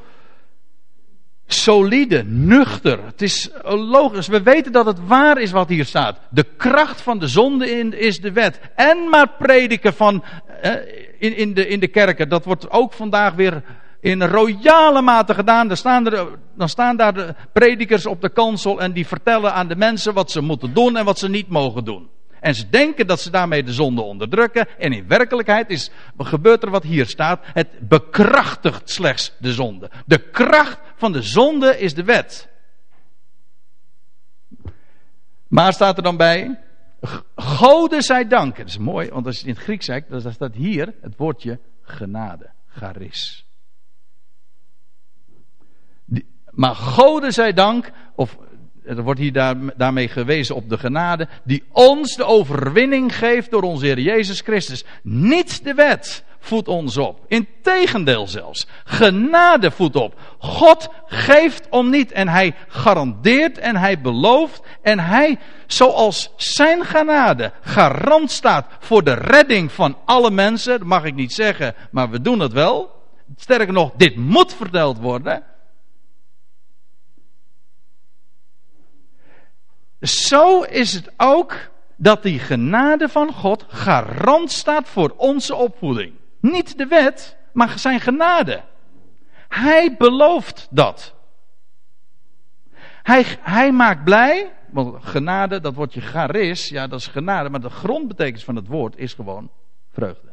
solide, 1.52 2.24
nuchter. 2.24 3.06
Het 3.06 3.22
is 3.22 3.50
logisch. 3.64 4.28
We 4.28 4.42
weten 4.42 4.72
dat 4.72 4.86
het 4.86 5.08
waar 5.08 5.38
is 5.38 5.52
wat 5.52 5.70
hier 5.70 5.86
staat. 5.86 6.20
De 6.30 6.46
kracht 6.58 7.02
van 7.02 7.20
de 7.20 7.28
zonde 7.28 7.70
in 7.72 8.00
is 8.00 8.20
de 8.20 8.32
wet. 8.32 8.60
En 8.76 9.10
maar 9.10 9.30
prediken 9.38 9.94
van 9.94 10.24
eh, 10.62 10.72
in, 11.18 11.38
in, 11.38 11.54
de, 11.54 11.68
in 11.68 11.80
de 11.80 11.88
kerken. 11.88 12.30
Dat 12.30 12.46
wordt 12.46 12.72
ook 12.72 12.94
vandaag 12.94 13.34
weer 13.34 13.64
in 14.02 14.24
royale 14.24 15.02
mate 15.02 15.34
gedaan. 15.34 15.68
Dan 15.68 15.78
staan, 15.78 16.12
er, 16.12 16.28
dan 16.56 16.70
staan 16.70 16.98
daar 16.98 17.14
de 17.14 17.36
predikers 17.54 18.06
op 18.06 18.22
de 18.22 18.30
kansel 18.30 18.82
en 18.82 18.92
die 18.92 19.08
vertellen 19.08 19.54
aan 19.54 19.68
de 19.68 19.76
mensen 19.76 20.14
wat 20.14 20.32
ze 20.32 20.42
moeten 20.42 20.74
doen 20.74 20.98
en 20.98 21.06
wat 21.06 21.20
ze 21.20 21.30
niet 21.30 21.50
mogen 21.50 21.86
doen. 21.86 22.10
En 22.40 22.56
ze 22.56 22.70
denken 22.70 23.08
dat 23.08 23.20
ze 23.20 23.30
daarmee 23.30 23.64
de 23.64 23.74
zonde 23.74 24.02
onderdrukken. 24.02 24.80
En 24.80 24.94
in 24.94 25.08
werkelijkheid 25.08 25.70
is, 25.70 25.92
gebeurt 26.18 26.64
er 26.64 26.70
wat 26.70 26.84
hier 26.84 27.06
staat. 27.06 27.40
Het 27.44 27.68
bekrachtigt 27.80 28.90
slechts 28.90 29.34
de 29.40 29.54
zonde. 29.54 29.90
De 30.06 30.30
kracht 30.30 30.80
van 30.96 31.12
de 31.12 31.22
zonde 31.22 31.80
is 31.80 31.94
de 31.94 32.04
wet. 32.04 32.50
Maar 35.48 35.74
staat 35.74 35.98
er 35.98 36.04
dan 36.04 36.18
bij. 36.18 36.60
Gode 37.36 38.02
zij 38.02 38.28
dank. 38.28 38.58
Dat 38.58 38.68
is 38.68 38.78
mooi, 38.78 39.10
want 39.10 39.26
als 39.26 39.36
je 39.36 39.40
het 39.40 39.50
in 39.50 39.56
het 39.56 39.64
Grieks 39.64 39.86
zegt, 39.86 40.10
dan 40.10 40.34
staat 40.34 40.54
hier 40.54 40.94
het 41.02 41.14
woordje 41.18 41.60
genade. 41.82 42.50
Charis. 42.68 43.46
Maar 46.50 46.76
Gode 46.76 47.32
zij 47.32 47.54
dank, 47.54 47.92
of 48.16 48.38
er 48.98 49.04
wordt 49.04 49.20
hier 49.20 49.34
daar, 49.34 49.56
daarmee 49.78 50.08
gewezen 50.08 50.56
op 50.56 50.70
de 50.70 50.78
genade, 50.78 51.28
die 51.44 51.64
ons 51.72 52.16
de 52.16 52.26
overwinning 52.26 53.16
geeft 53.16 53.52
door 53.52 53.62
onze 53.62 53.86
Heer 53.86 54.00
Jezus 54.00 54.42
Christus. 54.42 54.84
Niet 55.04 55.64
de 55.64 55.74
wet 55.74 56.24
voedt 56.40 56.68
ons 56.68 56.98
op. 56.98 57.26
Integendeel 57.28 58.28
zelfs. 58.28 58.68
Genade 58.84 59.72
voedt 59.72 59.96
op. 59.96 60.20
God 60.38 60.90
geeft 61.06 61.68
om 61.70 61.90
niet 61.90 62.12
en 62.12 62.28
hij 62.28 62.56
garandeert 62.68 63.58
en 63.58 63.76
hij 63.76 64.02
belooft 64.02 64.62
en 64.82 65.00
hij, 65.00 65.40
zoals 65.68 66.34
zijn 66.36 66.86
genade 66.86 67.52
garant 67.62 68.32
staat 68.32 68.66
voor 68.80 69.04
de 69.04 69.14
redding 69.14 69.72
van 69.72 69.98
alle 70.06 70.32
mensen, 70.32 70.80
dat 70.80 70.88
mag 70.88 71.04
ik 71.04 71.16
niet 71.16 71.34
zeggen, 71.34 71.76
maar 71.92 72.10
we 72.10 72.22
doen 72.22 72.40
het 72.40 72.54
wel. 72.54 72.98
Sterker 73.36 73.74
nog, 73.74 73.92
dit 73.98 74.16
moet 74.16 74.54
verteld 74.54 74.98
worden. 74.98 75.44
Zo 80.02 80.62
is 80.62 80.94
het 80.94 81.12
ook 81.18 81.70
dat 81.96 82.24
die 82.24 82.40
genade 82.40 83.10
van 83.10 83.34
God 83.34 83.66
garant 83.68 84.52
staat 84.52 84.88
voor 84.88 85.14
onze 85.18 85.56
opvoeding. 85.56 86.14
Niet 86.42 86.78
de 86.78 86.86
wet, 86.86 87.38
maar 87.54 87.80
zijn 87.80 88.00
genade. 88.00 88.62
Hij 89.48 89.96
belooft 89.98 90.68
dat. 90.70 91.14
Hij, 93.04 93.26
hij 93.42 93.72
maakt 93.72 94.04
blij, 94.04 94.52
want 94.72 95.06
genade, 95.06 95.60
dat 95.60 95.74
woordje 95.74 96.02
charis, 96.02 96.70
ja 96.70 96.88
dat 96.88 97.00
is 97.00 97.08
genade, 97.08 97.50
maar 97.50 97.62
de 97.62 97.70
grondbetekenis 97.70 98.44
van 98.44 98.56
het 98.56 98.68
woord 98.68 98.98
is 98.98 99.14
gewoon 99.14 99.52
vreugde. 99.92 100.32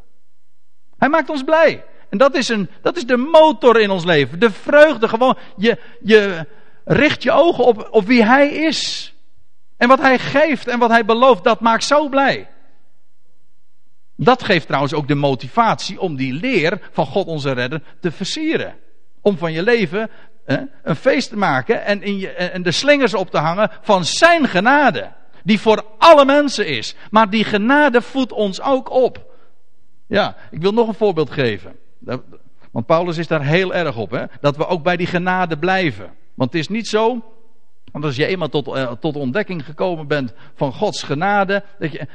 Hij 0.98 1.08
maakt 1.08 1.30
ons 1.30 1.44
blij. 1.44 1.84
En 2.08 2.18
dat 2.18 2.34
is, 2.34 2.48
een, 2.48 2.68
dat 2.82 2.96
is 2.96 3.06
de 3.06 3.16
motor 3.16 3.80
in 3.80 3.90
ons 3.90 4.04
leven. 4.04 4.38
De 4.38 4.50
vreugde, 4.50 5.08
gewoon, 5.08 5.36
je, 5.56 5.78
je 6.00 6.46
richt 6.84 7.22
je 7.22 7.32
ogen 7.32 7.64
op, 7.64 7.88
op 7.90 8.04
wie 8.04 8.24
hij 8.24 8.48
is. 8.48 9.14
En 9.76 9.88
wat 9.88 10.00
hij 10.00 10.18
geeft 10.18 10.66
en 10.66 10.78
wat 10.78 10.90
hij 10.90 11.04
belooft, 11.04 11.44
dat 11.44 11.60
maakt 11.60 11.84
zo 11.84 12.08
blij. 12.08 12.48
Dat 14.16 14.42
geeft 14.42 14.66
trouwens 14.66 14.94
ook 14.94 15.08
de 15.08 15.14
motivatie 15.14 16.00
om 16.00 16.16
die 16.16 16.32
leer 16.32 16.80
van 16.92 17.06
God 17.06 17.26
onze 17.26 17.52
redder 17.52 17.82
te 18.00 18.10
versieren. 18.10 18.74
Om 19.20 19.38
van 19.38 19.52
je 19.52 19.62
leven 19.62 20.10
een 20.82 20.96
feest 20.96 21.28
te 21.28 21.36
maken 21.36 21.84
en, 21.84 22.02
in 22.02 22.18
je, 22.18 22.28
en 22.28 22.62
de 22.62 22.72
slingers 22.72 23.14
op 23.14 23.30
te 23.30 23.38
hangen 23.38 23.70
van 23.80 24.04
zijn 24.04 24.48
genade. 24.48 25.12
Die 25.44 25.60
voor 25.60 25.84
alle 25.98 26.24
mensen 26.24 26.66
is. 26.66 26.94
Maar 27.10 27.30
die 27.30 27.44
genade 27.44 28.02
voedt 28.02 28.32
ons 28.32 28.60
ook 28.60 28.90
op. 28.90 29.34
Ja, 30.06 30.36
ik 30.50 30.60
wil 30.60 30.72
nog 30.72 30.88
een 30.88 30.94
voorbeeld 30.94 31.30
geven. 31.30 31.76
Want 32.72 32.86
Paulus 32.86 33.16
is 33.16 33.26
daar 33.26 33.44
heel 33.44 33.74
erg 33.74 33.96
op. 33.96 34.10
Hè? 34.10 34.24
Dat 34.40 34.56
we 34.56 34.66
ook 34.66 34.82
bij 34.82 34.96
die 34.96 35.06
genade 35.06 35.58
blijven. 35.58 36.10
Want 36.34 36.52
het 36.52 36.60
is 36.60 36.68
niet 36.68 36.88
zo 36.88 37.35
want 37.92 38.04
als 38.04 38.16
je 38.16 38.26
eenmaal 38.26 38.48
tot, 38.48 38.66
uh, 38.66 38.92
tot 38.92 39.16
ontdekking 39.16 39.64
gekomen 39.64 40.06
bent 40.06 40.32
van 40.54 40.72
Gods 40.72 41.02
genade, 41.02 41.64
dat 41.78 41.92
je, 41.92 42.06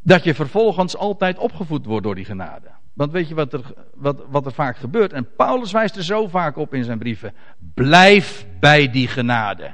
dat 0.00 0.24
je 0.24 0.34
vervolgens 0.34 0.96
altijd 0.96 1.38
opgevoed 1.38 1.86
wordt 1.86 2.04
door 2.04 2.14
die 2.14 2.24
genade. 2.24 2.70
Want 2.92 3.12
weet 3.12 3.28
je 3.28 3.34
wat 3.34 3.52
er, 3.52 3.60
wat, 3.94 4.24
wat 4.28 4.46
er 4.46 4.52
vaak 4.52 4.76
gebeurt? 4.76 5.12
En 5.12 5.34
Paulus 5.36 5.72
wijst 5.72 5.96
er 5.96 6.04
zo 6.04 6.28
vaak 6.28 6.56
op 6.56 6.74
in 6.74 6.84
zijn 6.84 6.98
brieven. 6.98 7.34
Blijf 7.74 8.46
bij 8.60 8.90
die 8.90 9.08
genade. 9.08 9.72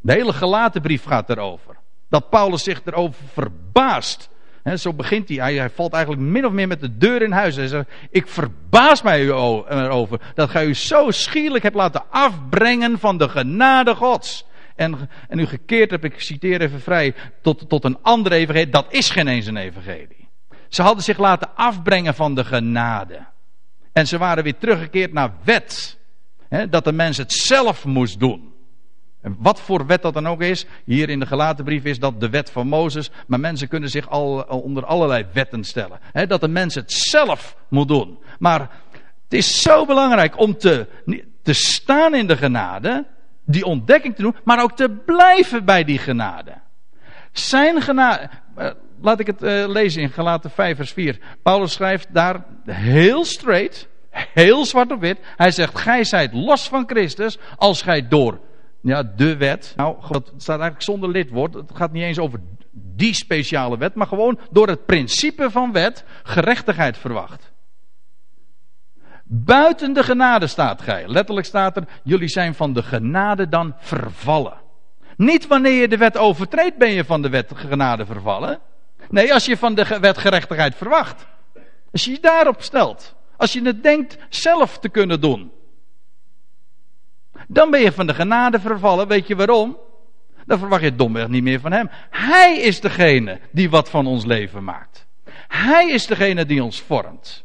De 0.00 0.12
hele 0.12 0.32
gelaten 0.32 0.82
brief 0.82 1.04
gaat 1.04 1.30
erover. 1.30 1.76
Dat 2.08 2.30
Paulus 2.30 2.62
zich 2.62 2.84
erover 2.84 3.24
verbaast. 3.32 4.28
He, 4.66 4.76
zo 4.76 4.92
begint 4.92 5.28
hij. 5.28 5.54
hij. 5.54 5.70
valt 5.70 5.92
eigenlijk 5.92 6.24
min 6.24 6.46
of 6.46 6.52
meer 6.52 6.66
met 6.66 6.80
de 6.80 6.96
deur 6.96 7.22
in 7.22 7.32
huis. 7.32 7.56
Hij 7.56 7.66
zegt, 7.66 7.88
ik 8.10 8.28
verbaas 8.28 9.02
mij 9.02 9.20
erover 9.20 10.20
dat 10.34 10.50
gij 10.50 10.66
u 10.66 10.74
zo 10.74 11.10
schierlijk 11.10 11.62
hebt 11.62 11.74
laten 11.74 12.02
afbrengen 12.10 12.98
van 12.98 13.18
de 13.18 13.28
genade 13.28 13.94
gods. 13.94 14.46
En, 14.76 15.08
en 15.28 15.38
u 15.38 15.46
gekeerd 15.46 15.90
hebt, 15.90 16.04
ik 16.04 16.20
citeer 16.20 16.60
even 16.60 16.80
vrij, 16.80 17.14
tot, 17.42 17.68
tot 17.68 17.84
een 17.84 17.98
andere 18.02 18.34
evangelie. 18.34 18.68
Dat 18.68 18.86
is 18.88 19.10
geen 19.10 19.28
eens 19.28 19.46
een 19.46 19.56
evangelie. 19.56 20.28
Ze 20.68 20.82
hadden 20.82 21.04
zich 21.04 21.18
laten 21.18 21.56
afbrengen 21.56 22.14
van 22.14 22.34
de 22.34 22.44
genade. 22.44 23.26
En 23.92 24.06
ze 24.06 24.18
waren 24.18 24.44
weer 24.44 24.58
teruggekeerd 24.58 25.12
naar 25.12 25.32
wet. 25.44 25.98
Dat 26.70 26.84
de 26.84 26.92
mens 26.92 27.16
het 27.16 27.32
zelf 27.32 27.84
moest 27.84 28.20
doen. 28.20 28.55
En 29.26 29.36
wat 29.38 29.60
voor 29.60 29.86
wet 29.86 30.02
dat 30.02 30.14
dan 30.14 30.28
ook 30.28 30.42
is, 30.42 30.66
hier 30.84 31.08
in 31.08 31.20
de 31.20 31.26
gelaten 31.26 31.64
brief 31.64 31.84
is 31.84 31.98
dat 31.98 32.20
de 32.20 32.30
wet 32.30 32.50
van 32.50 32.66
Mozes, 32.66 33.10
maar 33.26 33.40
mensen 33.40 33.68
kunnen 33.68 33.88
zich 33.88 34.08
al, 34.08 34.40
onder 34.42 34.84
allerlei 34.84 35.26
wetten 35.32 35.64
stellen. 35.64 36.00
dat 36.28 36.40
de 36.40 36.48
mens 36.48 36.74
het 36.74 36.92
zelf 36.92 37.56
moet 37.68 37.88
doen. 37.88 38.18
Maar 38.38 38.60
het 39.24 39.32
is 39.38 39.62
zo 39.62 39.86
belangrijk 39.86 40.38
om 40.38 40.58
te, 40.58 40.86
staan 41.42 42.14
in 42.14 42.26
de 42.26 42.36
genade, 42.36 43.06
die 43.44 43.64
ontdekking 43.64 44.14
te 44.14 44.22
doen, 44.22 44.36
maar 44.44 44.62
ook 44.62 44.76
te 44.76 44.90
blijven 45.06 45.64
bij 45.64 45.84
die 45.84 45.98
genade. 45.98 46.52
Zijn 47.32 47.82
genade, 47.82 48.28
eh, 48.56 48.70
laat 49.00 49.20
ik 49.20 49.26
het 49.26 49.42
uh, 49.42 49.68
lezen 49.68 50.02
in 50.02 50.10
Galaten 50.10 50.50
5 50.50 50.76
vers 50.76 50.92
4. 50.92 51.18
Paulus 51.42 51.72
schrijft 51.72 52.08
daar 52.12 52.44
heel 52.64 53.24
straight, 53.24 53.88
heel 54.10 54.64
zwart 54.64 54.92
op 54.92 55.00
wit. 55.00 55.18
Hij 55.36 55.50
zegt, 55.50 55.78
gij 55.78 56.04
zijt 56.04 56.32
los 56.32 56.68
van 56.68 56.84
Christus 56.86 57.38
als 57.56 57.82
gij 57.82 58.08
door 58.08 58.40
ja, 58.86 59.02
de 59.16 59.36
wet. 59.36 59.72
Nou, 59.76 59.96
het 60.08 60.32
staat 60.36 60.60
eigenlijk 60.60 60.82
zonder 60.82 61.08
lidwoord. 61.08 61.54
Het 61.54 61.70
gaat 61.74 61.92
niet 61.92 62.02
eens 62.02 62.18
over 62.18 62.40
die 62.72 63.14
speciale 63.14 63.78
wet, 63.78 63.94
maar 63.94 64.06
gewoon 64.06 64.38
door 64.50 64.68
het 64.68 64.86
principe 64.86 65.50
van 65.50 65.72
wet 65.72 66.04
gerechtigheid 66.22 66.98
verwacht. 66.98 67.52
Buiten 69.24 69.92
de 69.92 70.02
genade 70.02 70.46
staat 70.46 70.82
gij. 70.82 71.08
Letterlijk 71.08 71.46
staat 71.46 71.76
er, 71.76 71.84
jullie 72.02 72.28
zijn 72.28 72.54
van 72.54 72.72
de 72.72 72.82
genade 72.82 73.48
dan 73.48 73.74
vervallen. 73.78 74.60
Niet 75.16 75.46
wanneer 75.46 75.80
je 75.80 75.88
de 75.88 75.96
wet 75.96 76.16
overtreedt 76.16 76.76
ben 76.76 76.90
je 76.90 77.04
van 77.04 77.22
de 77.22 77.28
wet 77.28 77.52
genade 77.54 78.06
vervallen. 78.06 78.58
Nee, 79.08 79.34
als 79.34 79.44
je 79.44 79.56
van 79.56 79.74
de 79.74 79.98
wet 80.00 80.18
gerechtigheid 80.18 80.74
verwacht. 80.74 81.26
Als 81.92 82.04
je 82.04 82.10
je 82.10 82.20
daarop 82.20 82.62
stelt. 82.62 83.14
Als 83.36 83.52
je 83.52 83.62
het 83.62 83.82
denkt 83.82 84.18
zelf 84.28 84.78
te 84.78 84.88
kunnen 84.88 85.20
doen. 85.20 85.52
Dan 87.46 87.70
ben 87.70 87.80
je 87.80 87.92
van 87.92 88.06
de 88.06 88.14
genade 88.14 88.60
vervallen. 88.60 89.08
Weet 89.08 89.26
je 89.26 89.36
waarom? 89.36 89.76
Dan 90.46 90.58
verwacht 90.58 90.82
je 90.82 90.94
domweg 90.94 91.28
niet 91.28 91.42
meer 91.42 91.60
van 91.60 91.72
hem. 91.72 91.88
Hij 92.10 92.58
is 92.58 92.80
degene 92.80 93.40
die 93.52 93.70
wat 93.70 93.90
van 93.90 94.06
ons 94.06 94.24
leven 94.24 94.64
maakt. 94.64 95.06
Hij 95.48 95.90
is 95.90 96.06
degene 96.06 96.46
die 96.46 96.62
ons 96.62 96.80
vormt. 96.80 97.44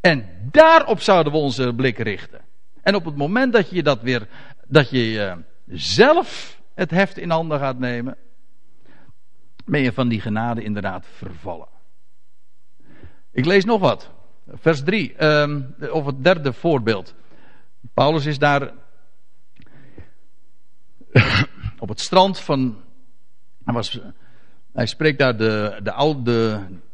En 0.00 0.28
daarop 0.50 1.00
zouden 1.00 1.32
we 1.32 1.38
onze 1.38 1.74
blik 1.74 1.98
richten. 1.98 2.40
En 2.82 2.94
op 2.94 3.04
het 3.04 3.16
moment 3.16 3.52
dat 3.52 3.70
je 3.70 3.82
dat 3.82 4.02
weer, 4.02 4.28
dat 4.66 4.90
je 4.90 5.12
uh, 5.12 5.32
zelf 5.66 6.60
het 6.74 6.90
heft 6.90 7.18
in 7.18 7.30
handen 7.30 7.58
gaat 7.58 7.78
nemen, 7.78 8.16
ben 9.64 9.80
je 9.80 9.92
van 9.92 10.08
die 10.08 10.20
genade 10.20 10.62
inderdaad 10.62 11.06
vervallen. 11.16 11.68
Ik 13.32 13.44
lees 13.44 13.64
nog 13.64 13.80
wat. 13.80 14.10
Vers 14.54 14.82
3, 14.82 15.24
um, 15.24 15.74
of 15.90 16.06
het 16.06 16.24
derde 16.24 16.52
voorbeeld. 16.52 17.14
Paulus 17.94 18.26
is 18.26 18.38
daar 18.38 18.72
op 21.78 21.88
het 21.88 22.00
strand 22.00 22.38
van. 22.38 22.82
Hij, 23.64 23.74
was, 23.74 24.00
hij 24.72 24.86
spreekt 24.86 25.18
daar 25.18 25.36
de, 25.36 25.80
de 25.82 25.92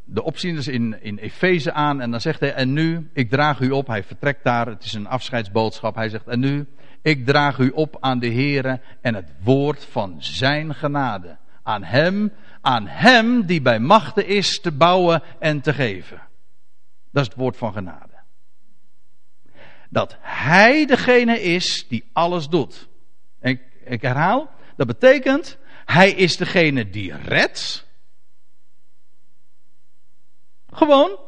de 0.09 0.23
opzieners 0.23 0.69
in, 0.69 1.03
in 1.03 1.19
Efeze 1.19 1.73
aan 1.73 2.01
en 2.01 2.11
dan 2.11 2.21
zegt 2.21 2.41
hij, 2.41 2.55
en 2.55 2.73
nu, 2.73 3.11
ik 3.13 3.31
draag 3.31 3.61
u 3.61 3.71
op, 3.71 3.87
hij 3.87 4.03
vertrekt 4.03 4.45
daar, 4.45 4.67
het 4.67 4.85
is 4.85 4.93
een 4.93 5.07
afscheidsboodschap, 5.07 5.95
hij 5.95 6.09
zegt, 6.09 6.27
en 6.27 6.41
nu, 6.41 6.67
ik 7.03 7.27
draag 7.27 7.59
u 7.59 7.71
op 7.71 7.97
aan 8.01 8.19
de 8.19 8.33
Here 8.33 8.81
en 9.01 9.15
het 9.15 9.33
woord 9.43 9.85
van 9.85 10.17
zijn 10.19 10.75
genade. 10.75 11.37
Aan 11.63 11.83
hem, 11.83 12.33
aan 12.61 12.87
hem 12.87 13.47
die 13.47 13.63
bij 13.63 13.79
machten 13.79 14.27
is 14.27 14.61
te 14.61 14.73
bouwen 14.73 15.23
en 15.39 15.61
te 15.61 15.73
geven. 15.73 16.21
Dat 17.11 17.23
is 17.23 17.29
het 17.29 17.39
woord 17.39 17.57
van 17.57 17.73
genade. 17.73 18.06
Dat 19.91 20.17
hij 20.21 20.87
degene 20.87 21.43
is 21.43 21.89
die 21.89 22.05
alles 22.13 22.49
doet. 22.49 22.89
Ik, 23.41 23.61
ik 23.85 24.03
herhaal, 24.03 24.51
dat 24.77 24.87
betekent, 24.87 25.59
hij 25.85 26.11
is 26.11 26.37
degene 26.37 26.91
die 26.91 27.17
redt. 27.17 27.87
Gewoon. 30.73 31.19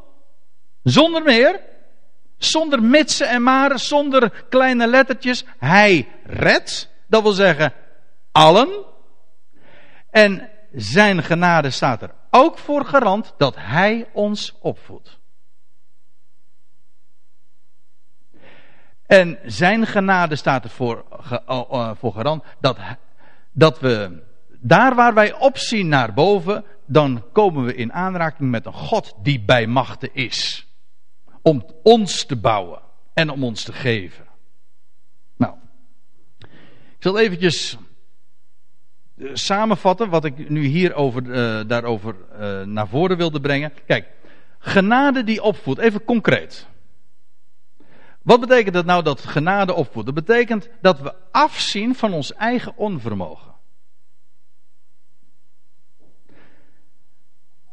Zonder 0.83 1.23
meer. 1.23 1.61
Zonder 2.37 2.83
mitsen 2.83 3.29
en 3.29 3.43
maren. 3.43 3.79
Zonder 3.79 4.45
kleine 4.49 4.87
lettertjes. 4.87 5.45
Hij 5.59 6.09
redt. 6.25 6.89
Dat 7.07 7.23
wil 7.23 7.33
zeggen 7.33 7.73
allen. 8.33 8.85
En 10.11 10.51
zijn 10.73 11.23
genade 11.23 11.71
staat 11.71 12.03
er 12.03 12.15
ook 12.31 12.59
voor 12.59 12.85
garant 12.85 13.35
dat 13.39 13.55
hij 13.57 14.09
ons 14.13 14.55
opvoedt. 14.61 15.19
En 19.09 19.39
zijn 19.45 19.87
genade 19.87 20.37
staat 20.37 20.65
er 20.65 20.71
voor, 20.71 21.05
garant 22.01 22.45
dat, 22.61 22.79
dat 23.53 23.81
we 23.81 24.23
daar 24.61 24.95
waar 24.95 25.15
wij 25.15 25.33
opzien 25.33 25.89
naar 25.89 26.15
boven, 26.15 26.65
dan 26.87 27.25
komen 27.33 27.65
we 27.65 27.75
in 27.75 27.93
aanraking 27.93 28.51
met 28.51 28.67
een 28.67 28.73
God 28.73 29.15
die 29.23 29.41
bij 29.41 29.67
machten 29.67 30.15
is. 30.15 30.67
Om 31.43 31.67
ons 31.83 32.25
te 32.25 32.37
bouwen 32.37 32.81
en 33.15 33.31
om 33.31 33.45
ons 33.45 33.63
te 33.63 33.73
geven. 33.73 34.25
Nou, 35.37 35.55
Ik 36.39 36.99
zal 36.99 37.19
eventjes 37.19 37.77
eh, 39.17 39.31
samenvatten 39.33 40.09
wat 40.09 40.25
ik 40.25 40.49
nu 40.49 40.65
hier 40.65 40.95
over, 40.95 41.23
uh, 41.23 41.69
daarover 41.69 42.15
uh, 42.33 42.63
naar 42.63 42.89
voren 42.89 43.17
wilde 43.17 43.41
brengen. 43.41 43.73
Kijk, 43.87 44.07
genade 44.59 45.25
die 45.25 45.43
opvoedt, 45.43 45.81
even 45.81 46.05
concreet. 46.05 46.67
Wat 48.29 48.41
betekent 48.41 48.75
dat 48.75 48.85
nou 48.85 49.03
dat 49.03 49.21
genade 49.21 49.75
opvoedt? 49.75 50.07
Dat 50.07 50.15
betekent 50.15 50.69
dat 50.81 51.01
we 51.01 51.15
afzien 51.31 51.95
van 51.95 52.13
ons 52.13 52.35
eigen 52.35 52.77
onvermogen. 52.77 53.55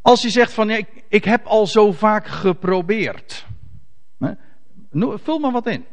Als 0.01 0.21
je 0.21 0.29
zegt 0.29 0.53
van 0.53 0.67
ja, 0.67 0.75
ik, 0.75 1.03
ik 1.07 1.25
heb 1.25 1.45
al 1.45 1.67
zo 1.67 1.91
vaak 1.91 2.27
geprobeerd. 2.27 3.45
Hè, 4.19 4.33
vul 5.17 5.39
maar 5.39 5.51
wat 5.51 5.67
in. 5.67 5.85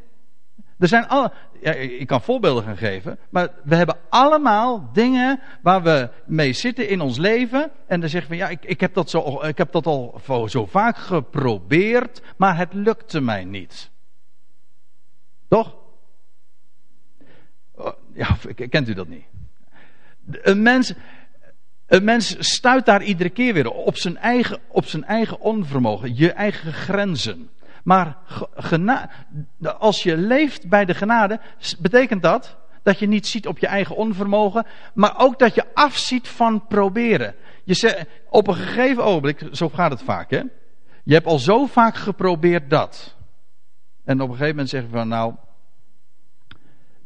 Er 0.78 0.88
zijn 0.88 1.08
alle, 1.08 1.32
ja, 1.60 1.72
ik 1.72 2.06
kan 2.06 2.22
voorbeelden 2.22 2.64
gaan 2.64 2.76
geven, 2.76 3.18
maar 3.30 3.48
we 3.64 3.74
hebben 3.74 3.98
allemaal 4.08 4.90
dingen 4.92 5.40
waar 5.62 5.82
we 5.82 6.10
mee 6.26 6.52
zitten 6.52 6.88
in 6.88 7.00
ons 7.00 7.18
leven. 7.18 7.70
En 7.86 8.00
dan 8.00 8.08
zeggen 8.08 8.30
we, 8.30 8.36
ja, 8.36 8.48
ik, 8.48 8.64
ik, 8.64 8.80
heb, 8.80 8.94
dat 8.94 9.10
zo, 9.10 9.42
ik 9.42 9.58
heb 9.58 9.72
dat 9.72 9.86
al 9.86 10.20
zo 10.46 10.66
vaak 10.66 10.96
geprobeerd, 10.96 12.22
maar 12.36 12.56
het 12.56 12.72
lukte 12.72 13.20
mij 13.20 13.44
niet. 13.44 13.91
Toch? 15.52 15.74
Oh, 17.74 17.92
ja, 18.12 18.36
kent 18.68 18.88
u 18.88 18.94
dat 18.94 19.08
niet? 19.08 19.24
Een 20.30 20.62
mens, 20.62 20.92
een 21.86 22.04
mens 22.04 22.36
stuit 22.38 22.86
daar 22.86 23.02
iedere 23.02 23.30
keer 23.30 23.54
weer 23.54 23.70
op 23.70 23.96
zijn 23.96 24.16
eigen, 24.16 24.60
op 24.68 24.86
zijn 24.86 25.04
eigen 25.04 25.40
onvermogen, 25.40 26.16
je 26.16 26.32
eigen 26.32 26.72
grenzen. 26.72 27.50
Maar 27.84 28.16
als 29.78 30.02
je 30.02 30.16
leeft 30.16 30.68
bij 30.68 30.84
de 30.84 30.94
genade, 30.94 31.40
betekent 31.78 32.22
dat 32.22 32.56
dat 32.82 32.98
je 32.98 33.06
niet 33.06 33.26
ziet 33.26 33.46
op 33.46 33.58
je 33.58 33.66
eigen 33.66 33.96
onvermogen, 33.96 34.66
maar 34.94 35.18
ook 35.18 35.38
dat 35.38 35.54
je 35.54 35.74
afziet 35.74 36.28
van 36.28 36.66
proberen. 36.66 37.34
Je 37.64 37.74
zegt, 37.74 38.06
op 38.28 38.46
een 38.46 38.54
gegeven 38.54 39.04
ogenblik, 39.04 39.48
zo 39.50 39.68
gaat 39.68 39.90
het 39.90 40.02
vaak, 40.02 40.30
hè? 40.30 40.42
Je 41.04 41.14
hebt 41.14 41.26
al 41.26 41.38
zo 41.38 41.66
vaak 41.66 41.96
geprobeerd 41.96 42.70
dat. 42.70 43.16
En 44.04 44.20
op 44.20 44.28
een 44.28 44.34
gegeven 44.34 44.48
moment 44.48 44.68
zeg 44.68 44.82
je 44.82 44.88
van, 44.88 45.08
nou, 45.08 45.34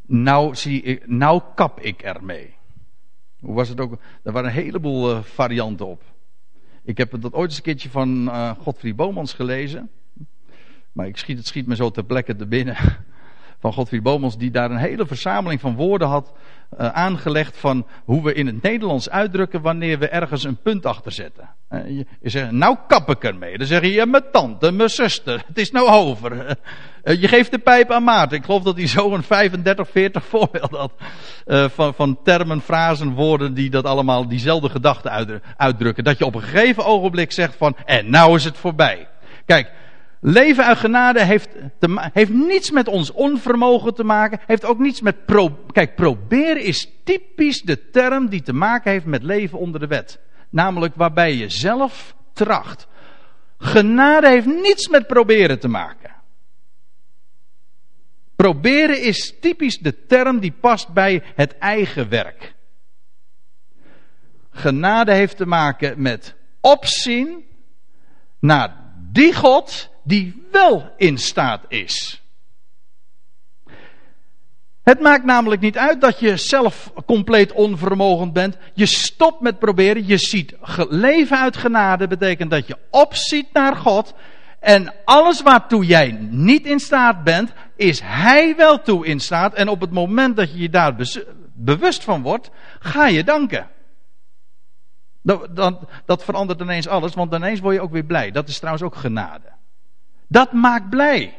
nou, 0.07 0.55
zie 0.55 0.82
ik, 0.82 1.07
nou 1.09 1.42
kap 1.55 1.80
ik 1.80 2.03
ermee. 2.03 2.55
Hoe 3.40 3.55
was 3.55 3.68
het 3.68 3.80
ook? 3.80 3.99
Er 4.22 4.32
waren 4.32 4.49
een 4.49 4.55
heleboel 4.55 5.11
uh, 5.11 5.22
varianten 5.22 5.86
op. 5.86 6.03
Ik 6.82 6.99
heb 6.99 7.20
dat 7.20 7.32
ooit 7.32 7.49
eens 7.49 7.57
een 7.57 7.62
keertje 7.62 7.90
van 7.90 8.26
uh, 8.26 8.51
Godfried 8.51 8.97
Bomans 8.97 9.32
gelezen. 9.32 9.90
Maar 10.92 11.07
ik 11.07 11.16
schiet, 11.16 11.36
het 11.36 11.47
schiet 11.47 11.66
me 11.66 11.76
zo 11.76 11.90
ter 11.90 12.05
plekke 12.05 12.36
te 12.36 12.47
binnen. 12.47 12.76
Van 13.66 13.74
Godfried 13.74 14.02
Bomans, 14.02 14.38
die 14.38 14.50
daar 14.50 14.70
een 14.70 14.76
hele 14.76 15.06
verzameling 15.06 15.60
van 15.60 15.74
woorden 15.74 16.08
had 16.08 16.32
uh, 16.80 16.88
aangelegd. 16.88 17.56
van 17.56 17.86
hoe 18.04 18.22
we 18.22 18.34
in 18.34 18.46
het 18.46 18.62
Nederlands 18.62 19.10
uitdrukken. 19.10 19.60
wanneer 19.60 19.98
we 19.98 20.08
ergens 20.08 20.44
een 20.44 20.56
punt 20.56 20.86
achter 20.86 21.12
zetten. 21.12 21.48
Uh, 21.70 21.88
je, 21.88 22.30
zegt, 22.30 22.50
nou 22.50 22.76
kap 22.88 23.10
ik 23.10 23.24
ermee. 23.24 23.58
Dan 23.58 23.66
zeg 23.66 23.82
je, 23.82 24.06
mijn 24.06 24.24
tante, 24.32 24.72
mijn 24.72 24.88
zuster, 24.88 25.42
het 25.46 25.58
is 25.58 25.70
nou 25.70 25.88
over. 25.88 26.58
Uh, 27.04 27.20
je 27.20 27.28
geeft 27.28 27.50
de 27.50 27.58
pijp 27.58 27.90
aan 27.90 28.04
Maarten. 28.04 28.38
Ik 28.38 28.44
geloof 28.44 28.62
dat 28.62 28.76
hij 28.76 28.86
zo 28.86 29.12
een 29.12 29.22
35, 29.22 29.88
40 29.88 30.24
voorbeeld 30.24 30.70
had. 30.70 30.92
van, 31.72 31.94
van 31.94 32.22
termen, 32.22 32.60
frasen, 32.60 33.14
woorden 33.14 33.54
die 33.54 33.70
dat 33.70 33.84
allemaal 33.84 34.28
diezelfde 34.28 34.68
gedachten 34.68 35.42
uitdrukken. 35.56 36.04
Dat 36.04 36.18
je 36.18 36.26
op 36.26 36.34
een 36.34 36.42
gegeven 36.42 36.84
ogenblik 36.84 37.32
zegt 37.32 37.56
van, 37.56 37.76
en 37.84 38.10
nou 38.10 38.36
is 38.36 38.44
het 38.44 38.56
voorbij. 38.56 39.08
Kijk, 39.44 39.70
Leven 40.20 40.64
uit 40.64 40.78
genade 40.78 41.22
heeft, 41.22 41.48
te, 41.78 42.08
heeft 42.12 42.32
niets 42.32 42.70
met 42.70 42.88
ons 42.88 43.12
onvermogen 43.12 43.94
te 43.94 44.04
maken. 44.04 44.40
Heeft 44.46 44.64
ook 44.64 44.78
niets 44.78 45.00
met. 45.00 45.24
Pro, 45.26 45.48
kijk, 45.72 45.94
proberen 45.94 46.62
is 46.62 46.90
typisch 47.04 47.62
de 47.62 47.90
term 47.90 48.28
die 48.28 48.42
te 48.42 48.52
maken 48.52 48.90
heeft 48.90 49.04
met 49.04 49.22
leven 49.22 49.58
onder 49.58 49.80
de 49.80 49.86
wet. 49.86 50.20
Namelijk 50.50 50.94
waarbij 50.94 51.34
je 51.34 51.48
zelf 51.48 52.14
tracht. 52.32 52.86
Genade 53.58 54.28
heeft 54.28 54.46
niets 54.46 54.88
met 54.88 55.06
proberen 55.06 55.58
te 55.60 55.68
maken. 55.68 56.14
Proberen 58.36 59.02
is 59.02 59.34
typisch 59.40 59.78
de 59.78 60.06
term 60.06 60.40
die 60.40 60.52
past 60.60 60.88
bij 60.88 61.22
het 61.34 61.58
eigen 61.58 62.08
werk. 62.08 62.54
Genade 64.50 65.12
heeft 65.12 65.36
te 65.36 65.46
maken 65.46 66.02
met 66.02 66.34
opzien 66.60 67.44
naar 68.38 68.76
die 69.12 69.34
God 69.34 69.90
die 70.07 70.46
wel 70.52 70.92
in 70.96 71.18
staat 71.18 71.64
is. 71.68 72.20
Het 74.82 75.00
maakt 75.00 75.24
namelijk 75.24 75.61
niet 75.61 75.78
uit 75.78 76.00
dat 76.00 76.20
je 76.20 76.36
zelf 76.36 76.92
compleet 77.07 77.52
onvermogend 77.52 78.32
bent. 78.32 78.57
Je 78.74 78.86
stopt 78.86 79.40
met 79.40 79.59
proberen. 79.59 80.07
Je 80.07 80.18
ziet 80.18 80.54
leven 80.88 81.38
uit 81.38 81.57
genade 81.57 82.07
betekent 82.07 82.50
dat 82.50 82.66
je 82.66 82.76
opziet 82.90 83.52
naar 83.52 83.76
God. 83.76 84.14
En 84.61 84.94
alles 85.04 85.42
waartoe 85.42 85.86
jij 85.86 86.18
niet 86.30 86.66
in 86.66 86.80
staat 86.80 87.24
bent, 87.24 87.52
is 87.76 88.00
Hij 88.04 88.57
wel 88.57 88.82
toe 88.82 89.07
in 89.07 89.20
staat. 89.20 89.54
En 89.54 89.68
op 89.68 89.80
het 89.80 89.90
moment 89.90 90.36
dat 90.36 90.52
je 90.52 90.59
je 90.59 90.70
daar 90.70 90.94
bewust 91.54 92.04
van 92.04 92.22
wordt, 92.22 92.50
ga 92.78 93.07
je 93.07 93.24
danken. 93.24 93.68
Dat, 95.22 95.57
dat, 95.57 95.80
dat 96.04 96.24
verandert 96.24 96.61
ineens 96.61 96.88
alles, 96.88 97.14
want 97.14 97.34
ineens 97.34 97.61
word 97.61 97.74
je 97.74 97.80
ook 97.80 97.92
weer 97.92 98.04
blij. 98.04 98.30
Dat 98.30 98.48
is 98.48 98.57
trouwens 98.57 98.84
ook 98.84 98.94
genade. 98.94 99.55
Dat 100.28 100.52
maakt 100.52 100.90
blij. 100.90 101.38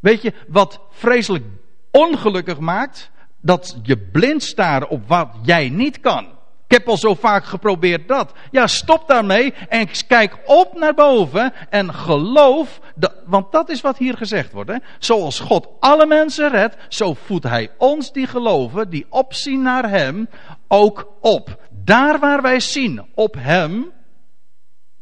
Weet 0.00 0.22
je 0.22 0.32
wat 0.48 0.80
vreselijk 0.90 1.44
ongelukkig 1.90 2.58
maakt? 2.58 3.10
Dat 3.40 3.78
je 3.82 3.98
blind 3.98 4.42
staren 4.42 4.88
op 4.88 5.08
wat 5.08 5.28
jij 5.42 5.68
niet 5.68 6.00
kan. 6.00 6.36
Ik 6.68 6.72
heb 6.76 6.88
al 6.88 6.96
zo 6.96 7.14
vaak 7.14 7.44
geprobeerd 7.44 8.08
dat. 8.08 8.32
Ja, 8.50 8.66
stop 8.66 9.08
daarmee 9.08 9.54
en 9.68 9.88
kijk 10.06 10.38
op 10.44 10.78
naar 10.78 10.94
boven 10.94 11.52
en 11.70 11.94
geloof, 11.94 12.80
dat, 12.94 13.14
want 13.26 13.52
dat 13.52 13.68
is 13.68 13.80
wat 13.80 13.98
hier 13.98 14.16
gezegd 14.16 14.52
wordt. 14.52 14.70
Hè? 14.70 14.76
Zoals 14.98 15.40
God 15.40 15.68
alle 15.80 16.06
mensen 16.06 16.50
redt, 16.50 16.76
zo 16.88 17.14
voedt 17.14 17.44
Hij 17.44 17.70
ons 17.78 18.12
die 18.12 18.26
geloven, 18.26 18.90
die 18.90 19.06
opzien 19.08 19.62
naar 19.62 19.88
Hem, 19.88 20.28
ook 20.68 21.12
op. 21.20 21.62
Daar 21.70 22.18
waar 22.18 22.42
wij 22.42 22.60
zien 22.60 23.06
op 23.14 23.34
Hem, 23.38 23.92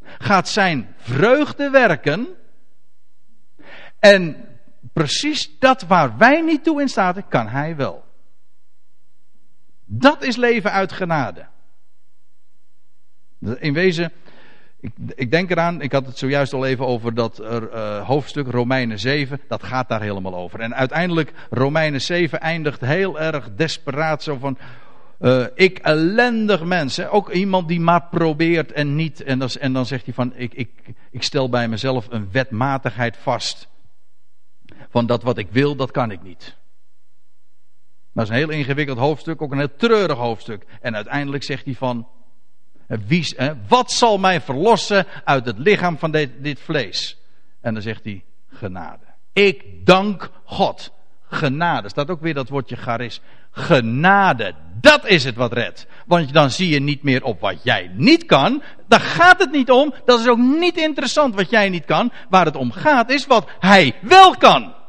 gaat 0.01 0.47
Zijn 0.47 0.95
vreugde 0.97 1.69
werken 1.69 2.27
en 4.11 4.35
precies 4.93 5.59
dat 5.59 5.81
waar 5.81 6.17
wij 6.17 6.41
niet 6.41 6.63
toe 6.63 6.81
in 6.81 6.87
staat, 6.87 7.27
kan 7.27 7.47
hij 7.47 7.75
wel. 7.75 8.03
Dat 9.85 10.23
is 10.23 10.35
leven 10.35 10.71
uit 10.71 10.91
genade. 10.91 11.45
In 13.59 13.73
wezen, 13.73 14.11
ik, 14.79 14.91
ik, 15.15 15.31
denk 15.31 15.51
eraan, 15.51 15.81
ik 15.81 15.91
had 15.91 16.05
het 16.05 16.17
zojuist 16.17 16.53
al 16.53 16.65
even 16.65 16.85
over 16.85 17.13
dat 17.13 17.39
uh, 17.41 18.07
hoofdstuk 18.07 18.47
Romeinen 18.47 18.99
7, 18.99 19.41
dat 19.47 19.63
gaat 19.63 19.89
daar 19.89 20.01
helemaal 20.01 20.35
over. 20.35 20.59
En 20.59 20.75
uiteindelijk, 20.75 21.33
Romeinen 21.49 22.01
7 22.01 22.41
eindigt 22.41 22.81
heel 22.81 23.19
erg 23.19 23.55
desperaat 23.55 24.23
zo 24.23 24.37
van, 24.37 24.57
uh, 25.19 25.45
ik 25.55 25.77
ellendig 25.77 26.63
mens, 26.63 27.07
ook 27.07 27.29
iemand 27.31 27.67
die 27.67 27.79
maar 27.79 28.07
probeert 28.11 28.71
en 28.71 28.95
niet. 28.95 29.23
En 29.57 29.73
dan 29.73 29.85
zegt 29.85 30.05
hij 30.05 30.13
van, 30.13 30.33
ik, 30.35 30.53
ik, 30.53 30.69
ik 31.11 31.23
stel 31.23 31.49
bij 31.49 31.67
mezelf 31.67 32.07
een 32.09 32.31
wetmatigheid 32.31 33.17
vast. 33.17 33.73
Van 34.95 35.05
dat 35.05 35.23
wat 35.23 35.37
ik 35.37 35.47
wil, 35.51 35.75
dat 35.75 35.91
kan 35.91 36.11
ik 36.11 36.23
niet. 36.23 36.55
Dat 38.13 38.23
is 38.23 38.29
een 38.29 38.35
heel 38.35 38.49
ingewikkeld 38.49 38.97
hoofdstuk, 38.97 39.41
ook 39.41 39.51
een 39.51 39.57
heel 39.57 39.75
treurig 39.75 40.17
hoofdstuk. 40.17 40.65
En 40.81 40.95
uiteindelijk 40.95 41.43
zegt 41.43 41.65
hij 41.65 41.73
van, 41.73 42.07
wie, 42.87 43.35
wat 43.67 43.91
zal 43.91 44.17
mij 44.17 44.41
verlossen 44.41 45.05
uit 45.23 45.45
het 45.45 45.57
lichaam 45.57 45.97
van 45.97 46.11
dit, 46.11 46.29
dit 46.37 46.59
vlees? 46.59 47.17
En 47.61 47.73
dan 47.73 47.83
zegt 47.83 48.03
hij, 48.03 48.23
genade. 48.47 49.03
Ik 49.33 49.85
dank 49.85 50.29
God. 50.43 50.91
Genade. 51.29 51.89
Staat 51.89 52.09
ook 52.09 52.21
weer 52.21 52.33
dat 52.33 52.49
woordje 52.49 52.75
charis. 52.75 53.21
Genade. 53.51 54.53
Dat 54.81 55.07
is 55.07 55.23
het 55.23 55.35
wat 55.35 55.53
redt. 55.53 55.87
Want 56.05 56.33
dan 56.33 56.51
zie 56.51 56.69
je 56.69 56.79
niet 56.79 57.03
meer 57.03 57.23
op 57.23 57.39
wat 57.39 57.63
jij 57.63 57.91
niet 57.93 58.25
kan. 58.25 58.63
Daar 58.87 58.99
gaat 58.99 59.39
het 59.39 59.51
niet 59.51 59.71
om. 59.71 59.93
Dat 60.05 60.19
is 60.19 60.27
ook 60.27 60.37
niet 60.37 60.77
interessant 60.77 61.35
wat 61.35 61.49
jij 61.49 61.69
niet 61.69 61.85
kan. 61.85 62.11
Waar 62.29 62.45
het 62.45 62.55
om 62.55 62.71
gaat 62.71 63.09
is 63.09 63.27
wat 63.27 63.49
hij 63.59 63.95
wel 64.01 64.37
kan. 64.37 64.83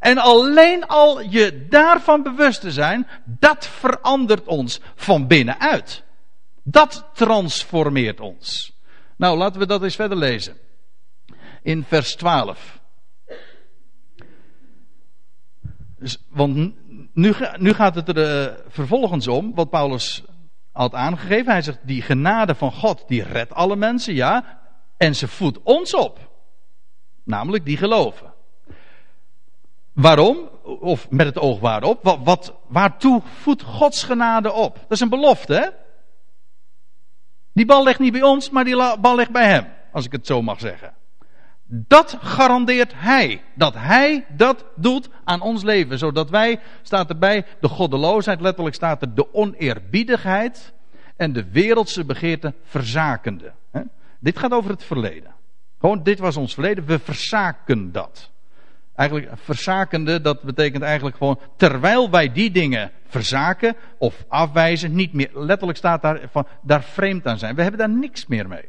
En 0.00 0.18
alleen 0.18 0.86
al 0.86 1.20
je 1.20 1.66
daarvan 1.68 2.22
bewust 2.22 2.60
te 2.60 2.70
zijn, 2.70 3.06
dat 3.24 3.66
verandert 3.66 4.46
ons 4.46 4.80
van 4.94 5.26
binnenuit. 5.26 6.02
Dat 6.62 7.08
transformeert 7.12 8.20
ons. 8.20 8.78
Nou, 9.16 9.38
laten 9.38 9.60
we 9.60 9.66
dat 9.66 9.82
eens 9.82 9.94
verder 9.94 10.18
lezen. 10.18 10.56
In 11.62 11.84
vers 11.84 12.16
12. 12.16 12.80
Dus, 15.98 16.18
want 16.28 16.54
nu, 17.14 17.34
nu, 17.56 17.72
gaat 17.72 17.94
het 17.94 18.08
er 18.08 18.48
uh, 18.48 18.54
vervolgens 18.68 19.28
om, 19.28 19.54
wat 19.54 19.70
Paulus 19.70 20.24
had 20.72 20.94
aangegeven. 20.94 21.52
Hij 21.52 21.62
zegt, 21.62 21.78
die 21.82 22.02
genade 22.02 22.54
van 22.54 22.72
God, 22.72 23.04
die 23.08 23.22
redt 23.22 23.52
alle 23.52 23.76
mensen, 23.76 24.14
ja. 24.14 24.60
En 24.96 25.14
ze 25.14 25.28
voedt 25.28 25.62
ons 25.62 25.94
op. 25.94 26.30
Namelijk 27.24 27.64
die 27.64 27.76
geloven. 27.76 28.29
Waarom? 29.92 30.48
Of 30.80 31.10
met 31.10 31.26
het 31.26 31.38
oog 31.38 31.60
waarop? 31.60 32.02
Wat, 32.02 32.18
wat, 32.24 32.54
waartoe 32.68 33.22
voedt 33.40 33.62
Gods 33.62 34.02
genade 34.02 34.52
op? 34.52 34.74
Dat 34.74 34.90
is 34.90 35.00
een 35.00 35.08
belofte, 35.08 35.54
hè? 35.54 35.68
Die 37.52 37.66
bal 37.66 37.84
ligt 37.84 37.98
niet 37.98 38.12
bij 38.12 38.22
ons, 38.22 38.50
maar 38.50 38.64
die 38.64 38.98
bal 39.00 39.16
ligt 39.16 39.30
bij 39.30 39.48
hem. 39.48 39.66
Als 39.92 40.04
ik 40.04 40.12
het 40.12 40.26
zo 40.26 40.42
mag 40.42 40.60
zeggen. 40.60 40.94
Dat 41.64 42.16
garandeert 42.20 42.92
hij. 42.94 43.42
Dat 43.54 43.74
hij 43.74 44.26
dat 44.36 44.64
doet 44.76 45.08
aan 45.24 45.40
ons 45.40 45.62
leven. 45.62 45.98
Zodat 45.98 46.30
wij, 46.30 46.60
staat 46.82 47.08
erbij, 47.08 47.46
de 47.60 47.68
goddeloosheid, 47.68 48.40
letterlijk 48.40 48.76
staat 48.76 49.02
er 49.02 49.14
de 49.14 49.34
oneerbiedigheid 49.34 50.72
en 51.16 51.32
de 51.32 51.50
wereldse 51.50 52.04
begeerte 52.04 52.54
verzakende. 52.62 53.52
Dit 54.20 54.38
gaat 54.38 54.52
over 54.52 54.70
het 54.70 54.84
verleden. 54.84 55.34
Gewoon, 55.78 56.02
dit 56.02 56.18
was 56.18 56.36
ons 56.36 56.54
verleden. 56.54 56.84
We 56.84 56.98
verzaken 56.98 57.92
dat. 57.92 58.29
Eigenlijk 59.00 59.30
verzakende, 59.34 60.20
dat 60.20 60.42
betekent 60.42 60.82
eigenlijk 60.82 61.16
gewoon, 61.16 61.40
terwijl 61.56 62.10
wij 62.10 62.32
die 62.32 62.50
dingen 62.50 62.90
verzaken 63.06 63.76
of 63.98 64.24
afwijzen, 64.28 64.94
niet 64.94 65.12
meer, 65.12 65.30
letterlijk 65.32 65.78
staat 65.78 66.02
daar 66.02 66.28
van, 66.30 66.46
daar 66.62 66.82
vreemd 66.82 67.26
aan 67.26 67.38
zijn. 67.38 67.54
We 67.54 67.62
hebben 67.62 67.80
daar 67.80 67.98
niks 67.98 68.26
meer 68.26 68.48
mee. 68.48 68.68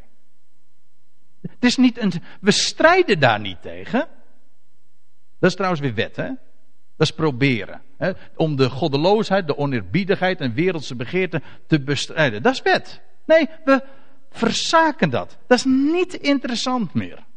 Het 1.41 1.65
is 1.65 1.77
niet 1.77 1.97
een, 2.01 2.11
we 2.41 2.51
strijden 2.51 3.19
daar 3.19 3.39
niet 3.39 3.61
tegen. 3.61 4.07
Dat 5.39 5.49
is 5.49 5.55
trouwens 5.55 5.82
weer 5.82 5.93
wet, 5.93 6.15
hè? 6.15 6.27
Dat 6.97 7.07
is 7.07 7.11
proberen. 7.11 7.82
Hè? 7.97 8.11
Om 8.36 8.55
de 8.55 8.69
goddeloosheid, 8.69 9.47
de 9.47 9.57
oneerbiedigheid 9.57 10.39
en 10.39 10.53
wereldse 10.53 10.95
begeerten 10.95 11.43
te 11.67 11.82
bestrijden. 11.82 12.41
Dat 12.41 12.53
is 12.53 12.61
wet. 12.61 13.01
Nee, 13.25 13.49
we 13.65 13.84
verzaken 14.29 15.09
dat. 15.09 15.38
Dat 15.47 15.57
is 15.57 15.65
niet 15.65 16.13
interessant 16.13 16.93
meer. 16.93 17.29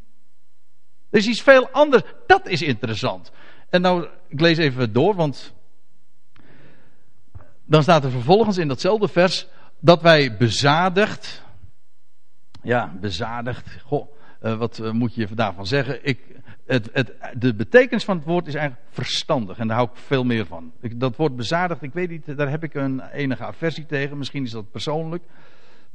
Er 1.15 1.21
is 1.21 1.27
iets 1.27 1.41
veel 1.41 1.69
anders. 1.69 2.03
Dat 2.27 2.47
is 2.47 2.61
interessant. 2.61 3.31
En 3.69 3.81
nou, 3.81 4.07
ik 4.27 4.39
lees 4.39 4.57
even 4.57 4.93
door, 4.93 5.15
want 5.15 5.53
dan 7.65 7.83
staat 7.83 8.03
er 8.03 8.11
vervolgens 8.11 8.57
in 8.57 8.67
datzelfde 8.67 9.07
vers 9.07 9.47
dat 9.79 10.01
wij 10.01 10.37
bezadigd. 10.37 11.43
Ja, 12.61 12.93
bezadigd. 12.99 13.81
Goh, 13.83 14.07
uh, 14.41 14.57
wat 14.57 14.79
uh, 14.79 14.91
moet 14.91 15.15
je 15.15 15.27
daarvan 15.33 15.67
zeggen? 15.67 15.99
Ik, 16.01 16.19
het, 16.65 16.89
het, 16.93 17.13
de 17.33 17.53
betekenis 17.53 18.03
van 18.03 18.17
het 18.17 18.25
woord 18.25 18.47
is 18.47 18.55
eigenlijk 18.55 18.87
verstandig. 18.89 19.57
En 19.57 19.67
daar 19.67 19.77
hou 19.77 19.89
ik 19.89 19.97
veel 19.97 20.23
meer 20.23 20.45
van. 20.45 20.71
Dat 20.95 21.15
woord 21.15 21.35
bezadigd, 21.35 21.81
ik 21.81 21.93
weet 21.93 22.09
niet, 22.09 22.37
daar 22.37 22.49
heb 22.49 22.63
ik 22.63 22.73
een 22.73 23.01
enige 23.01 23.43
aversie 23.43 23.85
tegen. 23.85 24.17
Misschien 24.17 24.43
is 24.43 24.51
dat 24.51 24.71
persoonlijk. 24.71 25.23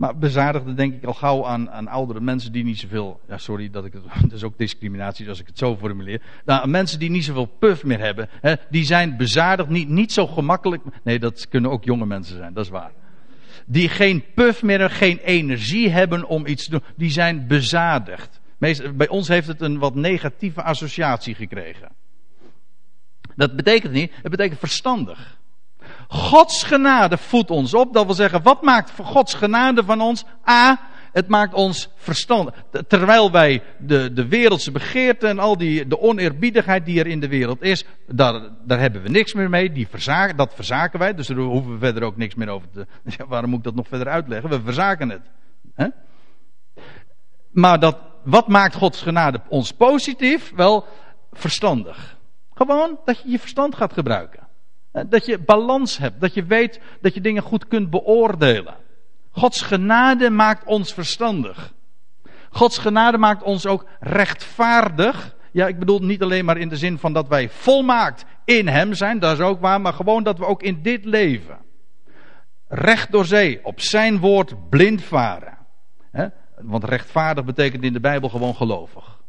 Maar 0.01 0.19
bezadigde 0.19 0.75
denk 0.75 0.95
ik 0.95 1.05
al 1.05 1.15
gauw 1.15 1.47
aan, 1.47 1.71
aan 1.71 1.89
oudere 1.89 2.21
mensen 2.21 2.53
die 2.53 2.65
niet 2.65 2.79
zoveel. 2.79 3.21
Ja, 3.29 3.39
sorry 3.39 3.71
dat 3.71 3.85
ik 3.85 3.93
het. 3.93 4.03
Het 4.23 4.33
is 4.33 4.43
ook 4.43 4.59
discriminatie 4.59 5.29
als 5.29 5.41
ik 5.41 5.47
het 5.47 5.59
zo 5.59 5.77
formuleer. 5.77 6.23
Nou, 6.45 6.69
mensen 6.69 6.99
die 6.99 7.11
niet 7.11 7.25
zoveel 7.25 7.47
puff 7.47 7.85
meer 7.85 7.99
hebben. 7.99 8.29
Hè, 8.41 8.55
die 8.71 8.85
zijn 8.85 9.17
bezadigd, 9.17 9.69
niet, 9.69 9.89
niet 9.89 10.13
zo 10.13 10.27
gemakkelijk. 10.27 10.83
Nee, 11.03 11.19
dat 11.19 11.49
kunnen 11.49 11.71
ook 11.71 11.85
jonge 11.85 12.07
mensen 12.07 12.37
zijn, 12.37 12.53
dat 12.53 12.65
is 12.65 12.71
waar. 12.71 12.93
Die 13.67 13.89
geen 13.89 14.25
puff 14.35 14.63
meer, 14.63 14.91
geen 14.91 15.19
energie 15.19 15.89
hebben 15.89 16.25
om 16.25 16.47
iets 16.47 16.65
te 16.65 16.71
doen. 16.71 16.83
Die 16.97 17.11
zijn 17.11 17.47
bezadigd. 17.47 18.41
Bij 18.95 19.09
ons 19.09 19.29
heeft 19.29 19.47
het 19.47 19.61
een 19.61 19.79
wat 19.79 19.95
negatieve 19.95 20.63
associatie 20.63 21.35
gekregen. 21.35 21.89
Dat 23.37 23.57
betekent 23.57 23.93
niet, 23.93 24.13
het 24.23 24.31
betekent 24.31 24.59
verstandig. 24.59 25.40
Gods 26.11 26.63
genade 26.63 27.19
voedt 27.19 27.51
ons 27.51 27.75
op. 27.75 27.93
Dat 27.93 28.07
wil 28.07 28.15
zeggen, 28.15 28.43
wat 28.43 28.63
maakt 28.63 28.93
Gods 29.03 29.35
genade 29.35 29.85
van 29.85 30.01
ons? 30.01 30.25
A, 30.49 30.81
het 31.13 31.29
maakt 31.29 31.55
ons 31.55 31.89
verstandig. 31.95 32.65
Terwijl 32.89 33.31
wij 33.31 33.63
de, 33.79 34.13
de 34.13 34.29
wereldse 34.29 34.71
begeerte 34.71 35.27
en 35.27 35.39
al 35.39 35.57
die, 35.57 35.87
de 35.87 36.01
oneerbiedigheid 36.01 36.85
die 36.85 37.01
er 37.01 37.07
in 37.07 37.21
de 37.21 37.29
wereld 37.29 37.63
is, 37.63 37.85
daar, 38.07 38.41
daar 38.65 38.79
hebben 38.79 39.03
we 39.03 39.09
niks 39.09 39.35
meer 39.35 39.51
mee. 39.51 39.73
Die 39.73 39.89
verzaken, 39.89 40.37
dat 40.37 40.55
verzaken 40.55 40.99
wij, 40.99 41.15
dus 41.15 41.27
daar 41.27 41.37
hoeven 41.37 41.73
we 41.73 41.79
verder 41.79 42.03
ook 42.03 42.17
niks 42.17 42.35
meer 42.35 42.49
over 42.49 42.71
te. 42.71 42.87
Ja, 43.17 43.27
waarom 43.27 43.51
moet 43.51 43.59
ik 43.59 43.65
dat 43.65 43.75
nog 43.75 43.89
verder 43.89 44.09
uitleggen? 44.09 44.51
We 44.51 44.61
verzaken 44.61 45.09
het. 45.09 45.31
He? 45.75 45.89
Maar 47.51 47.81
dat, 47.81 47.97
wat 48.25 48.49
maakt 48.49 48.75
Gods 48.75 49.03
genade 49.03 49.41
ons 49.49 49.73
positief? 49.73 50.53
Wel, 50.55 50.87
verstandig. 51.33 52.19
Gewoon 52.55 52.99
dat 53.05 53.23
je 53.23 53.31
je 53.31 53.39
verstand 53.39 53.75
gaat 53.75 53.93
gebruiken. 53.93 54.40
Eh, 54.93 55.05
dat 55.09 55.27
je 55.27 55.39
balans 55.39 55.99
hebt, 55.99 56.21
dat 56.21 56.35
je 56.35 56.45
weet 56.45 56.81
dat 57.01 57.15
je 57.15 57.21
dingen 57.21 57.43
goed 57.43 57.69
kunt 57.69 57.91
beoordelen. 57.91 58.77
Gods 59.31 59.63
genade 59.63 60.31
maakt 60.31 60.65
ons 60.65 60.93
verstandig. 60.93 61.73
Gods 62.51 62.79
genade 62.79 63.19
maakt 63.19 63.43
ons 63.43 63.67
ook 63.67 63.87
rechtvaardig. 64.01 65.37
Ja, 65.53 65.67
ik 65.67 65.79
bedoel 65.79 65.99
niet 65.99 66.23
alleen 66.23 66.45
maar 66.45 66.59
in 66.59 66.69
de 66.69 66.77
zin 66.77 66.99
van 66.99 67.13
dat 67.13 67.29
wij 67.29 67.49
volmaakt 67.49 68.25
in 68.45 68.69
Hem 68.69 68.95
zijn, 68.95 69.19
dat 69.19 69.39
is 69.39 69.45
ook 69.45 69.61
waar, 69.61 69.81
maar 69.81 69.93
gewoon 69.93 70.23
dat 70.23 70.39
we 70.39 70.47
ook 70.47 70.63
in 70.63 70.83
dit 70.83 71.05
leven 71.05 71.59
recht 72.71 73.13
door 73.13 73.25
zee, 73.25 73.65
op 73.65 73.81
Zijn 73.81 74.19
woord 74.19 74.69
blind 74.69 75.03
varen. 75.03 75.59
Want 76.61 76.85
rechtvaardig 76.85 77.45
betekent 77.45 77.83
in 77.83 77.93
de 77.93 78.01
Bijbel 78.01 78.29
gewoon 78.29 78.55
gelovig. 78.55 79.21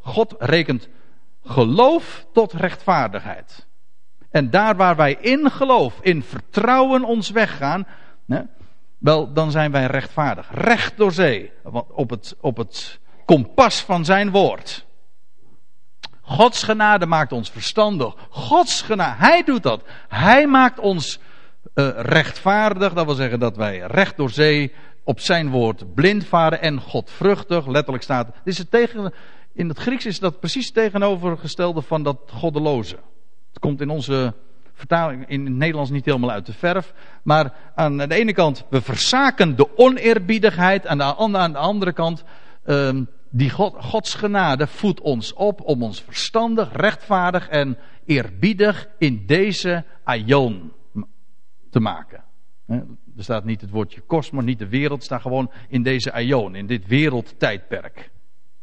God 0.00 0.34
rekent 0.38 0.88
geloof 1.42 2.26
tot 2.32 2.52
rechtvaardigheid. 2.52 3.66
En 4.32 4.50
daar 4.50 4.76
waar 4.76 4.96
wij 4.96 5.16
in 5.20 5.50
geloof, 5.50 5.98
in 6.00 6.22
vertrouwen 6.22 7.04
ons 7.04 7.30
weggaan, 7.30 7.86
hè, 8.26 8.40
wel, 8.98 9.32
dan 9.32 9.50
zijn 9.50 9.72
wij 9.72 9.86
rechtvaardig. 9.86 10.48
Recht 10.50 10.96
door 10.96 11.12
zee. 11.12 11.52
Op 11.88 12.10
het, 12.10 12.36
op 12.40 12.56
het 12.56 12.98
kompas 13.24 13.80
van 13.80 14.04
zijn 14.04 14.30
woord. 14.30 14.86
Gods 16.20 16.62
genade 16.62 17.06
maakt 17.06 17.32
ons 17.32 17.50
verstandig. 17.50 18.14
Gods 18.28 18.82
genade, 18.82 19.16
Hij 19.18 19.42
doet 19.44 19.62
dat. 19.62 19.82
Hij 20.08 20.46
maakt 20.46 20.78
ons 20.78 21.18
uh, 21.74 21.88
rechtvaardig. 21.96 22.92
Dat 22.92 23.04
wil 23.04 23.14
zeggen 23.14 23.40
dat 23.40 23.56
wij 23.56 23.78
recht 23.78 24.16
door 24.16 24.30
zee 24.30 24.72
op 25.04 25.20
zijn 25.20 25.50
woord 25.50 25.94
blind 25.94 26.26
varen 26.26 26.60
en 26.60 26.80
godvruchtig. 26.80 27.66
Letterlijk 27.66 28.04
staat. 28.04 28.26
Dit 28.26 28.34
is 28.44 28.58
het 28.58 28.70
tegen, 28.70 29.12
in 29.52 29.68
het 29.68 29.78
Grieks 29.78 30.06
is 30.06 30.18
dat 30.18 30.40
precies 30.40 30.72
tegenovergestelde 30.72 31.82
van 31.82 32.02
dat 32.02 32.18
goddeloze. 32.26 32.98
Het 33.52 33.58
komt 33.60 33.80
in 33.80 33.90
onze 33.90 34.34
vertaling 34.72 35.28
in 35.28 35.44
het 35.44 35.54
Nederlands 35.54 35.90
niet 35.90 36.04
helemaal 36.04 36.30
uit 36.30 36.46
de 36.46 36.52
verf. 36.52 36.94
Maar 37.22 37.54
aan 37.74 37.96
de 37.96 38.14
ene 38.14 38.32
kant, 38.32 38.64
we 38.70 38.80
verzaken 38.80 39.56
de 39.56 39.76
oneerbiedigheid. 39.76 40.86
Aan 40.86 40.98
de, 40.98 41.16
aan 41.16 41.52
de 41.52 41.58
andere 41.58 41.92
kant, 41.92 42.24
um, 42.64 43.08
die 43.30 43.50
God, 43.50 43.74
Gods 43.84 44.14
genade 44.14 44.66
voedt 44.66 45.00
ons 45.00 45.32
op 45.32 45.60
om 45.60 45.82
ons 45.82 46.00
verstandig, 46.00 46.72
rechtvaardig 46.72 47.48
en 47.48 47.78
eerbiedig 48.04 48.88
in 48.98 49.26
deze 49.26 49.84
aion 50.04 50.72
te 51.70 51.80
maken. 51.80 52.24
Er 53.16 53.24
staat 53.24 53.44
niet 53.44 53.60
het 53.60 53.70
woordje 53.70 54.00
kosmos, 54.00 54.44
niet 54.44 54.58
de 54.58 54.68
wereld, 54.68 55.04
staat 55.04 55.20
gewoon 55.20 55.50
in 55.68 55.82
deze 55.82 56.12
aion, 56.12 56.54
in 56.54 56.66
dit 56.66 56.86
wereldtijdperk. 56.86 58.10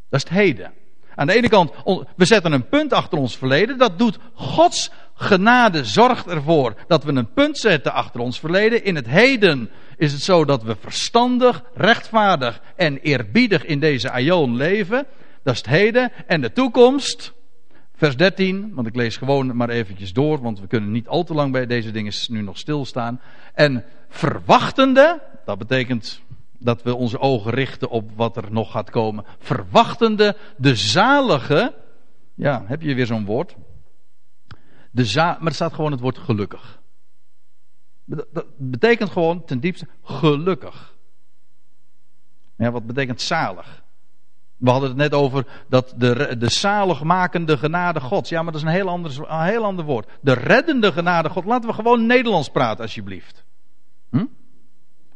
Dat 0.10 0.24
is 0.24 0.30
het 0.30 0.40
heden. 0.40 0.74
Aan 1.20 1.28
de 1.28 1.34
ene 1.34 1.50
kant, 1.50 1.72
we 2.16 2.26
zetten 2.26 2.52
een 2.52 2.68
punt 2.70 2.94
achter 2.94 3.18
ons 3.18 3.38
verleden. 3.38 3.78
Dat 3.78 3.98
doet 3.98 4.20
Gods 4.34 4.92
genade, 5.14 5.86
zorgt 5.86 6.28
ervoor 6.28 6.76
dat 6.88 7.04
we 7.04 7.12
een 7.12 7.34
punt 7.34 7.58
zetten 7.58 7.94
achter 7.94 8.20
ons 8.20 8.40
verleden. 8.40 8.84
In 8.84 8.96
het 8.96 9.08
heden 9.08 9.70
is 9.98 10.12
het 10.12 10.22
zo 10.22 10.46
dat 10.46 10.64
we 10.64 10.76
verstandig, 10.80 11.64
rechtvaardig 11.74 12.62
en 12.76 12.98
eerbiedig 12.98 13.66
in 13.66 13.80
deze 13.80 14.12
aion 14.12 14.56
leven. 14.56 15.06
Dat 15.44 15.54
is 15.54 15.60
het 15.60 15.70
heden. 15.70 16.12
En 16.28 16.42
de 16.42 16.52
toekomst, 16.52 17.34
vers 17.96 18.18
13, 18.18 18.72
want 18.74 18.88
ik 18.88 18.96
lees 18.96 19.18
gewoon 19.18 19.56
maar 19.56 19.70
eventjes 19.70 20.14
door, 20.14 20.42
want 20.42 20.60
we 20.60 20.68
kunnen 20.68 20.92
niet 20.92 21.08
al 21.08 21.24
te 21.24 21.34
lang 21.34 21.52
bij 21.52 21.66
deze 21.66 21.92
dingen 21.92 22.14
nu 22.28 22.42
nog 22.42 22.58
stilstaan. 22.58 23.22
En 23.54 23.86
verwachtende, 24.10 25.22
dat 25.46 25.58
betekent 25.58 26.22
dat 26.60 26.84
we 26.84 26.96
onze 26.96 27.20
ogen 27.20 27.52
richten 27.52 27.90
op 27.90 28.12
wat 28.16 28.38
er 28.38 28.52
nog 28.52 28.72
gaat 28.72 28.90
komen. 28.90 29.26
Verwachtende 29.40 30.38
de 30.58 30.76
zalige. 30.76 31.76
Ja, 32.34 32.64
heb 32.66 32.82
je 32.82 32.96
weer 32.96 33.06
zo'n 33.06 33.26
woord? 33.26 33.56
De 34.92 35.06
za 35.06 35.38
maar 35.40 35.48
er 35.48 35.54
staat 35.54 35.74
gewoon 35.74 35.92
het 35.92 36.00
woord 36.00 36.18
gelukkig. 36.18 36.82
Dat 38.06 38.46
betekent 38.58 39.10
gewoon 39.10 39.46
ten 39.46 39.60
diepste 39.60 39.88
gelukkig. 40.04 40.98
Ja, 42.58 42.72
wat 42.72 42.86
betekent 42.86 43.22
zalig? 43.22 43.84
We 44.58 44.70
hadden 44.70 44.90
het 44.90 44.98
net 44.98 45.14
over 45.14 45.46
dat 45.68 45.94
de, 45.98 46.36
de 46.38 46.50
zaligmakende 46.50 47.58
genade 47.58 48.00
Gods. 48.00 48.30
Ja, 48.30 48.42
maar 48.42 48.52
dat 48.52 48.62
is 48.62 48.68
een 48.68 48.74
heel, 48.74 48.90
ander, 48.90 49.30
een 49.30 49.44
heel 49.44 49.64
ander 49.64 49.86
woord. 49.86 50.10
De 50.22 50.34
reddende 50.34 50.92
genade 50.92 51.30
God. 51.30 51.46
Laten 51.46 51.70
we 51.70 51.76
gewoon 51.76 52.06
Nederlands 52.06 52.50
praten, 52.50 52.84
alsjeblieft. 52.84 53.46
Hm? 54.10 54.26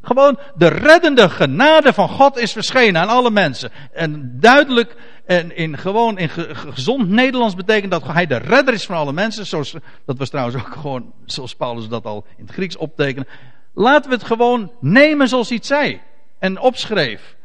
Gewoon 0.06 0.40
de 0.56 0.68
reddende 0.68 1.30
genade 1.30 1.94
van 1.94 2.10
God 2.10 2.38
is 2.38 2.52
verschenen 2.52 3.02
aan 3.02 3.08
alle 3.08 3.32
mensen. 3.32 3.72
En 3.92 4.40
duidelijk 4.40 4.96
en 5.26 5.56
in 5.56 5.78
gewoon 5.78 6.18
in 6.18 6.30
gezond 6.30 7.10
Nederlands 7.10 7.56
betekent 7.56 7.92
dat 7.92 8.08
hij 8.08 8.28
de 8.28 8.38
redder 8.38 8.74
is 8.74 8.86
van 8.86 8.96
alle 8.96 9.14
mensen. 9.14 9.46
Zoals, 9.46 9.76
dat 10.06 10.18
was 10.18 10.30
trouwens 10.30 10.58
ook 10.58 10.74
gewoon 10.74 11.14
zoals 11.26 11.56
Paulus 11.56 11.88
dat 11.88 12.06
al 12.06 12.26
in 12.38 12.46
het 12.46 12.54
Grieks 12.54 12.78
optekende. 12.78 13.28
Laten 13.74 14.10
we 14.10 14.16
het 14.16 14.26
gewoon 14.26 14.72
nemen 14.80 15.28
zoals 15.28 15.48
hij 15.48 15.58
het 15.58 15.66
zei. 15.66 16.02
En 16.40 16.60
opschreef. 16.60 17.36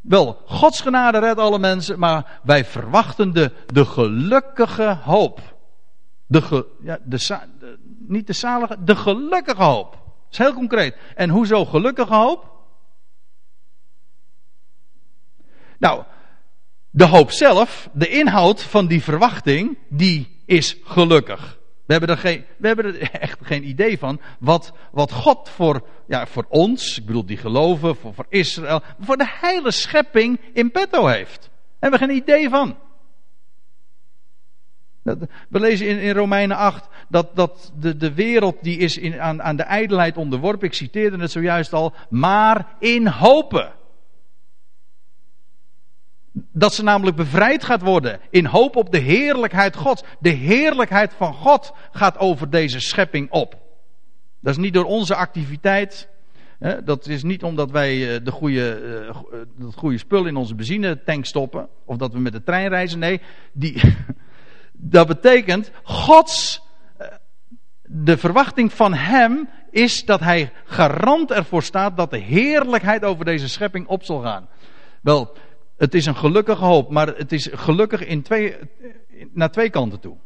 Wel, 0.00 0.42
Gods 0.46 0.80
genade 0.80 1.18
redt 1.18 1.38
alle 1.38 1.58
mensen, 1.58 1.98
maar 1.98 2.40
wij 2.42 2.64
verwachten 2.64 3.32
de, 3.32 3.52
de 3.66 3.84
gelukkige 3.84 4.98
hoop. 5.02 5.40
De, 6.26 6.66
ja, 6.82 6.98
de, 7.04 7.16
de, 7.58 7.78
niet 8.06 8.26
de 8.26 8.32
zalige, 8.32 8.76
de 8.84 8.96
gelukkige 8.96 9.62
hoop. 9.62 10.01
Is 10.32 10.38
heel 10.38 10.54
concreet. 10.54 10.96
En 11.14 11.30
hoezo 11.30 11.64
gelukkige 11.64 12.14
hoop? 12.14 12.50
Nou, 15.78 16.04
de 16.90 17.06
hoop 17.06 17.30
zelf, 17.30 17.88
de 17.92 18.08
inhoud 18.08 18.62
van 18.62 18.86
die 18.86 19.02
verwachting, 19.02 19.78
die 19.88 20.42
is 20.46 20.76
gelukkig. 20.84 21.58
We 21.86 21.92
hebben 21.92 22.10
er, 22.10 22.18
geen, 22.18 22.44
we 22.56 22.66
hebben 22.66 22.84
er 22.84 23.10
echt 23.20 23.38
geen 23.42 23.68
idee 23.68 23.98
van 23.98 24.20
wat, 24.38 24.72
wat 24.90 25.12
God 25.12 25.48
voor, 25.48 25.86
ja, 26.06 26.26
voor 26.26 26.46
ons, 26.48 26.98
ik 26.98 27.06
bedoel 27.06 27.26
die 27.26 27.36
geloven, 27.36 27.96
voor, 27.96 28.14
voor 28.14 28.26
Israël, 28.28 28.82
voor 29.00 29.16
de 29.16 29.28
hele 29.40 29.70
schepping 29.70 30.40
in 30.52 30.70
petto 30.70 31.06
heeft. 31.06 31.40
Daar 31.40 31.50
hebben 31.90 32.00
we 32.00 32.06
geen 32.06 32.16
idee 32.16 32.48
van. 32.48 32.76
We 35.02 35.60
lezen 35.60 35.88
in, 35.88 35.98
in 35.98 36.14
Romeinen 36.14 36.56
8 36.56 36.88
dat, 37.08 37.36
dat 37.36 37.72
de, 37.78 37.96
de 37.96 38.14
wereld 38.14 38.56
die 38.62 38.78
is 38.78 38.98
in, 38.98 39.20
aan, 39.20 39.42
aan 39.42 39.56
de 39.56 39.62
ijdelheid 39.62 40.16
onderworpen. 40.16 40.66
Ik 40.66 40.74
citeerde 40.74 41.18
het 41.18 41.30
zojuist 41.30 41.72
al. 41.72 41.92
Maar 42.10 42.66
in 42.78 43.06
hopen. 43.06 43.72
Dat 46.32 46.74
ze 46.74 46.82
namelijk 46.82 47.16
bevrijd 47.16 47.64
gaat 47.64 47.82
worden 47.82 48.20
in 48.30 48.46
hoop 48.46 48.76
op 48.76 48.92
de 48.92 48.98
heerlijkheid 48.98 49.76
Gods. 49.76 50.02
De 50.20 50.30
heerlijkheid 50.30 51.14
van 51.14 51.34
God 51.34 51.72
gaat 51.92 52.18
over 52.18 52.50
deze 52.50 52.80
schepping 52.80 53.30
op. 53.30 53.56
Dat 54.40 54.52
is 54.52 54.62
niet 54.62 54.74
door 54.74 54.84
onze 54.84 55.14
activiteit. 55.14 56.08
Dat 56.84 57.06
is 57.06 57.22
niet 57.22 57.42
omdat 57.42 57.70
wij 57.70 58.14
eh, 58.14 58.24
de 58.24 58.30
goede, 58.30 58.74
eh, 58.74 59.40
het 59.66 59.74
goede 59.74 59.98
spul 59.98 60.26
in 60.26 60.36
onze 60.36 60.54
benzinetank 60.54 61.24
stoppen. 61.24 61.68
Of 61.84 61.96
dat 61.96 62.12
we 62.12 62.18
met 62.18 62.32
de 62.32 62.42
trein 62.42 62.68
reizen. 62.68 62.98
Nee, 62.98 63.20
die, 63.52 63.80
dat 64.84 65.06
betekent 65.06 65.70
Gods. 65.82 66.62
Eh, 66.96 67.06
de 67.82 68.18
verwachting 68.18 68.72
van 68.72 68.94
Hem 68.94 69.48
is 69.70 70.04
dat 70.04 70.20
Hij 70.20 70.52
garant 70.64 71.30
ervoor 71.30 71.62
staat 71.62 71.96
dat 71.96 72.10
de 72.10 72.18
heerlijkheid 72.18 73.04
over 73.04 73.24
deze 73.24 73.48
schepping 73.48 73.86
op 73.86 74.04
zal 74.04 74.20
gaan. 74.20 74.48
Wel, 75.02 75.36
het 75.76 75.94
is 75.94 76.06
een 76.06 76.16
gelukkige 76.16 76.64
hoop, 76.64 76.90
maar 76.90 77.06
het 77.06 77.32
is 77.32 77.48
gelukkig 77.52 78.04
in 78.04 78.22
twee, 78.22 78.56
naar 79.32 79.50
twee 79.50 79.70
kanten 79.70 80.00
toe. 80.00 80.16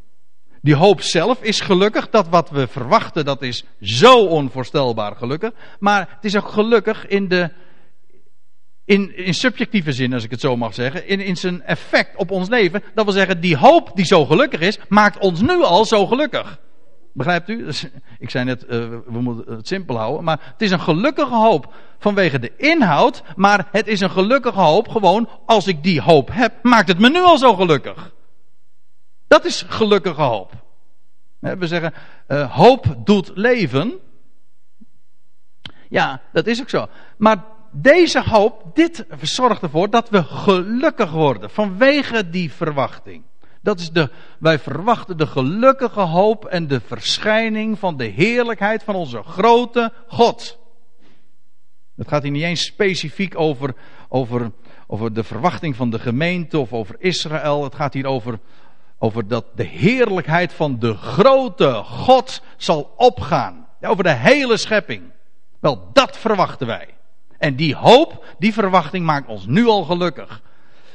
Die 0.62 0.74
hoop 0.74 1.00
zelf 1.00 1.42
is 1.42 1.60
gelukkig, 1.60 2.08
dat 2.10 2.28
wat 2.28 2.50
we 2.50 2.66
verwachten, 2.66 3.24
dat 3.24 3.42
is 3.42 3.64
zo 3.80 4.26
onvoorstelbaar 4.26 5.16
gelukkig. 5.16 5.52
Maar 5.78 6.08
het 6.14 6.24
is 6.24 6.36
ook 6.36 6.48
gelukkig 6.48 7.06
in 7.06 7.28
de, 7.28 7.50
in, 8.86 9.16
in 9.16 9.34
subjectieve 9.34 9.92
zin, 9.92 10.12
als 10.12 10.24
ik 10.24 10.30
het 10.30 10.40
zo 10.40 10.56
mag 10.56 10.74
zeggen, 10.74 11.08
in, 11.08 11.20
in 11.20 11.36
zijn 11.36 11.62
effect 11.62 12.16
op 12.16 12.30
ons 12.30 12.48
leven. 12.48 12.82
Dat 12.94 13.04
wil 13.04 13.14
zeggen, 13.14 13.40
die 13.40 13.56
hoop 13.56 13.90
die 13.94 14.04
zo 14.04 14.24
gelukkig 14.24 14.60
is, 14.60 14.78
maakt 14.88 15.18
ons 15.18 15.40
nu 15.40 15.62
al 15.62 15.84
zo 15.84 16.06
gelukkig. 16.06 16.58
Begrijpt 17.12 17.48
u? 17.48 17.64
Dus, 17.66 17.86
ik 18.18 18.30
zei 18.30 18.44
net, 18.44 18.62
uh, 18.62 18.68
we 19.06 19.20
moeten 19.20 19.54
het 19.54 19.66
simpel 19.66 19.96
houden. 19.96 20.24
Maar 20.24 20.40
het 20.52 20.62
is 20.62 20.70
een 20.70 20.80
gelukkige 20.80 21.34
hoop 21.34 21.74
vanwege 21.98 22.38
de 22.38 22.52
inhoud. 22.56 23.22
Maar 23.36 23.68
het 23.70 23.86
is 23.86 24.00
een 24.00 24.10
gelukkige 24.10 24.60
hoop 24.60 24.88
gewoon, 24.88 25.28
als 25.46 25.66
ik 25.66 25.82
die 25.82 26.00
hoop 26.00 26.28
heb, 26.32 26.52
maakt 26.62 26.88
het 26.88 26.98
me 26.98 27.10
nu 27.10 27.20
al 27.20 27.38
zo 27.38 27.54
gelukkig. 27.54 28.14
Dat 29.28 29.44
is 29.44 29.64
gelukkige 29.68 30.22
hoop. 30.22 30.52
We 31.38 31.66
zeggen, 31.66 31.92
uh, 32.28 32.56
hoop 32.56 32.96
doet 33.04 33.30
leven. 33.34 33.98
Ja, 35.88 36.20
dat 36.32 36.46
is 36.46 36.60
ook 36.60 36.68
zo. 36.68 36.86
Maar 37.16 37.44
deze 37.82 38.22
hoop, 38.22 38.74
dit 38.74 39.06
zorgt 39.20 39.62
ervoor 39.62 39.90
dat 39.90 40.08
we 40.08 40.22
gelukkig 40.22 41.10
worden 41.10 41.50
vanwege 41.50 42.30
die 42.30 42.52
verwachting. 42.52 43.22
Dat 43.62 43.80
is 43.80 43.90
de, 43.90 44.10
wij 44.38 44.58
verwachten 44.58 45.16
de 45.16 45.26
gelukkige 45.26 46.00
hoop 46.00 46.44
en 46.44 46.66
de 46.66 46.80
verschijning 46.80 47.78
van 47.78 47.96
de 47.96 48.04
heerlijkheid 48.04 48.82
van 48.82 48.94
onze 48.94 49.22
grote 49.22 49.92
God. 50.06 50.58
Het 51.96 52.08
gaat 52.08 52.22
hier 52.22 52.32
niet 52.32 52.42
eens 52.42 52.64
specifiek 52.64 53.38
over, 53.38 53.74
over, 54.08 54.52
over 54.86 55.12
de 55.12 55.24
verwachting 55.24 55.76
van 55.76 55.90
de 55.90 55.98
gemeente 55.98 56.58
of 56.58 56.72
over 56.72 56.96
Israël. 56.98 57.64
Het 57.64 57.74
gaat 57.74 57.94
hier 57.94 58.06
over, 58.06 58.38
over 58.98 59.28
dat 59.28 59.46
de 59.54 59.64
heerlijkheid 59.64 60.52
van 60.52 60.78
de 60.78 60.94
grote 60.94 61.72
God 61.84 62.42
zal 62.56 62.92
opgaan. 62.96 63.66
Over 63.80 64.04
de 64.04 64.14
hele 64.14 64.56
schepping. 64.56 65.02
Wel, 65.60 65.90
dat 65.92 66.16
verwachten 66.16 66.66
wij. 66.66 66.95
En 67.38 67.54
die 67.54 67.74
hoop, 67.74 68.24
die 68.38 68.52
verwachting 68.52 69.04
maakt 69.04 69.28
ons 69.28 69.46
nu 69.46 69.66
al 69.66 69.82
gelukkig. 69.82 70.42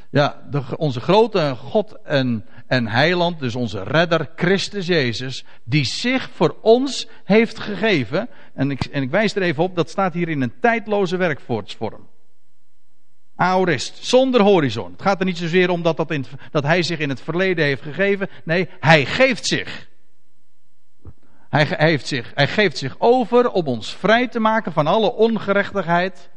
Ja, 0.09 0.41
de, 0.49 0.77
onze 0.77 0.99
grote 0.99 1.55
God 1.57 1.97
en, 2.03 2.45
en 2.67 2.87
heiland, 2.87 3.39
dus 3.39 3.55
onze 3.55 3.83
redder 3.83 4.29
Christus 4.35 4.87
Jezus, 4.87 5.45
die 5.63 5.85
zich 5.85 6.29
voor 6.33 6.55
ons 6.61 7.07
heeft 7.23 7.59
gegeven. 7.59 8.29
En 8.53 8.71
ik, 8.71 8.85
en 8.85 9.01
ik 9.01 9.09
wijs 9.09 9.35
er 9.35 9.41
even 9.41 9.63
op, 9.63 9.75
dat 9.75 9.89
staat 9.89 10.13
hier 10.13 10.29
in 10.29 10.41
een 10.41 10.53
tijdloze 10.59 11.17
werkwoordsvorm. 11.17 12.07
Aorist, 13.35 14.05
zonder 14.05 14.41
horizon. 14.41 14.91
Het 14.91 15.01
gaat 15.01 15.19
er 15.19 15.25
niet 15.25 15.37
zozeer 15.37 15.69
om 15.69 15.81
dat, 15.81 15.97
dat, 15.97 16.11
in, 16.11 16.25
dat 16.51 16.63
hij 16.63 16.83
zich 16.83 16.99
in 16.99 17.09
het 17.09 17.21
verleden 17.21 17.65
heeft 17.65 17.81
gegeven. 17.81 18.29
Nee, 18.43 18.69
hij 18.79 19.05
geeft 19.05 19.45
zich. 19.45 19.89
Hij, 21.49 21.67
heeft 21.69 22.07
zich. 22.07 22.31
hij 22.35 22.47
geeft 22.47 22.77
zich 22.77 22.95
over 22.99 23.51
om 23.51 23.67
ons 23.67 23.95
vrij 23.95 24.27
te 24.27 24.39
maken 24.39 24.71
van 24.71 24.87
alle 24.87 25.13
ongerechtigheid. 25.13 26.29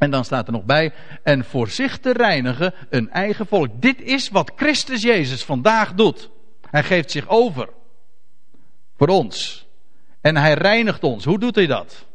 En 0.00 0.10
dan 0.10 0.24
staat 0.24 0.46
er 0.46 0.52
nog 0.52 0.64
bij, 0.64 0.92
en 1.22 1.44
voor 1.44 1.68
zich 1.68 1.98
te 1.98 2.12
reinigen 2.12 2.74
een 2.88 3.10
eigen 3.10 3.46
volk. 3.46 3.68
Dit 3.82 4.02
is 4.02 4.28
wat 4.28 4.52
Christus 4.56 5.02
Jezus 5.02 5.44
vandaag 5.44 5.94
doet. 5.94 6.30
Hij 6.70 6.82
geeft 6.82 7.10
zich 7.10 7.28
over. 7.28 7.68
Voor 8.96 9.08
ons. 9.08 9.66
En 10.20 10.36
hij 10.36 10.54
reinigt 10.54 11.04
ons. 11.04 11.24
Hoe 11.24 11.38
doet 11.38 11.54
hij 11.54 11.66
dat? 11.66 12.06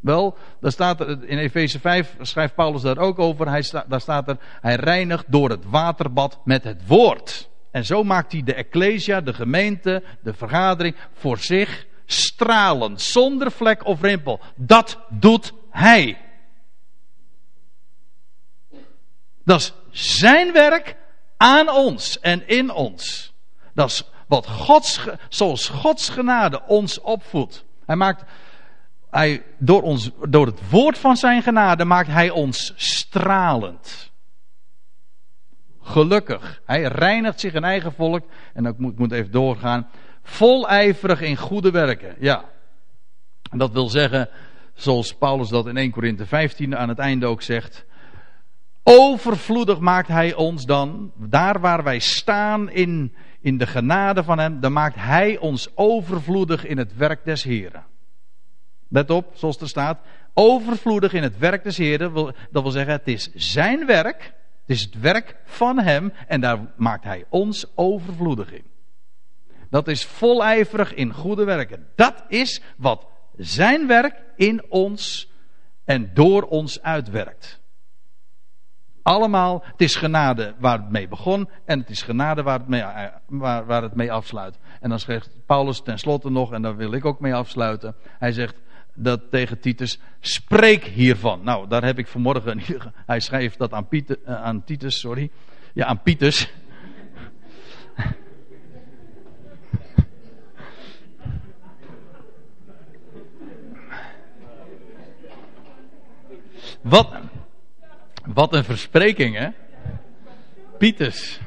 Wel, 0.00 0.36
daar 0.60 0.72
staat 0.72 1.00
er, 1.00 1.08
in 1.24 1.38
Efeze 1.38 1.80
5 1.80 2.16
schrijft 2.20 2.54
Paulus 2.54 2.82
daar 2.82 2.98
ook 2.98 3.18
over. 3.18 3.48
Hij 3.48 3.64
daar 3.88 4.00
staat 4.00 4.28
er, 4.28 4.36
hij 4.60 4.74
reinigt 4.74 5.24
door 5.28 5.50
het 5.50 5.64
waterbad 5.64 6.38
met 6.44 6.64
het 6.64 6.86
woord. 6.86 7.48
En 7.70 7.84
zo 7.84 8.04
maakt 8.04 8.32
hij 8.32 8.42
de 8.42 8.54
ecclesia, 8.54 9.20
de 9.20 9.34
gemeente, 9.34 10.02
de 10.22 10.34
vergadering 10.34 10.96
voor 11.12 11.38
zich 11.38 11.86
stralend, 12.06 13.00
zonder 13.00 13.50
vlek 13.52 13.84
of 13.86 14.02
rimpel. 14.02 14.40
Dat 14.56 14.98
doet 15.08 15.52
hij. 15.70 16.27
Dat 19.48 19.60
is 19.60 19.72
zijn 20.20 20.52
werk 20.52 20.96
aan 21.36 21.68
ons 21.68 22.20
en 22.20 22.48
in 22.48 22.72
ons. 22.72 23.32
Dat 23.74 23.88
is 23.88 24.10
wat 24.26 24.46
Gods, 24.46 25.06
zoals 25.28 25.68
Gods 25.68 26.08
genade 26.08 26.62
ons 26.66 27.00
opvoedt. 27.00 27.64
Hij 27.86 27.96
maakt, 27.96 28.24
hij, 29.10 29.42
door, 29.58 29.82
ons, 29.82 30.10
door 30.28 30.46
het 30.46 30.70
woord 30.70 30.98
van 30.98 31.16
zijn 31.16 31.42
genade 31.42 31.84
maakt 31.84 32.08
hij 32.08 32.30
ons 32.30 32.72
stralend. 32.76 34.10
Gelukkig. 35.82 36.60
Hij 36.64 36.82
reinigt 36.82 37.40
zich 37.40 37.54
een 37.54 37.64
eigen 37.64 37.92
volk. 37.92 38.26
En 38.54 38.66
ik 38.66 38.78
moet, 38.78 38.92
ik 38.92 38.98
moet 38.98 39.12
even 39.12 39.32
doorgaan. 39.32 39.88
Volijverig 40.22 41.20
in 41.20 41.36
goede 41.36 41.70
werken. 41.70 42.16
Ja. 42.18 42.44
Dat 43.42 43.72
wil 43.72 43.88
zeggen, 43.88 44.28
zoals 44.74 45.14
Paulus 45.14 45.48
dat 45.48 45.66
in 45.66 45.76
1 45.76 45.90
Korinthe 45.90 46.26
15 46.26 46.76
aan 46.76 46.88
het 46.88 46.98
einde 46.98 47.26
ook 47.26 47.42
zegt. 47.42 47.86
Overvloedig 48.90 49.78
maakt 49.78 50.08
Hij 50.08 50.34
ons 50.34 50.66
dan, 50.66 51.12
daar 51.16 51.60
waar 51.60 51.82
wij 51.82 51.98
staan 51.98 52.70
in, 52.70 53.14
in 53.40 53.58
de 53.58 53.66
genade 53.66 54.24
van 54.24 54.38
Hem, 54.38 54.60
dan 54.60 54.72
maakt 54.72 54.96
Hij 54.96 55.38
ons 55.38 55.68
overvloedig 55.74 56.66
in 56.66 56.78
het 56.78 56.96
werk 56.96 57.24
des 57.24 57.42
Heren. 57.42 57.84
Let 58.88 59.10
op, 59.10 59.30
zoals 59.34 59.60
er 59.60 59.68
staat, 59.68 59.98
overvloedig 60.34 61.12
in 61.12 61.22
het 61.22 61.38
werk 61.38 61.62
des 61.62 61.76
Heren, 61.76 62.34
dat 62.50 62.62
wil 62.62 62.70
zeggen, 62.70 62.92
het 62.92 63.08
is 63.08 63.30
Zijn 63.34 63.86
werk, 63.86 64.22
het 64.66 64.76
is 64.76 64.82
het 64.82 65.00
werk 65.00 65.36
van 65.44 65.78
Hem 65.78 66.12
en 66.26 66.40
daar 66.40 66.58
maakt 66.76 67.04
Hij 67.04 67.24
ons 67.28 67.66
overvloedig 67.74 68.52
in. 68.52 68.64
Dat 69.70 69.88
is 69.88 70.04
volijverig 70.04 70.94
in 70.94 71.12
goede 71.12 71.44
werken. 71.44 71.86
Dat 71.94 72.24
is 72.28 72.62
wat 72.76 73.06
Zijn 73.36 73.86
werk 73.86 74.22
in 74.36 74.64
ons 74.68 75.30
en 75.84 76.10
door 76.14 76.42
ons 76.42 76.82
uitwerkt. 76.82 77.57
Allemaal, 79.08 79.64
het 79.64 79.80
is 79.80 79.96
genade 79.96 80.54
waar 80.58 80.78
het 80.78 80.90
mee 80.90 81.08
begon 81.08 81.48
en 81.64 81.78
het 81.78 81.90
is 81.90 82.02
genade 82.02 82.42
waar 82.42 82.58
het 82.58 82.68
mee, 82.68 82.80
eh, 82.80 83.04
waar, 83.26 83.66
waar 83.66 83.82
het 83.82 83.94
mee 83.94 84.12
afsluit. 84.12 84.58
En 84.80 84.88
dan 84.88 84.98
schrijft 84.98 85.30
Paulus 85.46 85.80
tenslotte 85.80 86.30
nog, 86.30 86.52
en 86.52 86.62
daar 86.62 86.76
wil 86.76 86.92
ik 86.92 87.04
ook 87.04 87.20
mee 87.20 87.34
afsluiten. 87.34 87.94
Hij 88.18 88.32
zegt 88.32 88.54
dat 88.94 89.20
tegen 89.30 89.60
Titus, 89.60 90.00
spreek 90.20 90.84
hiervan. 90.84 91.40
Nou, 91.44 91.68
daar 91.68 91.84
heb 91.84 91.98
ik 91.98 92.06
vanmorgen, 92.06 92.62
hij 93.06 93.20
schrijft 93.20 93.58
dat 93.58 93.72
aan, 93.72 93.88
Pieter, 93.88 94.18
eh, 94.24 94.42
aan 94.42 94.64
Titus, 94.64 95.00
sorry. 95.00 95.30
Ja, 95.72 95.86
aan 95.86 96.02
Pietus. 96.02 96.52
Wat, 106.82 107.27
wat 108.38 108.54
een 108.54 108.64
verspreking, 108.64 109.36
hè? 109.36 109.48
Pieters. 110.78 111.40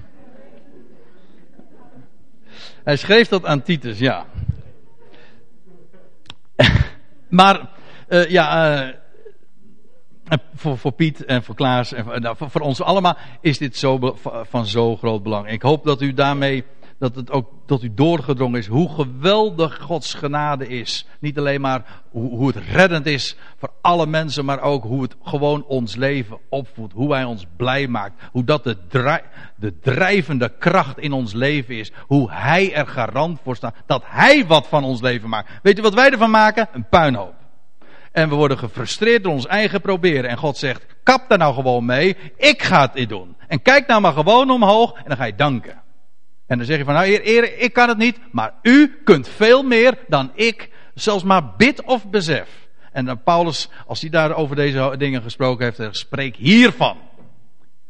Hij 2.84 2.96
schreef 2.96 3.28
dat 3.28 3.46
aan 3.46 3.62
Titus, 3.62 4.00
ja. 4.00 4.26
maar, 7.40 7.70
uh, 8.10 8.30
ja, 8.30 8.82
uh, 8.82 10.38
voor, 10.56 10.78
voor, 10.78 10.92
Piet 10.92 11.26
en 11.26 11.44
voor 11.44 11.56
Klaas 11.56 11.94
en 11.94 12.04
voor, 12.04 12.22
nou, 12.22 12.38
voor, 12.38 12.50
voor, 12.50 12.62
ons 12.62 12.82
allemaal 12.82 13.18
is 13.42 13.58
dit 13.58 13.78
zo, 13.78 14.16
van 14.50 14.66
zo 14.66 14.98
groot 14.98 15.24
belang. 15.24 15.50
Ik 15.50 15.62
hoop 15.62 15.84
dat 15.84 16.02
u 16.02 16.14
daarmee 16.14 16.64
dat 17.02 17.16
het 17.16 17.32
ook 17.32 17.50
tot 17.66 17.84
u 17.84 17.94
doorgedrongen 17.94 18.60
is 18.60 18.68
hoe 18.68 18.90
geweldig 18.90 19.80
Gods 19.80 20.14
genade 20.14 20.68
is. 20.68 21.08
Niet 21.20 21.38
alleen 21.38 21.62
maar 21.62 21.84
hoe, 22.10 22.30
hoe, 22.30 22.48
het 22.48 22.64
reddend 22.72 23.06
is 23.06 23.36
voor 23.58 23.70
alle 23.82 24.06
mensen, 24.06 24.46
maar 24.46 24.62
ook 24.62 24.84
hoe 24.84 25.02
het 25.02 25.16
gewoon 25.24 25.66
ons 25.66 25.96
leven 25.96 26.38
opvoedt. 26.50 26.94
Hoe 26.94 27.14
hij 27.14 27.24
ons 27.24 27.46
blij 27.58 27.88
maakt. 27.88 28.22
Hoe 28.32 28.44
dat 28.44 28.64
de, 28.64 28.78
de 29.56 29.80
drijvende 29.80 30.52
kracht 30.60 31.00
in 31.00 31.12
ons 31.12 31.34
leven 31.34 31.76
is. 31.76 31.92
Hoe 32.08 32.32
hij 32.32 32.74
er 32.74 32.88
garant 32.88 33.40
voor 33.44 33.56
staat. 33.56 33.76
Dat 33.86 34.04
hij 34.06 34.46
wat 34.46 34.68
van 34.68 34.84
ons 34.84 35.02
leven 35.02 35.30
maakt. 35.30 35.52
Weet 35.62 35.80
u 35.80 35.82
wat 35.82 35.94
wij 35.94 36.10
ervan 36.10 36.32
maken? 36.32 36.68
Een 36.72 36.90
puinhoop. 36.90 37.36
En 38.12 38.30
we 38.30 38.36
worden 38.36 38.58
gefrustreerd 38.58 39.24
door 39.24 39.34
ons 39.34 39.48
eigen 39.48 39.82
proberen. 39.82 40.30
En 40.30 40.38
God 40.38 40.58
zegt, 40.58 40.86
kap 41.04 41.26
daar 41.28 41.38
nou 41.38 41.54
gewoon 41.54 41.86
mee. 41.86 42.18
Ik 42.38 42.64
ga 42.64 42.82
het 42.82 42.94
niet 42.94 43.10
doen. 43.10 43.36
En 43.48 43.62
kijk 43.62 43.88
nou 43.88 44.02
maar 44.02 44.14
gewoon 44.14 44.52
omhoog 44.52 44.94
en 44.94 45.04
dan 45.08 45.18
ga 45.18 45.26
je 45.26 45.36
danken. 45.36 45.82
En 46.52 46.58
dan 46.58 46.66
zeg 46.66 46.78
je 46.78 46.84
van, 46.84 46.94
nou 46.94 47.06
heer, 47.06 47.60
ik 47.60 47.74
kan 47.74 47.90
het 47.90 47.98
niet, 47.98 48.20
maar 48.32 48.54
u 48.62 49.02
kunt 49.04 49.28
veel 49.28 49.64
meer 49.64 49.98
dan 50.08 50.32
ik 50.34 50.70
zelfs 50.94 51.24
maar 51.24 51.56
bid 51.58 51.84
of 51.84 52.10
besef. 52.10 52.50
En 52.92 53.06
dan 53.06 53.24
Paulus, 53.24 53.70
als 53.88 54.02
hij 54.02 54.10
daar 54.10 54.36
over 54.36 54.56
deze 54.56 54.96
dingen 54.98 55.22
gesproken 55.22 55.66
heeft, 55.66 55.78
zegt, 55.78 55.98
spreek 55.98 56.36
hiervan. 56.36 56.98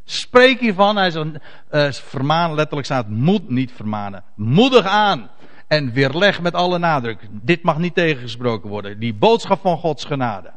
Spreek 0.04 0.60
hiervan. 0.60 0.98
Hij 0.98 1.12
zegt, 1.12 1.28
uh, 1.72 2.52
letterlijk 2.54 2.86
staat, 2.86 3.10
moet 3.10 3.50
niet 3.50 3.72
vermanen. 3.72 4.24
Moedig 4.36 4.86
aan. 4.86 5.30
En 5.68 5.94
weerleg 5.94 6.42
met 6.42 6.54
alle 6.54 6.78
nadruk. 6.78 7.28
Dit 7.30 7.64
mag 7.64 7.78
niet 7.78 7.96
tegengesproken 7.96 8.70
worden. 8.70 9.00
Die 9.00 9.14
boodschap 9.14 9.62
van 9.62 9.78
Gods 9.78 10.06
genade. 10.06 10.52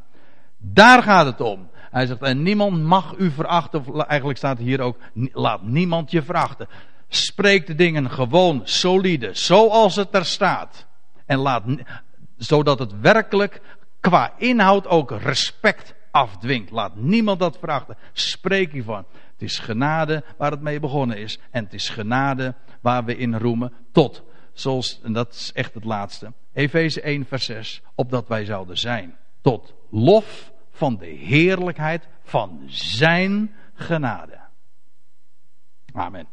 Daar 0.58 1.02
gaat 1.02 1.26
het 1.26 1.40
om. 1.40 1.68
Hij 1.90 2.06
zegt, 2.06 2.22
en 2.22 2.42
niemand 2.42 2.82
mag 2.82 3.14
u 3.18 3.30
verachten. 3.30 3.84
Of 3.86 4.02
eigenlijk 4.02 4.38
staat 4.38 4.58
hier 4.58 4.80
ook, 4.80 4.96
laat 5.32 5.62
niemand 5.62 6.10
je 6.10 6.22
verachten. 6.22 6.68
Spreek 7.14 7.66
de 7.66 7.74
dingen 7.74 8.10
gewoon 8.10 8.60
solide, 8.64 9.34
zoals 9.34 9.96
het 9.96 10.14
er 10.14 10.24
staat. 10.24 10.86
En 11.26 11.38
laat, 11.38 11.62
zodat 12.36 12.78
het 12.78 13.00
werkelijk 13.00 13.60
qua 14.00 14.32
inhoud 14.38 14.86
ook 14.86 15.10
respect 15.10 15.94
afdwingt. 16.10 16.70
Laat 16.70 16.96
niemand 16.96 17.38
dat 17.38 17.58
verachten. 17.58 17.96
Spreek 18.12 18.72
hiervan. 18.72 19.04
Het 19.32 19.42
is 19.42 19.58
genade 19.58 20.24
waar 20.36 20.50
het 20.50 20.60
mee 20.60 20.80
begonnen 20.80 21.16
is. 21.16 21.38
En 21.50 21.64
het 21.64 21.72
is 21.72 21.88
genade 21.88 22.54
waar 22.80 23.04
we 23.04 23.16
in 23.16 23.38
roemen 23.38 23.72
tot. 23.92 24.22
Zoals, 24.52 25.00
en 25.02 25.12
dat 25.12 25.34
is 25.34 25.52
echt 25.52 25.74
het 25.74 25.84
laatste. 25.84 26.32
Efeze 26.52 27.00
1 27.00 27.26
vers 27.26 27.44
6. 27.44 27.82
Opdat 27.94 28.28
wij 28.28 28.44
zouden 28.44 28.78
zijn. 28.78 29.16
Tot 29.40 29.74
lof 29.90 30.52
van 30.70 30.96
de 30.96 31.06
heerlijkheid 31.06 32.08
van 32.22 32.62
zijn 32.66 33.54
genade. 33.74 34.38
Amen. 35.92 36.26